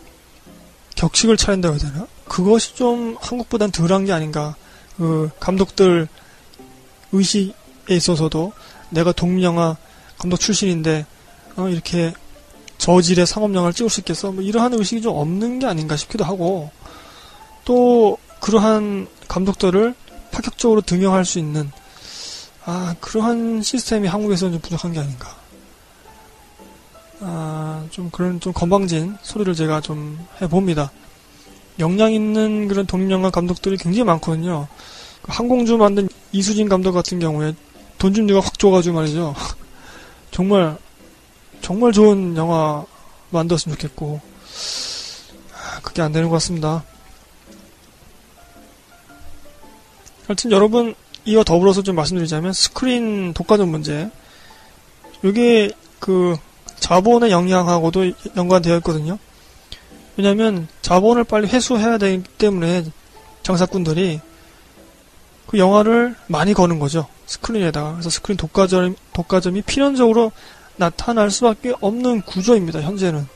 격식을 0.96 1.36
차린다고 1.36 1.78
해야 1.78 1.92
되나? 1.92 2.06
그것이 2.28 2.74
좀 2.74 3.16
한국보단 3.20 3.70
덜한 3.70 4.04
게 4.04 4.12
아닌가. 4.12 4.54
그 4.96 5.30
감독들 5.40 6.08
의식에 7.12 7.54
있어서도 7.90 8.52
내가 8.90 9.12
독립영화 9.12 9.76
감독 10.18 10.38
출신인데 10.38 11.06
어, 11.56 11.68
이렇게 11.68 12.12
저질의 12.78 13.26
상업 13.26 13.54
영화를 13.54 13.72
찍을 13.74 13.90
수 13.90 14.00
있겠어? 14.00 14.32
뭐 14.32 14.42
이러한 14.42 14.74
의식이 14.74 15.02
좀 15.02 15.16
없는 15.16 15.58
게 15.58 15.66
아닌가 15.66 15.96
싶기도 15.96 16.24
하고 16.24 16.70
또 17.64 18.18
그러한 18.40 19.08
감독들을 19.26 19.94
파격적으로 20.30 20.80
등용할 20.80 21.24
수 21.24 21.38
있는 21.38 21.70
아 22.64 22.94
그러한 23.00 23.62
시스템이 23.62 24.08
한국에서는 24.08 24.52
좀 24.52 24.60
부족한 24.60 24.92
게 24.92 25.00
아닌가. 25.00 25.36
아, 27.20 27.84
좀 27.90 28.10
그런 28.10 28.38
좀 28.38 28.52
건방진 28.52 29.16
소리를 29.22 29.54
제가 29.54 29.80
좀 29.80 30.24
해봅니다. 30.40 30.90
역량 31.78 32.12
있는 32.12 32.68
그런 32.68 32.86
독립영화 32.86 33.30
감독들이 33.30 33.76
굉장히 33.76 34.04
많거든요. 34.04 34.66
그 35.22 35.32
항공주 35.32 35.76
만든 35.76 36.08
이수진 36.32 36.68
감독 36.68 36.92
같은 36.92 37.18
경우에 37.18 37.54
돈좀 37.98 38.26
누가 38.26 38.40
확 38.40 38.58
줘가지고 38.58 38.96
말이죠. 38.96 39.34
정말, 40.30 40.76
정말 41.60 41.92
좋은 41.92 42.36
영화 42.36 42.84
만들었으면 43.30 43.76
좋겠고, 43.76 44.20
아, 45.54 45.80
그게 45.82 46.02
안 46.02 46.12
되는 46.12 46.28
것 46.28 46.34
같습니다. 46.34 46.84
하여튼 50.26 50.52
여러분, 50.52 50.94
이와 51.24 51.42
더불어서 51.42 51.82
좀 51.82 51.96
말씀드리자면, 51.96 52.52
스크린 52.52 53.34
독과점 53.34 53.68
문제. 53.70 54.10
이게 55.24 55.70
그, 55.98 56.36
자본의 56.78 57.30
영향하고도 57.30 58.12
연관되어 58.36 58.76
있거든요. 58.78 59.18
왜냐하면 60.18 60.66
자본을 60.82 61.22
빨리 61.24 61.46
회수해야 61.46 61.96
되기 61.96 62.24
때문에 62.38 62.84
장사꾼들이 63.44 64.20
그 65.46 65.58
영화를 65.58 66.16
많이 66.26 66.54
거는 66.54 66.80
거죠. 66.80 67.06
스크린에다가. 67.26 67.92
그래서 67.92 68.10
스크린 68.10 68.36
독과점, 68.36 68.96
독과점이 69.12 69.62
필연적으로 69.62 70.32
나타날 70.76 71.30
수밖에 71.30 71.72
없는 71.80 72.22
구조입니다. 72.22 72.82
현재는. 72.82 73.28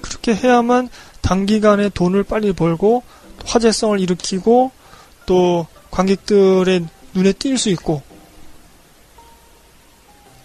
그렇게 0.00 0.34
해야만 0.34 0.88
단기간에 1.20 1.88
돈을 1.90 2.24
빨리 2.24 2.52
벌고 2.52 3.04
화제성을 3.44 4.00
일으키고 4.00 4.72
또 5.24 5.66
관객들의 5.92 6.84
눈에 7.14 7.32
띌 7.32 7.56
수 7.56 7.68
있고 7.70 8.02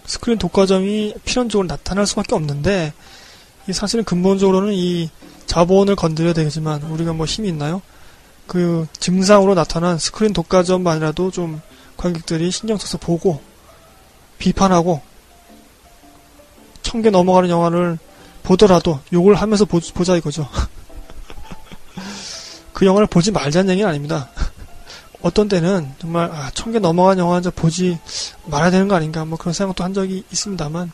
스크린 0.06 0.38
독과점이 0.38 1.14
필연적으로 1.24 1.66
나타날 1.66 2.06
수밖에 2.06 2.34
없는데 2.34 2.92
사실은 3.72 4.04
근본적으로는 4.04 4.72
이 4.74 5.10
자본을 5.46 5.96
건드려야 5.96 6.32
되겠지만 6.32 6.82
우리가 6.84 7.12
뭐 7.12 7.26
힘이 7.26 7.48
있나요? 7.48 7.82
그 8.46 8.86
증상으로 8.98 9.54
나타난 9.54 9.98
스크린 9.98 10.32
독과점만이라도 10.32 11.30
좀 11.30 11.60
관객들이 11.96 12.50
신경 12.50 12.76
써서 12.76 12.98
보고 12.98 13.40
비판하고 14.38 15.00
천 16.82 17.02
개 17.02 17.10
넘어가는 17.10 17.48
영화를 17.48 17.98
보더라도 18.42 19.00
욕을 19.12 19.34
하면서 19.34 19.64
보, 19.64 19.80
자 19.80 20.16
이거죠. 20.16 20.46
그 22.72 22.84
영화를 22.86 23.06
보지 23.06 23.32
말자는 23.32 23.70
얘기는 23.70 23.88
아닙니다. 23.88 24.28
어떤 25.22 25.48
때는 25.48 25.94
정말 25.98 26.30
아, 26.30 26.50
천 26.52 26.72
개 26.72 26.78
넘어간 26.78 27.18
영화 27.18 27.36
한 27.36 27.42
보지 27.42 27.98
말아야 28.44 28.70
되는 28.70 28.86
거 28.88 28.94
아닌가 28.94 29.24
뭐 29.24 29.38
그런 29.38 29.54
생각도 29.54 29.82
한 29.82 29.94
적이 29.94 30.22
있습니다만 30.30 30.92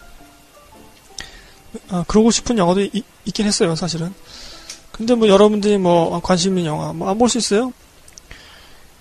아, 1.89 2.05
그러고 2.07 2.31
싶은 2.31 2.57
영화도 2.57 2.83
이, 2.83 3.03
있긴 3.25 3.47
했어요 3.47 3.75
사실은 3.75 4.15
근데 4.93 5.15
뭐 5.15 5.29
여러분들이 5.29 5.79
뭐 5.79 6.21
관심 6.23 6.59
있는 6.59 6.71
영화 6.71 6.93
뭐 6.93 7.09
안 7.09 7.19
볼 7.19 7.29
수 7.29 7.39
있어요? 7.39 7.73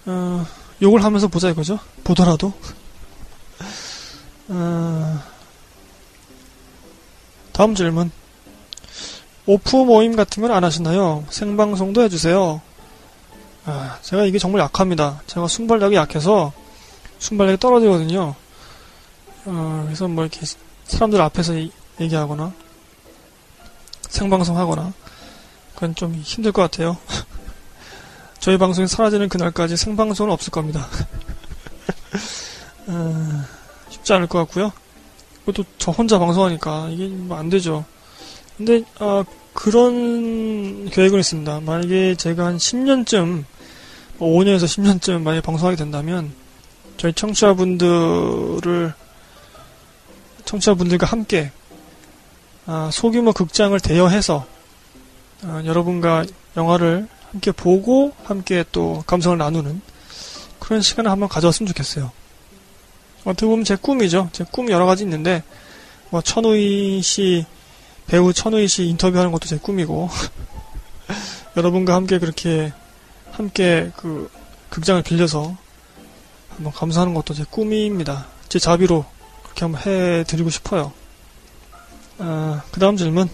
어, 0.05 0.45
욕을 0.81 1.03
하면서 1.03 1.27
보자 1.27 1.49
이거죠 1.49 1.79
보더라도 2.03 2.53
어, 4.47 5.19
다음 7.51 7.75
질문 7.75 8.11
오프 9.45 9.75
모임 9.77 10.15
같은 10.15 10.41
건 10.41 10.51
안 10.51 10.63
하시나요? 10.63 11.25
생방송도 11.29 12.01
해주세요 12.03 12.61
아, 13.65 13.99
제가 14.01 14.25
이게 14.25 14.39
정말 14.39 14.61
약합니다. 14.61 15.21
제가 15.27 15.47
순발력이 15.47 15.95
약해서 15.95 16.51
순발력이 17.19 17.59
떨어지거든요. 17.59 18.33
어, 19.45 19.83
그래서 19.85 20.07
뭐 20.07 20.23
이렇게 20.23 20.39
사람들 20.85 21.21
앞에서 21.21 21.53
얘기하거나 21.99 22.51
생방송 24.09 24.57
하거나 24.57 24.91
그건 25.79 25.95
좀 25.95 26.13
힘들 26.13 26.51
것 26.51 26.61
같아요. 26.61 26.97
저희 28.39 28.57
방송이 28.57 28.85
사라지는 28.85 29.29
그날까지 29.29 29.77
생방송은 29.77 30.29
없을 30.29 30.51
겁니다. 30.51 30.85
어, 32.87 33.45
쉽지 33.87 34.11
않을 34.11 34.27
것 34.27 34.39
같고요. 34.39 34.73
그것도 35.45 35.63
저 35.77 35.91
혼자 35.91 36.19
방송하니까 36.19 36.89
이게 36.91 37.07
뭐 37.07 37.37
안 37.37 37.49
되죠. 37.49 37.85
근데 38.57 38.83
어, 38.99 39.23
그런 39.53 40.89
계획은 40.89 41.17
있습니다. 41.17 41.61
만약에 41.61 42.15
제가 42.15 42.47
한 42.47 42.57
10년쯤 42.57 43.45
5년에서 44.19 44.65
10년쯤 44.65 45.21
만약에 45.21 45.39
방송하게 45.41 45.77
된다면 45.77 46.33
저희 46.97 47.13
청취자분들을 47.13 48.93
청취자분들과 50.43 51.07
함께 51.07 51.53
아, 52.65 52.89
소규모 52.91 53.31
극장을 53.31 53.79
대여해서 53.79 54.45
아, 55.43 55.61
여러분과 55.65 56.25
영화를 56.57 57.07
함께 57.31 57.51
보고 57.51 58.13
함께 58.23 58.63
또 58.71 59.03
감성을 59.07 59.37
나누는 59.37 59.81
그런 60.59 60.81
시간을 60.81 61.09
한번 61.11 61.29
가져왔으면 61.29 61.67
좋겠어요. 61.67 62.11
어떻게 63.25 63.45
보면 63.45 63.63
제 63.65 63.75
꿈이죠. 63.75 64.29
제 64.31 64.43
꿈 64.45 64.69
여러 64.69 64.85
가지 64.85 65.03
있는데 65.03 65.43
뭐 66.09 66.21
천우희 66.21 67.01
씨 67.01 67.45
배우 68.07 68.33
천우희 68.33 68.67
씨 68.67 68.85
인터뷰하는 68.87 69.31
것도 69.31 69.45
제 69.47 69.57
꿈이고 69.57 70.09
여러분과 71.55 71.93
함께 71.95 72.17
그렇게 72.19 72.73
함께 73.31 73.91
그 73.95 74.29
극장을 74.69 75.01
빌려서 75.03 75.55
한번 76.55 76.73
감상하는 76.73 77.13
것도 77.13 77.33
제 77.33 77.45
꿈입니다. 77.49 78.27
제 78.49 78.57
자비로 78.59 79.05
그렇게 79.43 79.65
한번 79.65 79.81
해드리고 79.85 80.49
싶어요. 80.49 80.91
아, 82.17 82.63
그 82.71 82.79
다음 82.79 82.97
질문. 82.97 83.29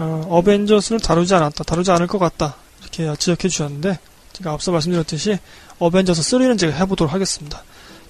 어, 0.00 0.26
어벤져스를 0.30 0.98
다루지 0.98 1.34
않았다. 1.34 1.62
다루지 1.64 1.90
않을 1.90 2.06
것 2.06 2.18
같다. 2.18 2.56
이렇게 2.80 3.12
지적해 3.18 3.48
주셨는데, 3.48 3.98
제가 4.32 4.52
앞서 4.52 4.72
말씀드렸듯이, 4.72 5.38
어벤져스 5.78 6.22
3는 6.22 6.58
제가 6.58 6.74
해보도록 6.78 7.12
하겠습니다. 7.12 7.62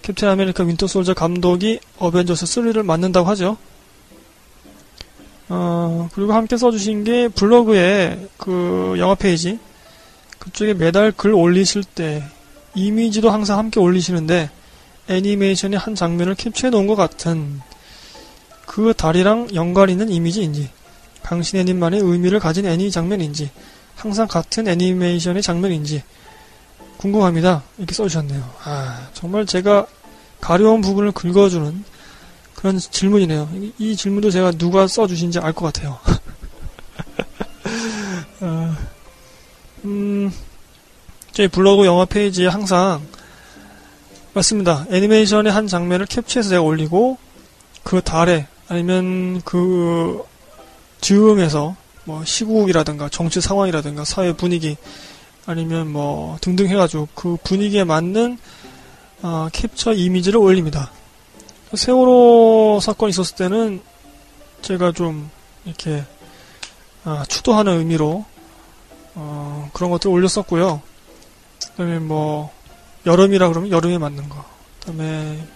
캡틴 0.03 0.29
아메리카 0.29 0.63
윈터 0.63 0.87
솔저 0.87 1.15
감독이 1.15 1.81
어벤져스 1.99 2.47
3를 2.47 2.85
맡는다고 2.85 3.29
하죠. 3.31 3.57
어, 5.49 6.09
그리고 6.15 6.33
함께 6.33 6.57
써주신 6.57 7.03
게 7.03 7.27
블로그에 7.27 8.29
그 8.37 8.95
영화 8.99 9.17
페이지, 9.17 9.59
그쪽에 10.39 10.75
매달 10.75 11.11
글 11.11 11.35
올리실 11.35 11.83
때 11.83 12.23
이미지도 12.77 13.31
항상 13.31 13.59
함께 13.59 13.81
올리시는데 13.81 14.49
애니메이션의 15.09 15.77
한 15.79 15.97
장면을 15.97 16.37
캡처해 16.37 16.71
놓은 16.71 16.87
것 16.87 16.95
같은 16.95 17.61
그 18.65 18.95
달이랑 18.97 19.49
연관 19.55 19.91
있는 19.91 20.09
이미지인지 20.09 20.71
당신 21.23 21.59
애님만의 21.61 22.01
의미를 22.01 22.41
가진 22.41 22.67
애니 22.67 22.91
장면인지 22.91 23.51
항상 23.95 24.27
같은 24.27 24.67
애니메이션의 24.69 25.43
장면인지 25.43 26.03
궁금합니다. 26.97 27.63
이렇게 27.79 27.95
써주셨네요. 27.95 28.51
아 28.65 29.09
정말 29.15 29.47
제가 29.47 29.87
가려운 30.41 30.81
부분을 30.81 31.13
긁어주는 31.13 31.85
그런 32.55 32.79
질문이네요. 32.79 33.49
이, 33.79 33.97
질문도 33.97 34.31
제가 34.31 34.53
누가 34.53 34.87
써주신지 34.87 35.39
알 35.39 35.53
것 35.53 35.73
같아요. 35.73 35.99
어, 38.41 38.77
음, 39.85 40.31
저희 41.33 41.49
블로그 41.49 41.87
영화 41.87 42.05
페이지에 42.05 42.49
항상 42.49 43.01
맞습니다. 44.35 44.87
애니메이션의 44.91 45.53
한 45.53 45.67
장면을 45.67 46.07
캡처해서 46.07 46.51
제가 46.51 46.63
올리고 46.63 47.19
그 47.83 48.03
달에 48.03 48.47
아니면 48.69 49.41
그 49.45 50.23
즈음에서 51.01 51.77
뭐 52.05 52.25
시국이라든가 52.25 53.09
정치 53.09 53.41
상황이라든가 53.41 54.05
사회 54.05 54.33
분위기 54.33 54.77
아니면 55.47 55.91
뭐 55.93 56.39
등등 56.41 56.69
해가지고 56.69 57.09
그 57.15 57.37
분위기에 57.43 57.85
맞는 57.85 58.39
어, 59.23 59.49
캡처 59.53 59.93
이미지를 59.93 60.39
올립니다. 60.39 60.91
세월호 61.75 62.81
사건 62.83 63.11
있었을 63.11 63.37
때는 63.37 63.83
제가 64.63 64.93
좀 64.93 65.31
이렇게 65.65 66.05
아, 67.05 67.25
추도하는 67.29 67.79
의미로 67.79 68.25
어, 69.15 69.71
그런 69.73 69.91
것들 69.91 70.11
올렸었고요. 70.11 70.83
그다음에 71.73 71.99
뭐 71.99 72.53
여름이라 73.07 73.49
그러면 73.49 73.71
여름에 73.71 73.99
맞는 73.99 74.29
거. 74.29 74.45
그다음에 74.81 75.47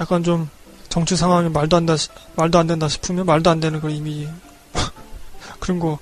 약간 0.00 0.22
좀 0.22 0.48
정치 0.90 1.16
상황이 1.16 1.48
말도 1.48 1.76
안 1.76 1.86
다, 1.86 1.94
말도 2.34 2.58
안 2.58 2.66
된다 2.66 2.88
싶으면 2.88 3.24
말도 3.24 3.48
안 3.48 3.60
되는 3.60 3.80
그런 3.80 3.96
이미지 3.96 4.28
그런 5.58 5.78
거 5.78 5.98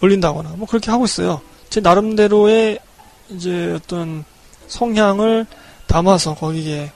올린다거나 0.00 0.50
뭐 0.50 0.68
그렇게 0.68 0.90
하고 0.90 1.04
있어요. 1.04 1.40
제 1.70 1.80
나름대로의 1.80 2.78
이제 3.30 3.72
어떤 3.72 4.24
성향을 4.68 5.46
담아서 5.86 6.34
거기에 6.34 6.92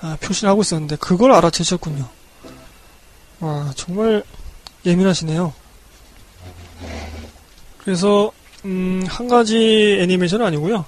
아, 0.00 0.16
표시를 0.20 0.48
하고 0.48 0.62
있었는데 0.62 0.96
그걸 0.96 1.32
알아채셨군요. 1.32 2.08
와 3.40 3.72
정말 3.74 4.22
예민하시네요. 4.86 5.52
그래서 7.78 8.32
음, 8.64 9.04
한 9.08 9.28
가지 9.28 9.98
애니메이션은 10.00 10.46
아니고요. 10.46 10.84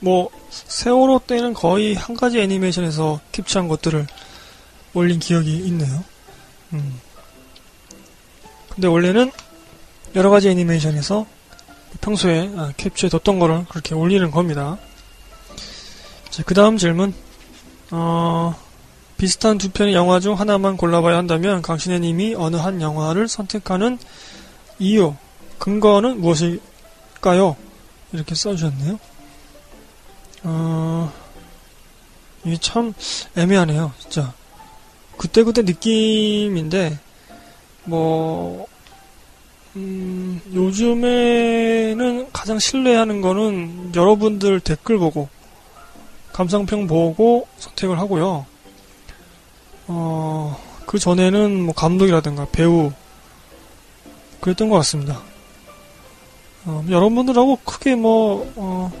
뭐 0.00 0.30
세월호 0.50 1.20
때는 1.26 1.54
거의 1.54 1.94
한 1.94 2.16
가지 2.16 2.40
애니메이션에서 2.40 3.20
캡처한 3.32 3.68
것들을 3.68 4.06
올린 4.96 5.18
기억이 5.18 5.54
있네요. 5.66 6.02
음. 6.72 6.98
근데 8.70 8.88
원래는 8.88 9.30
여러 10.14 10.30
가지 10.30 10.48
애니메이션에서 10.48 11.26
평소에 12.00 12.50
아, 12.56 12.72
캡처해뒀던 12.76 13.38
거를 13.38 13.66
그렇게 13.68 13.94
올리는 13.94 14.30
겁니다. 14.30 14.78
그 16.46 16.54
다음 16.54 16.78
질문. 16.78 17.14
어, 17.90 18.54
비슷한 19.18 19.58
두 19.58 19.70
편의 19.70 19.94
영화 19.94 20.18
중 20.18 20.38
하나만 20.38 20.76
골라봐야 20.76 21.16
한다면 21.16 21.60
강신혜 21.60 21.98
님이 21.98 22.34
어느 22.34 22.56
한 22.56 22.80
영화를 22.80 23.28
선택하는 23.28 23.98
이유, 24.78 25.14
근거는 25.58 26.20
무엇일까요? 26.20 27.56
이렇게 28.12 28.34
써주셨네요. 28.34 28.98
어, 30.44 31.12
이게 32.44 32.56
참 32.58 32.94
애매하네요, 33.36 33.92
진짜. 33.98 34.32
그때그때 35.16 35.62
느낌인데, 35.62 36.98
뭐, 37.84 38.66
음, 39.76 40.40
요즘에는 40.52 42.32
가장 42.32 42.58
신뢰하는 42.58 43.20
거는 43.20 43.92
여러분들 43.94 44.60
댓글 44.60 44.98
보고, 44.98 45.28
감상평 46.32 46.86
보고 46.86 47.46
선택을 47.58 47.98
하고요. 47.98 48.46
어, 49.88 50.62
그 50.86 50.98
전에는 50.98 51.62
뭐 51.62 51.74
감독이라든가 51.74 52.46
배우, 52.52 52.92
그랬던 54.40 54.68
것 54.68 54.76
같습니다. 54.76 55.22
어, 56.64 56.84
여러분들하고 56.88 57.56
크게 57.64 57.94
뭐, 57.94 58.52
어, 58.56 58.92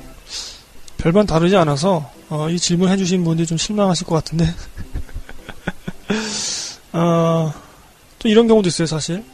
별반 0.98 1.26
다르지 1.26 1.56
않아서, 1.56 2.10
어, 2.28 2.48
이 2.48 2.58
질문 2.58 2.88
해주신 2.88 3.24
분들이 3.24 3.46
좀 3.46 3.58
실망하실 3.58 4.06
것 4.06 4.14
같은데. 4.14 4.46
어, 6.92 7.52
또 8.18 8.28
이런 8.28 8.46
경우도 8.46 8.68
있어요, 8.68 8.86
사실. 8.86 9.24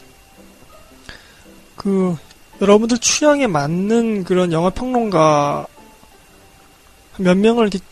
그, 1.76 2.16
여러분들 2.60 2.98
취향에 2.98 3.46
맞는 3.46 4.24
그런 4.24 4.52
영화 4.52 4.70
평론가 4.70 5.66
몇 7.18 7.36
명을 7.36 7.68
이렇게 7.68 7.84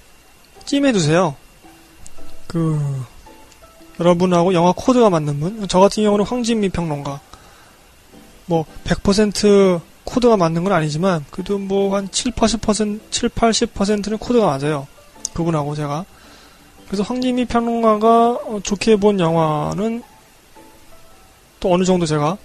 찜해두세요. 0.64 1.34
그, 2.46 3.04
여러분하고 3.98 4.54
영화 4.54 4.72
코드가 4.76 5.10
맞는 5.10 5.40
분. 5.40 5.68
저 5.68 5.78
같은 5.78 6.02
경우는 6.02 6.24
황진미 6.24 6.70
평론가. 6.70 7.20
뭐, 8.46 8.64
100% 8.84 9.80
코드가 10.04 10.36
맞는 10.36 10.64
건 10.64 10.72
아니지만, 10.72 11.24
그래도 11.30 11.58
뭐, 11.58 11.94
한 11.94 12.10
7, 12.10 12.32
80%, 12.32 13.00
7, 13.10 13.28
80%는 13.28 14.18
코드가 14.18 14.46
맞아요. 14.46 14.86
그분하고 15.34 15.74
제가. 15.74 16.04
그래서 16.90 17.04
황진미 17.04 17.44
평론가가 17.44 18.30
어, 18.32 18.60
좋게 18.64 18.96
본 18.96 19.20
영화는 19.20 20.02
또 21.60 21.72
어느 21.72 21.84
정도 21.84 22.04
제가 22.04 22.36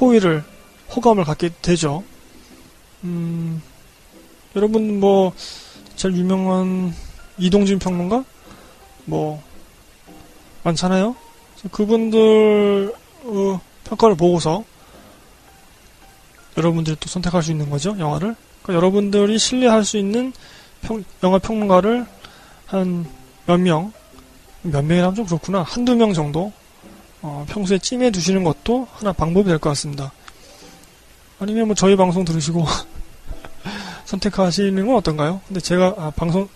호의를, 0.00 0.44
호감을 0.94 1.24
갖게 1.24 1.50
되죠. 1.60 2.04
음, 3.02 3.60
여러분 4.54 5.00
뭐, 5.00 5.32
제일 5.96 6.16
유명한 6.16 6.94
이동진 7.38 7.80
평론가? 7.80 8.24
뭐, 9.04 9.42
많잖아요? 10.62 11.16
그분들, 11.72 12.94
어, 13.24 13.60
평가를 13.82 14.16
보고서 14.16 14.64
여러분들이 16.56 16.96
또 17.00 17.08
선택할 17.08 17.42
수 17.42 17.50
있는 17.50 17.68
거죠, 17.68 17.96
영화를. 17.98 18.36
그러니까 18.62 18.74
여러분들이 18.74 19.40
신뢰할 19.40 19.84
수 19.84 19.96
있는 19.96 20.32
평, 20.82 21.02
영화 21.24 21.40
평론가를 21.40 22.06
한 22.66 23.17
몇 23.48 23.58
명, 23.58 23.94
몇 24.60 24.84
명이라면 24.84 25.14
좀 25.14 25.24
그렇구나. 25.24 25.62
한두 25.62 25.96
명 25.96 26.12
정도, 26.12 26.52
어, 27.22 27.46
평소에 27.48 27.78
찜해 27.78 28.10
두시는 28.10 28.44
것도 28.44 28.86
하나 28.92 29.14
방법이 29.14 29.48
될 29.48 29.58
것 29.58 29.70
같습니다. 29.70 30.12
아니면 31.40 31.66
뭐 31.68 31.74
저희 31.74 31.96
방송 31.96 32.26
들으시고 32.26 32.66
선택하시는 34.04 34.86
건 34.86 34.96
어떤가요? 34.96 35.40
근데 35.48 35.60
제가 35.60 35.94
아, 35.96 36.12
방송 36.14 36.46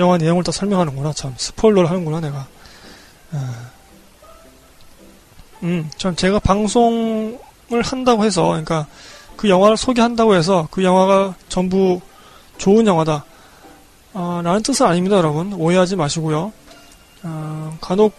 영화 0.00 0.18
내용을 0.18 0.42
다 0.42 0.50
설명하는구나 0.50 1.12
참 1.12 1.34
스포일러를 1.36 1.88
하는구나 1.88 2.20
내가. 2.20 2.48
아. 3.30 3.70
음, 5.62 5.88
참 5.98 6.16
제가 6.16 6.40
방송을 6.40 7.38
한다고 7.84 8.24
해서 8.24 8.46
그러니까 8.48 8.86
그 9.36 9.48
영화를 9.48 9.76
소개한다고 9.76 10.34
해서 10.34 10.66
그 10.72 10.82
영화가 10.82 11.36
전부 11.48 12.00
좋은 12.58 12.86
영화다. 12.88 13.24
아, 14.12 14.40
라는 14.44 14.62
뜻은 14.62 14.86
아닙니다, 14.86 15.16
여러분. 15.16 15.52
오해하지 15.52 15.96
마시고요. 15.96 16.52
아, 17.22 17.76
간혹 17.80 18.14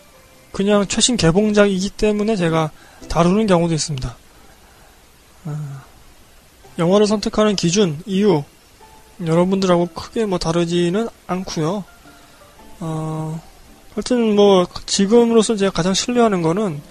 그냥 0.51 0.85
최신 0.87 1.17
개봉작이기 1.17 1.89
때문에 1.91 2.35
제가 2.35 2.71
다루는 3.09 3.47
경우도 3.47 3.73
있습니다. 3.73 4.15
아, 5.45 5.83
영화를 6.77 7.07
선택하는 7.07 7.55
기준, 7.55 7.99
이유, 8.05 8.43
여러분들하고 9.25 9.87
크게 9.87 10.25
뭐 10.25 10.37
다르지는 10.39 11.07
않고요. 11.27 11.83
어, 12.79 13.41
하여튼 13.93 14.35
뭐 14.35 14.65
지금으로서 14.85 15.55
제가 15.55 15.71
가장 15.71 15.93
신뢰하는 15.93 16.41
거는 16.41 16.81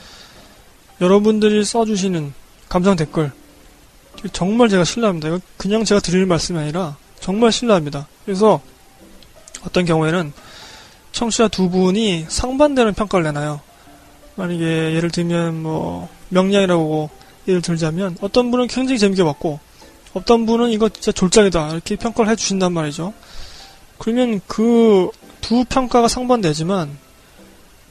여러분들이 1.01 1.65
써주시는 1.65 2.33
감상 2.69 2.95
댓글 2.95 3.33
정말 4.33 4.69
제가 4.69 4.85
신뢰합니다. 4.85 5.39
그냥 5.57 5.85
제가 5.85 6.01
드리는 6.01 6.29
말씀이 6.29 6.59
아니라 6.59 6.97
정말 7.21 7.51
신뢰합니다. 7.51 8.07
그래서 8.25 8.61
어떤 9.65 9.85
경우에는 9.85 10.33
청취자 11.13 11.49
두 11.49 11.71
분이 11.71 12.27
상반되는 12.29 12.95
평가를 12.95 13.25
내나요. 13.25 13.61
만약에 14.37 14.95
예를 14.95 15.11
들면 15.11 15.63
뭐 15.63 16.09
명량이라고 16.29 17.11
예를 17.49 17.63
들자면 17.63 18.17
어떤 18.21 18.51
분은 18.51 18.69
굉장히 18.69 18.99
재밌게 18.99 19.25
봤고 19.25 19.59
어떤 20.15 20.47
분은 20.47 20.71
이거 20.71 20.89
진짜 20.89 21.13
졸작이다 21.13 21.73
이렇게 21.73 21.97
평가를 21.97 22.31
해주신단 22.31 22.73
말이죠. 22.73 23.13
그러면 23.99 24.41
그 24.47 25.11
두 25.41 25.65
평가가 25.65 26.09
상반되지만 26.09 26.97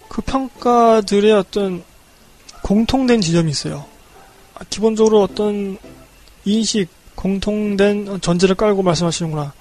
그 0.08 0.22
평가들의 0.22 1.32
어떤 1.34 1.84
공통된 2.62 3.22
지점이 3.22 3.52
있어요. 3.52 3.86
아, 4.56 4.62
기본적으로 4.70 5.22
어떤 5.22 5.78
인식, 6.46 6.88
공통된 7.16 8.22
전제를 8.22 8.56
깔고 8.56 8.84
말씀하시는구나. 8.84 9.54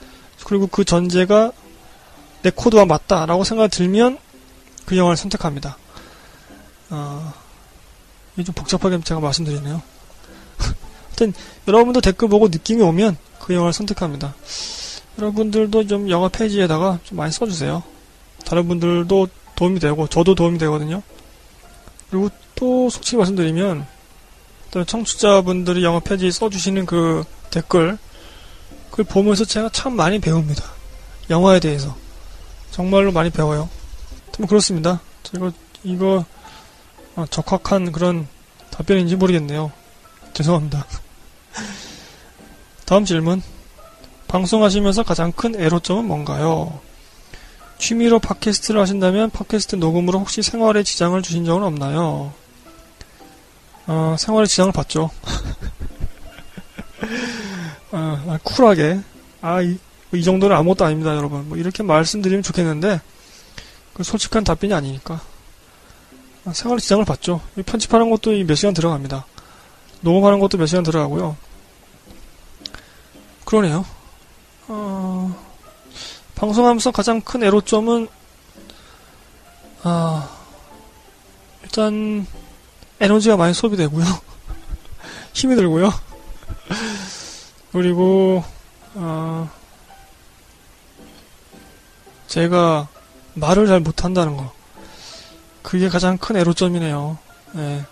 그리고 0.44 0.66
그 0.66 0.84
전제가 0.84 1.52
내 2.42 2.50
코드와 2.50 2.84
맞다라고 2.84 3.44
생각이 3.44 3.70
들면 3.70 4.18
그 4.86 4.96
영화를 4.96 5.16
선택합니다. 5.16 5.76
어, 6.90 7.32
이게 8.34 8.44
좀 8.44 8.54
복잡하게 8.54 9.00
제가 9.02 9.20
말씀드리네요. 9.20 9.82
하여튼 11.06 11.32
여러분도 11.66 12.00
댓글 12.00 12.28
보고 12.28 12.48
느낌이 12.48 12.82
오면 12.82 13.16
그 13.40 13.54
영화를 13.54 13.72
선택합니다. 13.72 14.34
여러분들도 15.18 15.86
좀 15.86 16.08
영화 16.10 16.28
페이지에다가 16.28 17.00
좀 17.04 17.18
많이 17.18 17.32
써주세요. 17.32 17.82
다른 18.44 18.68
분들도 18.68 19.28
도움이 19.56 19.80
되고 19.80 20.06
저도 20.06 20.34
도움이 20.34 20.58
되거든요. 20.58 21.02
그리고 22.10 22.30
또 22.54 22.88
솔직히 22.88 23.16
말씀드리면 23.16 23.86
청취자분들이 24.86 25.82
영화 25.82 25.98
페이지에 25.98 26.30
써주시는 26.30 26.86
그 26.86 27.24
댓글 27.50 27.98
그걸 28.90 29.04
보면서 29.04 29.44
제가 29.44 29.70
참 29.70 29.96
많이 29.96 30.18
배웁니다. 30.18 30.64
영화에 31.30 31.60
대해서. 31.60 31.96
정말로 32.70 33.12
많이 33.12 33.30
배워요. 33.30 33.68
뭐 34.38 34.46
그렇습니다. 34.46 35.00
제가 35.24 35.52
이거 35.82 36.24
아, 37.16 37.26
적확한 37.28 37.92
그런 37.92 38.28
답변인지 38.70 39.16
모르겠네요. 39.16 39.72
죄송합니다. 40.34 40.86
다음 42.84 43.04
질문. 43.04 43.42
방송하시면서 44.28 45.02
가장 45.02 45.32
큰 45.32 45.58
애로점은 45.58 46.04
뭔가요? 46.06 46.80
취미로 47.78 48.18
팟캐스트를 48.18 48.80
하신다면 48.80 49.30
팟캐스트 49.30 49.76
녹음으로 49.76 50.18
혹시 50.20 50.42
생활에 50.42 50.82
지장을 50.82 51.20
주신 51.22 51.44
적은 51.44 51.62
없나요? 51.62 52.32
어, 53.86 54.16
생활에 54.18 54.46
지장을 54.46 54.72
받죠. 54.72 55.10
아, 57.90 58.22
아, 58.28 58.38
쿨하게. 58.42 59.00
아, 59.40 59.62
이, 59.62 59.78
이 60.12 60.22
정도는 60.22 60.56
아무것도 60.56 60.84
아닙니다, 60.84 61.14
여러분. 61.16 61.48
뭐 61.48 61.58
이렇게 61.58 61.82
말씀드리면 61.82 62.42
좋겠는데, 62.42 63.00
그 63.94 64.02
솔직한 64.02 64.44
답변이 64.44 64.72
아니니까. 64.74 65.20
아, 66.44 66.52
생활에 66.52 66.80
지장을 66.80 67.04
받죠. 67.04 67.40
편집하는 67.66 68.10
것도 68.10 68.30
몇 68.46 68.54
시간 68.54 68.72
들어갑니다. 68.72 69.26
녹음하는 70.00 70.38
것도 70.38 70.56
몇 70.56 70.66
시간 70.66 70.82
들어가고요. 70.82 71.36
그러네요. 73.44 73.84
어, 74.68 75.34
방송하면서 76.36 76.90
가장 76.92 77.20
큰 77.20 77.42
애로점은, 77.42 78.08
아, 79.82 80.30
일단, 81.62 82.26
에너지가 83.00 83.36
많이 83.36 83.52
소비되고요. 83.54 84.04
힘이 85.34 85.56
들고요. 85.56 85.92
그리고 87.72 88.42
어, 88.94 89.50
제가 92.28 92.88
말을 93.34 93.66
잘 93.66 93.80
못한다는 93.80 94.36
거. 94.36 94.52
그게 95.62 95.88
가장 95.88 96.16
큰 96.18 96.36
애로점이네요. 96.36 97.18
네. 97.52 97.84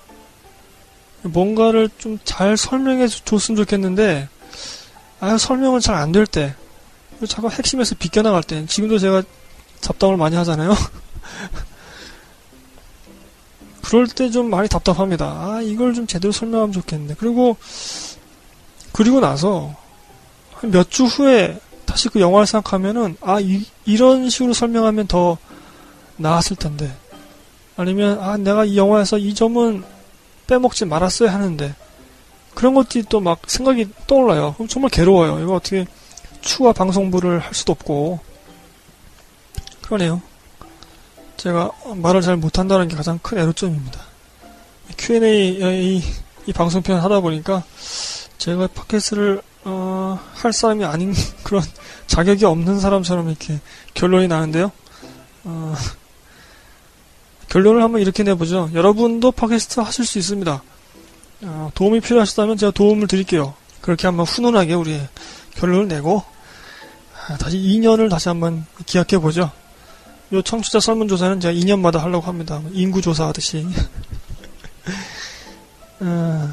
뭔가를 1.22 1.88
좀 1.98 2.18
잘 2.24 2.56
설명해 2.56 3.08
줬으면 3.08 3.56
좋겠는데, 3.56 4.28
아, 5.20 5.38
설명은 5.38 5.80
잘 5.80 5.96
안 5.96 6.12
될 6.12 6.26
때, 6.26 6.54
자꾸 7.28 7.50
핵심에서 7.50 7.94
비껴나갈 7.98 8.42
때, 8.42 8.64
지금도 8.66 8.98
제가 8.98 9.22
잡담을 9.80 10.16
많이 10.16 10.36
하잖아요. 10.36 10.74
그럴 13.82 14.06
때 14.08 14.30
좀 14.30 14.50
많이 14.50 14.68
답답합니다. 14.68 15.26
아, 15.26 15.60
이걸 15.62 15.94
좀 15.94 16.06
제대로 16.06 16.32
설명하면 16.32 16.72
좋겠는데. 16.72 17.14
그리고, 17.18 17.56
그리고 18.92 19.20
나서, 19.20 19.74
몇 20.62 20.88
주 20.90 21.04
후에 21.04 21.58
다시 21.86 22.08
그 22.08 22.20
영화를 22.20 22.46
생각하면은, 22.46 23.16
아, 23.20 23.40
이, 23.40 23.64
이런 23.84 24.28
식으로 24.28 24.52
설명하면 24.52 25.06
더 25.06 25.38
나았을 26.16 26.56
텐데. 26.56 26.94
아니면, 27.76 28.18
아, 28.20 28.36
내가 28.36 28.64
이 28.64 28.76
영화에서 28.76 29.18
이 29.18 29.34
점은 29.34 29.84
빼먹지 30.46 30.84
말았어야 30.84 31.32
하는데. 31.32 31.74
그런 32.54 32.74
것들이 32.74 33.04
또 33.04 33.20
막 33.20 33.40
생각이 33.46 33.88
떠올라요. 34.06 34.54
그럼 34.54 34.66
정말 34.68 34.90
괴로워요. 34.90 35.40
이거 35.40 35.54
어떻게 35.54 35.86
추가 36.40 36.72
방송부를 36.72 37.38
할 37.40 37.54
수도 37.54 37.72
없고. 37.72 38.18
그러네요. 39.82 40.22
제가 41.36 41.70
말을 41.96 42.22
잘 42.22 42.36
못한다는 42.36 42.88
게 42.88 42.96
가장 42.96 43.18
큰 43.22 43.38
애로점입니다. 43.38 44.00
Q&A 44.96 45.96
이, 45.96 46.02
이 46.46 46.52
방송편 46.52 46.98
하다 46.98 47.20
보니까 47.20 47.62
제가 48.38 48.68
팟캐스트를 48.68 49.42
어, 49.64 49.95
할 50.36 50.52
사람이 50.52 50.84
아닌 50.84 51.14
그런 51.42 51.62
자격이 52.06 52.44
없는 52.44 52.78
사람처럼 52.78 53.28
이렇게 53.28 53.60
결론이 53.94 54.28
나는데요. 54.28 54.70
어, 55.44 55.74
결론을 57.48 57.82
한번 57.82 58.00
이렇게 58.00 58.22
내보죠. 58.22 58.70
여러분도 58.74 59.32
팟캐스트 59.32 59.80
하실 59.80 60.04
수 60.04 60.18
있습니다. 60.18 60.62
어, 61.42 61.70
도움이 61.74 62.00
필요하시다면 62.00 62.56
제가 62.56 62.72
도움을 62.72 63.06
드릴게요. 63.06 63.54
그렇게 63.80 64.06
한번 64.06 64.26
훈훈하게 64.26 64.74
우리 64.74 65.00
결론을 65.54 65.88
내고 65.88 66.24
아, 67.28 67.36
다시 67.36 67.56
2년을 67.56 68.10
다시 68.10 68.28
한번 68.28 68.66
기약해 68.84 69.18
보죠. 69.18 69.50
요 70.32 70.42
청취자 70.42 70.80
설문조사는 70.80 71.40
제가 71.40 71.54
2년마다 71.54 71.98
하려고 71.98 72.26
합니다. 72.26 72.60
인구조사 72.72 73.28
하듯이. 73.28 73.66
어, 76.00 76.50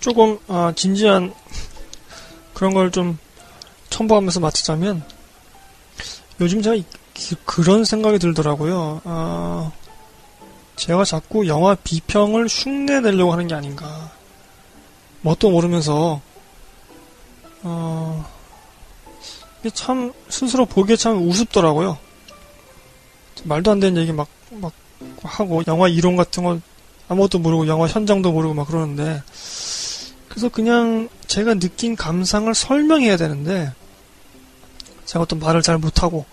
조금 0.00 0.38
어, 0.48 0.72
진지한 0.74 1.32
그런 2.56 2.72
걸 2.72 2.90
좀 2.90 3.18
첨부하면서 3.90 4.40
마치자면 4.40 5.04
요즘 6.40 6.62
제가 6.62 6.82
그런 7.44 7.84
생각이 7.84 8.18
들더라고요. 8.18 9.02
어, 9.04 9.72
제가 10.76 11.04
자꾸 11.04 11.46
영화 11.48 11.74
비평을 11.74 12.46
흉내 12.46 13.00
내려고 13.00 13.32
하는 13.32 13.46
게 13.46 13.54
아닌가. 13.54 14.10
뭣도 15.20 15.50
모르면서 15.50 16.20
어, 17.62 18.26
이게 19.60 19.70
참 19.70 20.14
스스로 20.30 20.64
보기에 20.64 20.96
참 20.96 21.28
우습더라고요. 21.28 21.98
말도 23.44 23.70
안 23.70 23.80
되는 23.80 24.00
얘기 24.00 24.12
막, 24.12 24.28
막 24.50 24.72
하고, 25.22 25.62
영화 25.66 25.88
이론 25.88 26.16
같은 26.16 26.42
거 26.42 26.58
아무것도 27.08 27.38
모르고, 27.38 27.66
영화 27.66 27.86
현장도 27.86 28.32
모르고 28.32 28.54
막 28.54 28.66
그러는데, 28.66 29.22
그래서 30.36 30.50
그냥 30.50 31.08
제가 31.26 31.54
느낀 31.54 31.96
감상을 31.96 32.54
설명해야 32.54 33.16
되는데, 33.16 33.72
제가 35.06 35.22
어떤 35.22 35.38
말을 35.38 35.62
잘 35.62 35.78
못하고, 35.78 36.26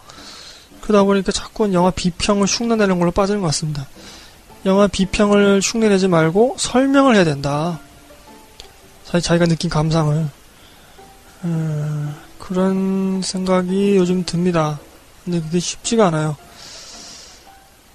그러다 0.81 1.05
보니까 1.05 1.31
자꾸 1.31 1.71
영화 1.71 1.89
비평을 1.89 2.45
흉내내는 2.45 2.99
걸로 2.99 3.11
빠지는 3.11 3.39
것 3.39 3.47
같습니다. 3.47 3.87
영화 4.65 4.87
비평을 4.87 5.61
흉내내지 5.63 6.09
말고 6.09 6.57
설명을 6.59 7.15
해야 7.15 7.23
된다. 7.23 7.79
사실 9.05 9.21
자기가 9.21 9.45
느낀 9.45 9.69
감상을. 9.69 10.27
음, 11.45 12.15
그런 12.39 13.21
생각이 13.21 13.95
요즘 13.95 14.25
듭니다. 14.25 14.81
근데 15.23 15.39
그게 15.39 15.61
쉽지가 15.61 16.07
않아요. 16.07 16.35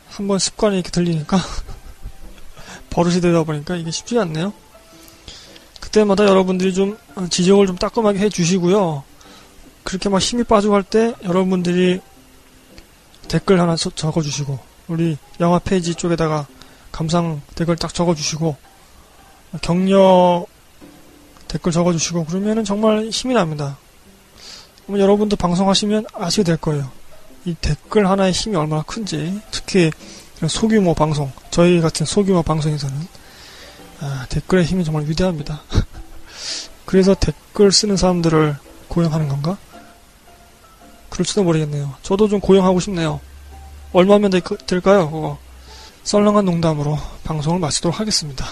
한번 0.09 0.39
습관이 0.39 0.77
이렇게 0.77 0.91
들리니까 0.91 1.39
버릇이 2.89 3.21
되다 3.21 3.43
보니까 3.43 3.77
이게 3.77 3.91
쉽지 3.91 4.19
않네요. 4.19 4.55
그때마다 5.89 6.27
여러분들이 6.27 6.75
좀 6.75 6.99
지적을 7.31 7.67
좀 7.67 7.77
따끔하게 7.77 8.19
해주시고요. 8.21 9.05
그렇게 9.85 10.09
막 10.09 10.21
힘이 10.21 10.45
빠지고 10.45 10.75
할 10.75 10.83
때 10.83 11.15
여러분들이 11.25 12.01
댓글 13.27 13.61
하나 13.61 13.75
적어주시고 13.77 14.59
우리 14.89 15.17
영화 15.41 15.59
페이지 15.59 15.95
쪽에다가 15.95 16.47
감상 16.93 17.41
댓글 17.55 17.77
딱 17.77 17.93
적어주시고 17.93 18.57
격려 19.63 20.45
댓글 21.47 21.73
적어주시고 21.73 22.27
그러면은 22.27 22.65
정말 22.65 23.09
힘이 23.09 23.35
납니다. 23.35 23.79
여러분도 24.91 25.37
방송하시면 25.37 26.07
아시게 26.15 26.43
될 26.45 26.57
거예요. 26.59 26.91
이 27.45 27.55
댓글 27.55 28.09
하나의 28.09 28.33
힘이 28.33 28.57
얼마나 28.57 28.83
큰지 28.83 29.41
특히 29.51 29.91
소규모 30.49 30.93
방송 30.95 31.33
저희 31.51 31.81
같은 31.81 32.05
소규모 32.05 32.43
방송에서는 32.43 33.18
아, 34.01 34.27
댓글의 34.29 34.65
힘이 34.65 34.85
정말 34.85 35.05
위대합니다. 35.05 35.63
그래서 36.85 37.15
댓글 37.15 37.73
쓰는 37.73 37.97
사람들을 37.97 38.57
고용하는 38.89 39.29
건가? 39.29 39.59
그럴지도 41.11 41.43
모르겠네요. 41.45 41.95
저도 42.03 42.29
좀 42.29 42.41
고용하고 42.41 42.81
싶네요. 42.81 43.21
얼마면 43.93 44.31
되, 44.31 44.41
될까요? 44.67 45.11
그거 45.11 45.39
썰렁한 46.05 46.45
농담으로 46.45 46.99
방송을 47.25 47.59
마치도록 47.59 47.99
하겠습니다. 47.99 48.47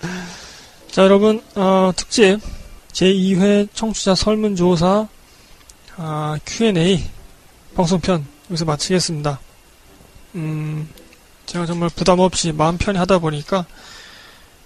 자 0.90 1.02
여러분 1.02 1.42
어, 1.54 1.92
특집 1.96 2.38
제2회 2.92 3.68
청취자 3.72 4.14
설문조사 4.14 5.08
어, 5.96 6.36
Q&A 6.44 7.04
방송편 7.74 8.26
여기서 8.50 8.64
마치겠습니다. 8.64 9.40
음, 10.34 10.88
제가 11.46 11.66
정말 11.66 11.88
부담 11.88 12.18
없이 12.20 12.52
마음 12.52 12.76
편히 12.78 12.98
하다 12.98 13.18
보니까 13.18 13.66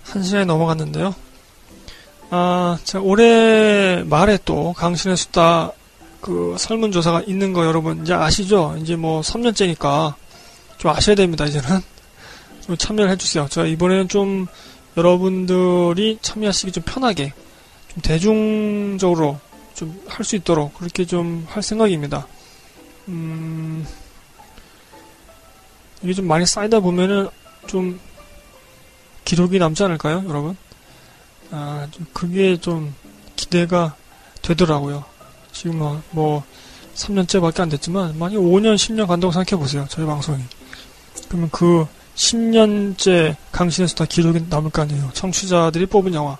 한 0.04 0.22
시간이 0.22 0.46
넘어갔는데요. 0.46 1.14
아, 2.30 2.78
올해 3.00 4.02
말에 4.04 4.38
또 4.44 4.72
강신의 4.72 5.16
수다 5.16 5.72
그 6.20 6.56
설문조사가 6.58 7.22
있는 7.26 7.52
거 7.52 7.66
여러분 7.66 8.02
이제 8.02 8.14
아시죠? 8.14 8.76
이제 8.80 8.96
뭐 8.96 9.20
3년째니까 9.20 10.14
좀 10.78 10.90
아셔야 10.90 11.14
됩니다, 11.16 11.44
이제는. 11.44 11.80
좀 12.62 12.76
참여를 12.76 13.10
해주세요. 13.12 13.46
제가 13.50 13.66
이번에는 13.66 14.08
좀 14.08 14.46
여러분들이 14.96 16.18
참여하시기 16.22 16.72
좀 16.72 16.82
편하게, 16.86 17.32
좀 17.92 18.00
대중적으로 18.02 19.38
좀 19.74 20.02
할 20.08 20.24
수 20.24 20.36
있도록 20.36 20.72
그렇게 20.74 21.04
좀 21.04 21.44
할 21.48 21.62
생각입니다. 21.62 22.26
음, 23.08 23.86
이게 26.02 26.14
좀 26.14 26.26
많이 26.26 26.46
쌓이다 26.46 26.80
보면은 26.80 27.28
좀 27.66 27.98
기록이 29.24 29.58
남지 29.58 29.82
않을까요, 29.84 30.24
여러분? 30.28 30.56
아, 31.50 31.86
좀 31.90 32.06
그게 32.12 32.56
좀 32.56 32.94
기대가 33.36 33.94
되더라고요. 34.42 35.04
지금 35.52 35.78
뭐, 35.78 36.02
뭐 36.10 36.44
3년째밖에 36.94 37.60
안 37.60 37.68
됐지만, 37.68 38.18
만약 38.18 38.38
5년, 38.38 38.76
10년 38.76 39.06
간다고 39.06 39.32
생각해 39.32 39.60
보세요, 39.60 39.86
저희 39.88 40.06
방송이. 40.06 40.42
그러면 41.28 41.48
그 41.50 41.86
10년째 42.16 43.36
강신에서 43.52 43.94
다 43.94 44.04
기록이 44.04 44.46
남을 44.48 44.70
거 44.70 44.82
아니에요. 44.82 45.10
청취자들이 45.14 45.86
뽑은 45.86 46.14
영화, 46.14 46.36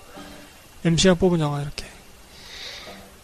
MC가 0.83 1.15
뽑은 1.15 1.39
영화, 1.39 1.61
이렇게. 1.61 1.85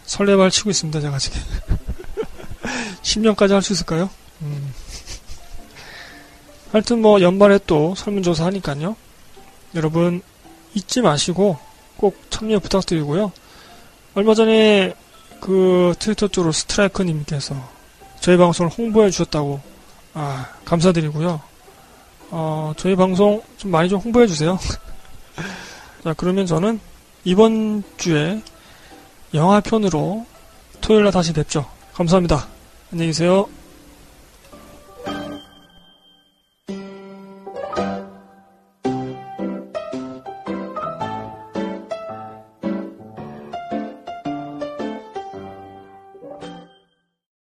설레발 0.06 0.50
치고 0.50 0.70
있습니다, 0.70 1.00
제가 1.00 1.18
지금. 1.18 1.40
10년까지 3.02 3.50
할 3.50 3.62
수 3.62 3.72
있을까요? 3.72 4.10
음. 4.42 4.72
하여튼 6.72 7.02
뭐 7.02 7.20
연말에 7.20 7.58
또 7.66 7.94
설문조사 7.94 8.46
하니까요. 8.46 8.96
여러분 9.74 10.22
잊지 10.74 11.00
마시고 11.00 11.58
꼭 11.96 12.16
참여 12.30 12.58
부탁드리고요. 12.58 13.32
얼마 14.14 14.34
전에 14.34 14.94
그 15.40 15.94
트위터 15.98 16.28
쪽으로 16.28 16.52
스트라이커님께서 16.52 17.56
저희 18.20 18.36
방송을 18.36 18.70
홍보해 18.70 19.10
주셨다고 19.10 19.60
아 20.14 20.48
감사드리고요. 20.64 21.40
어, 22.30 22.72
저희 22.76 22.96
방송 22.96 23.42
좀 23.56 23.70
많이 23.70 23.88
좀 23.88 24.00
홍보해 24.00 24.26
주세요. 24.26 24.58
자 26.04 26.14
그러면 26.16 26.46
저는 26.46 26.80
이번 27.24 27.82
주에 27.96 28.42
영화편으로 29.34 30.26
토요일날 30.80 31.12
다시 31.12 31.32
뵙죠. 31.32 31.66
감사합니다. 31.94 32.48
안녕히 32.92 33.10
계세요. 33.10 33.48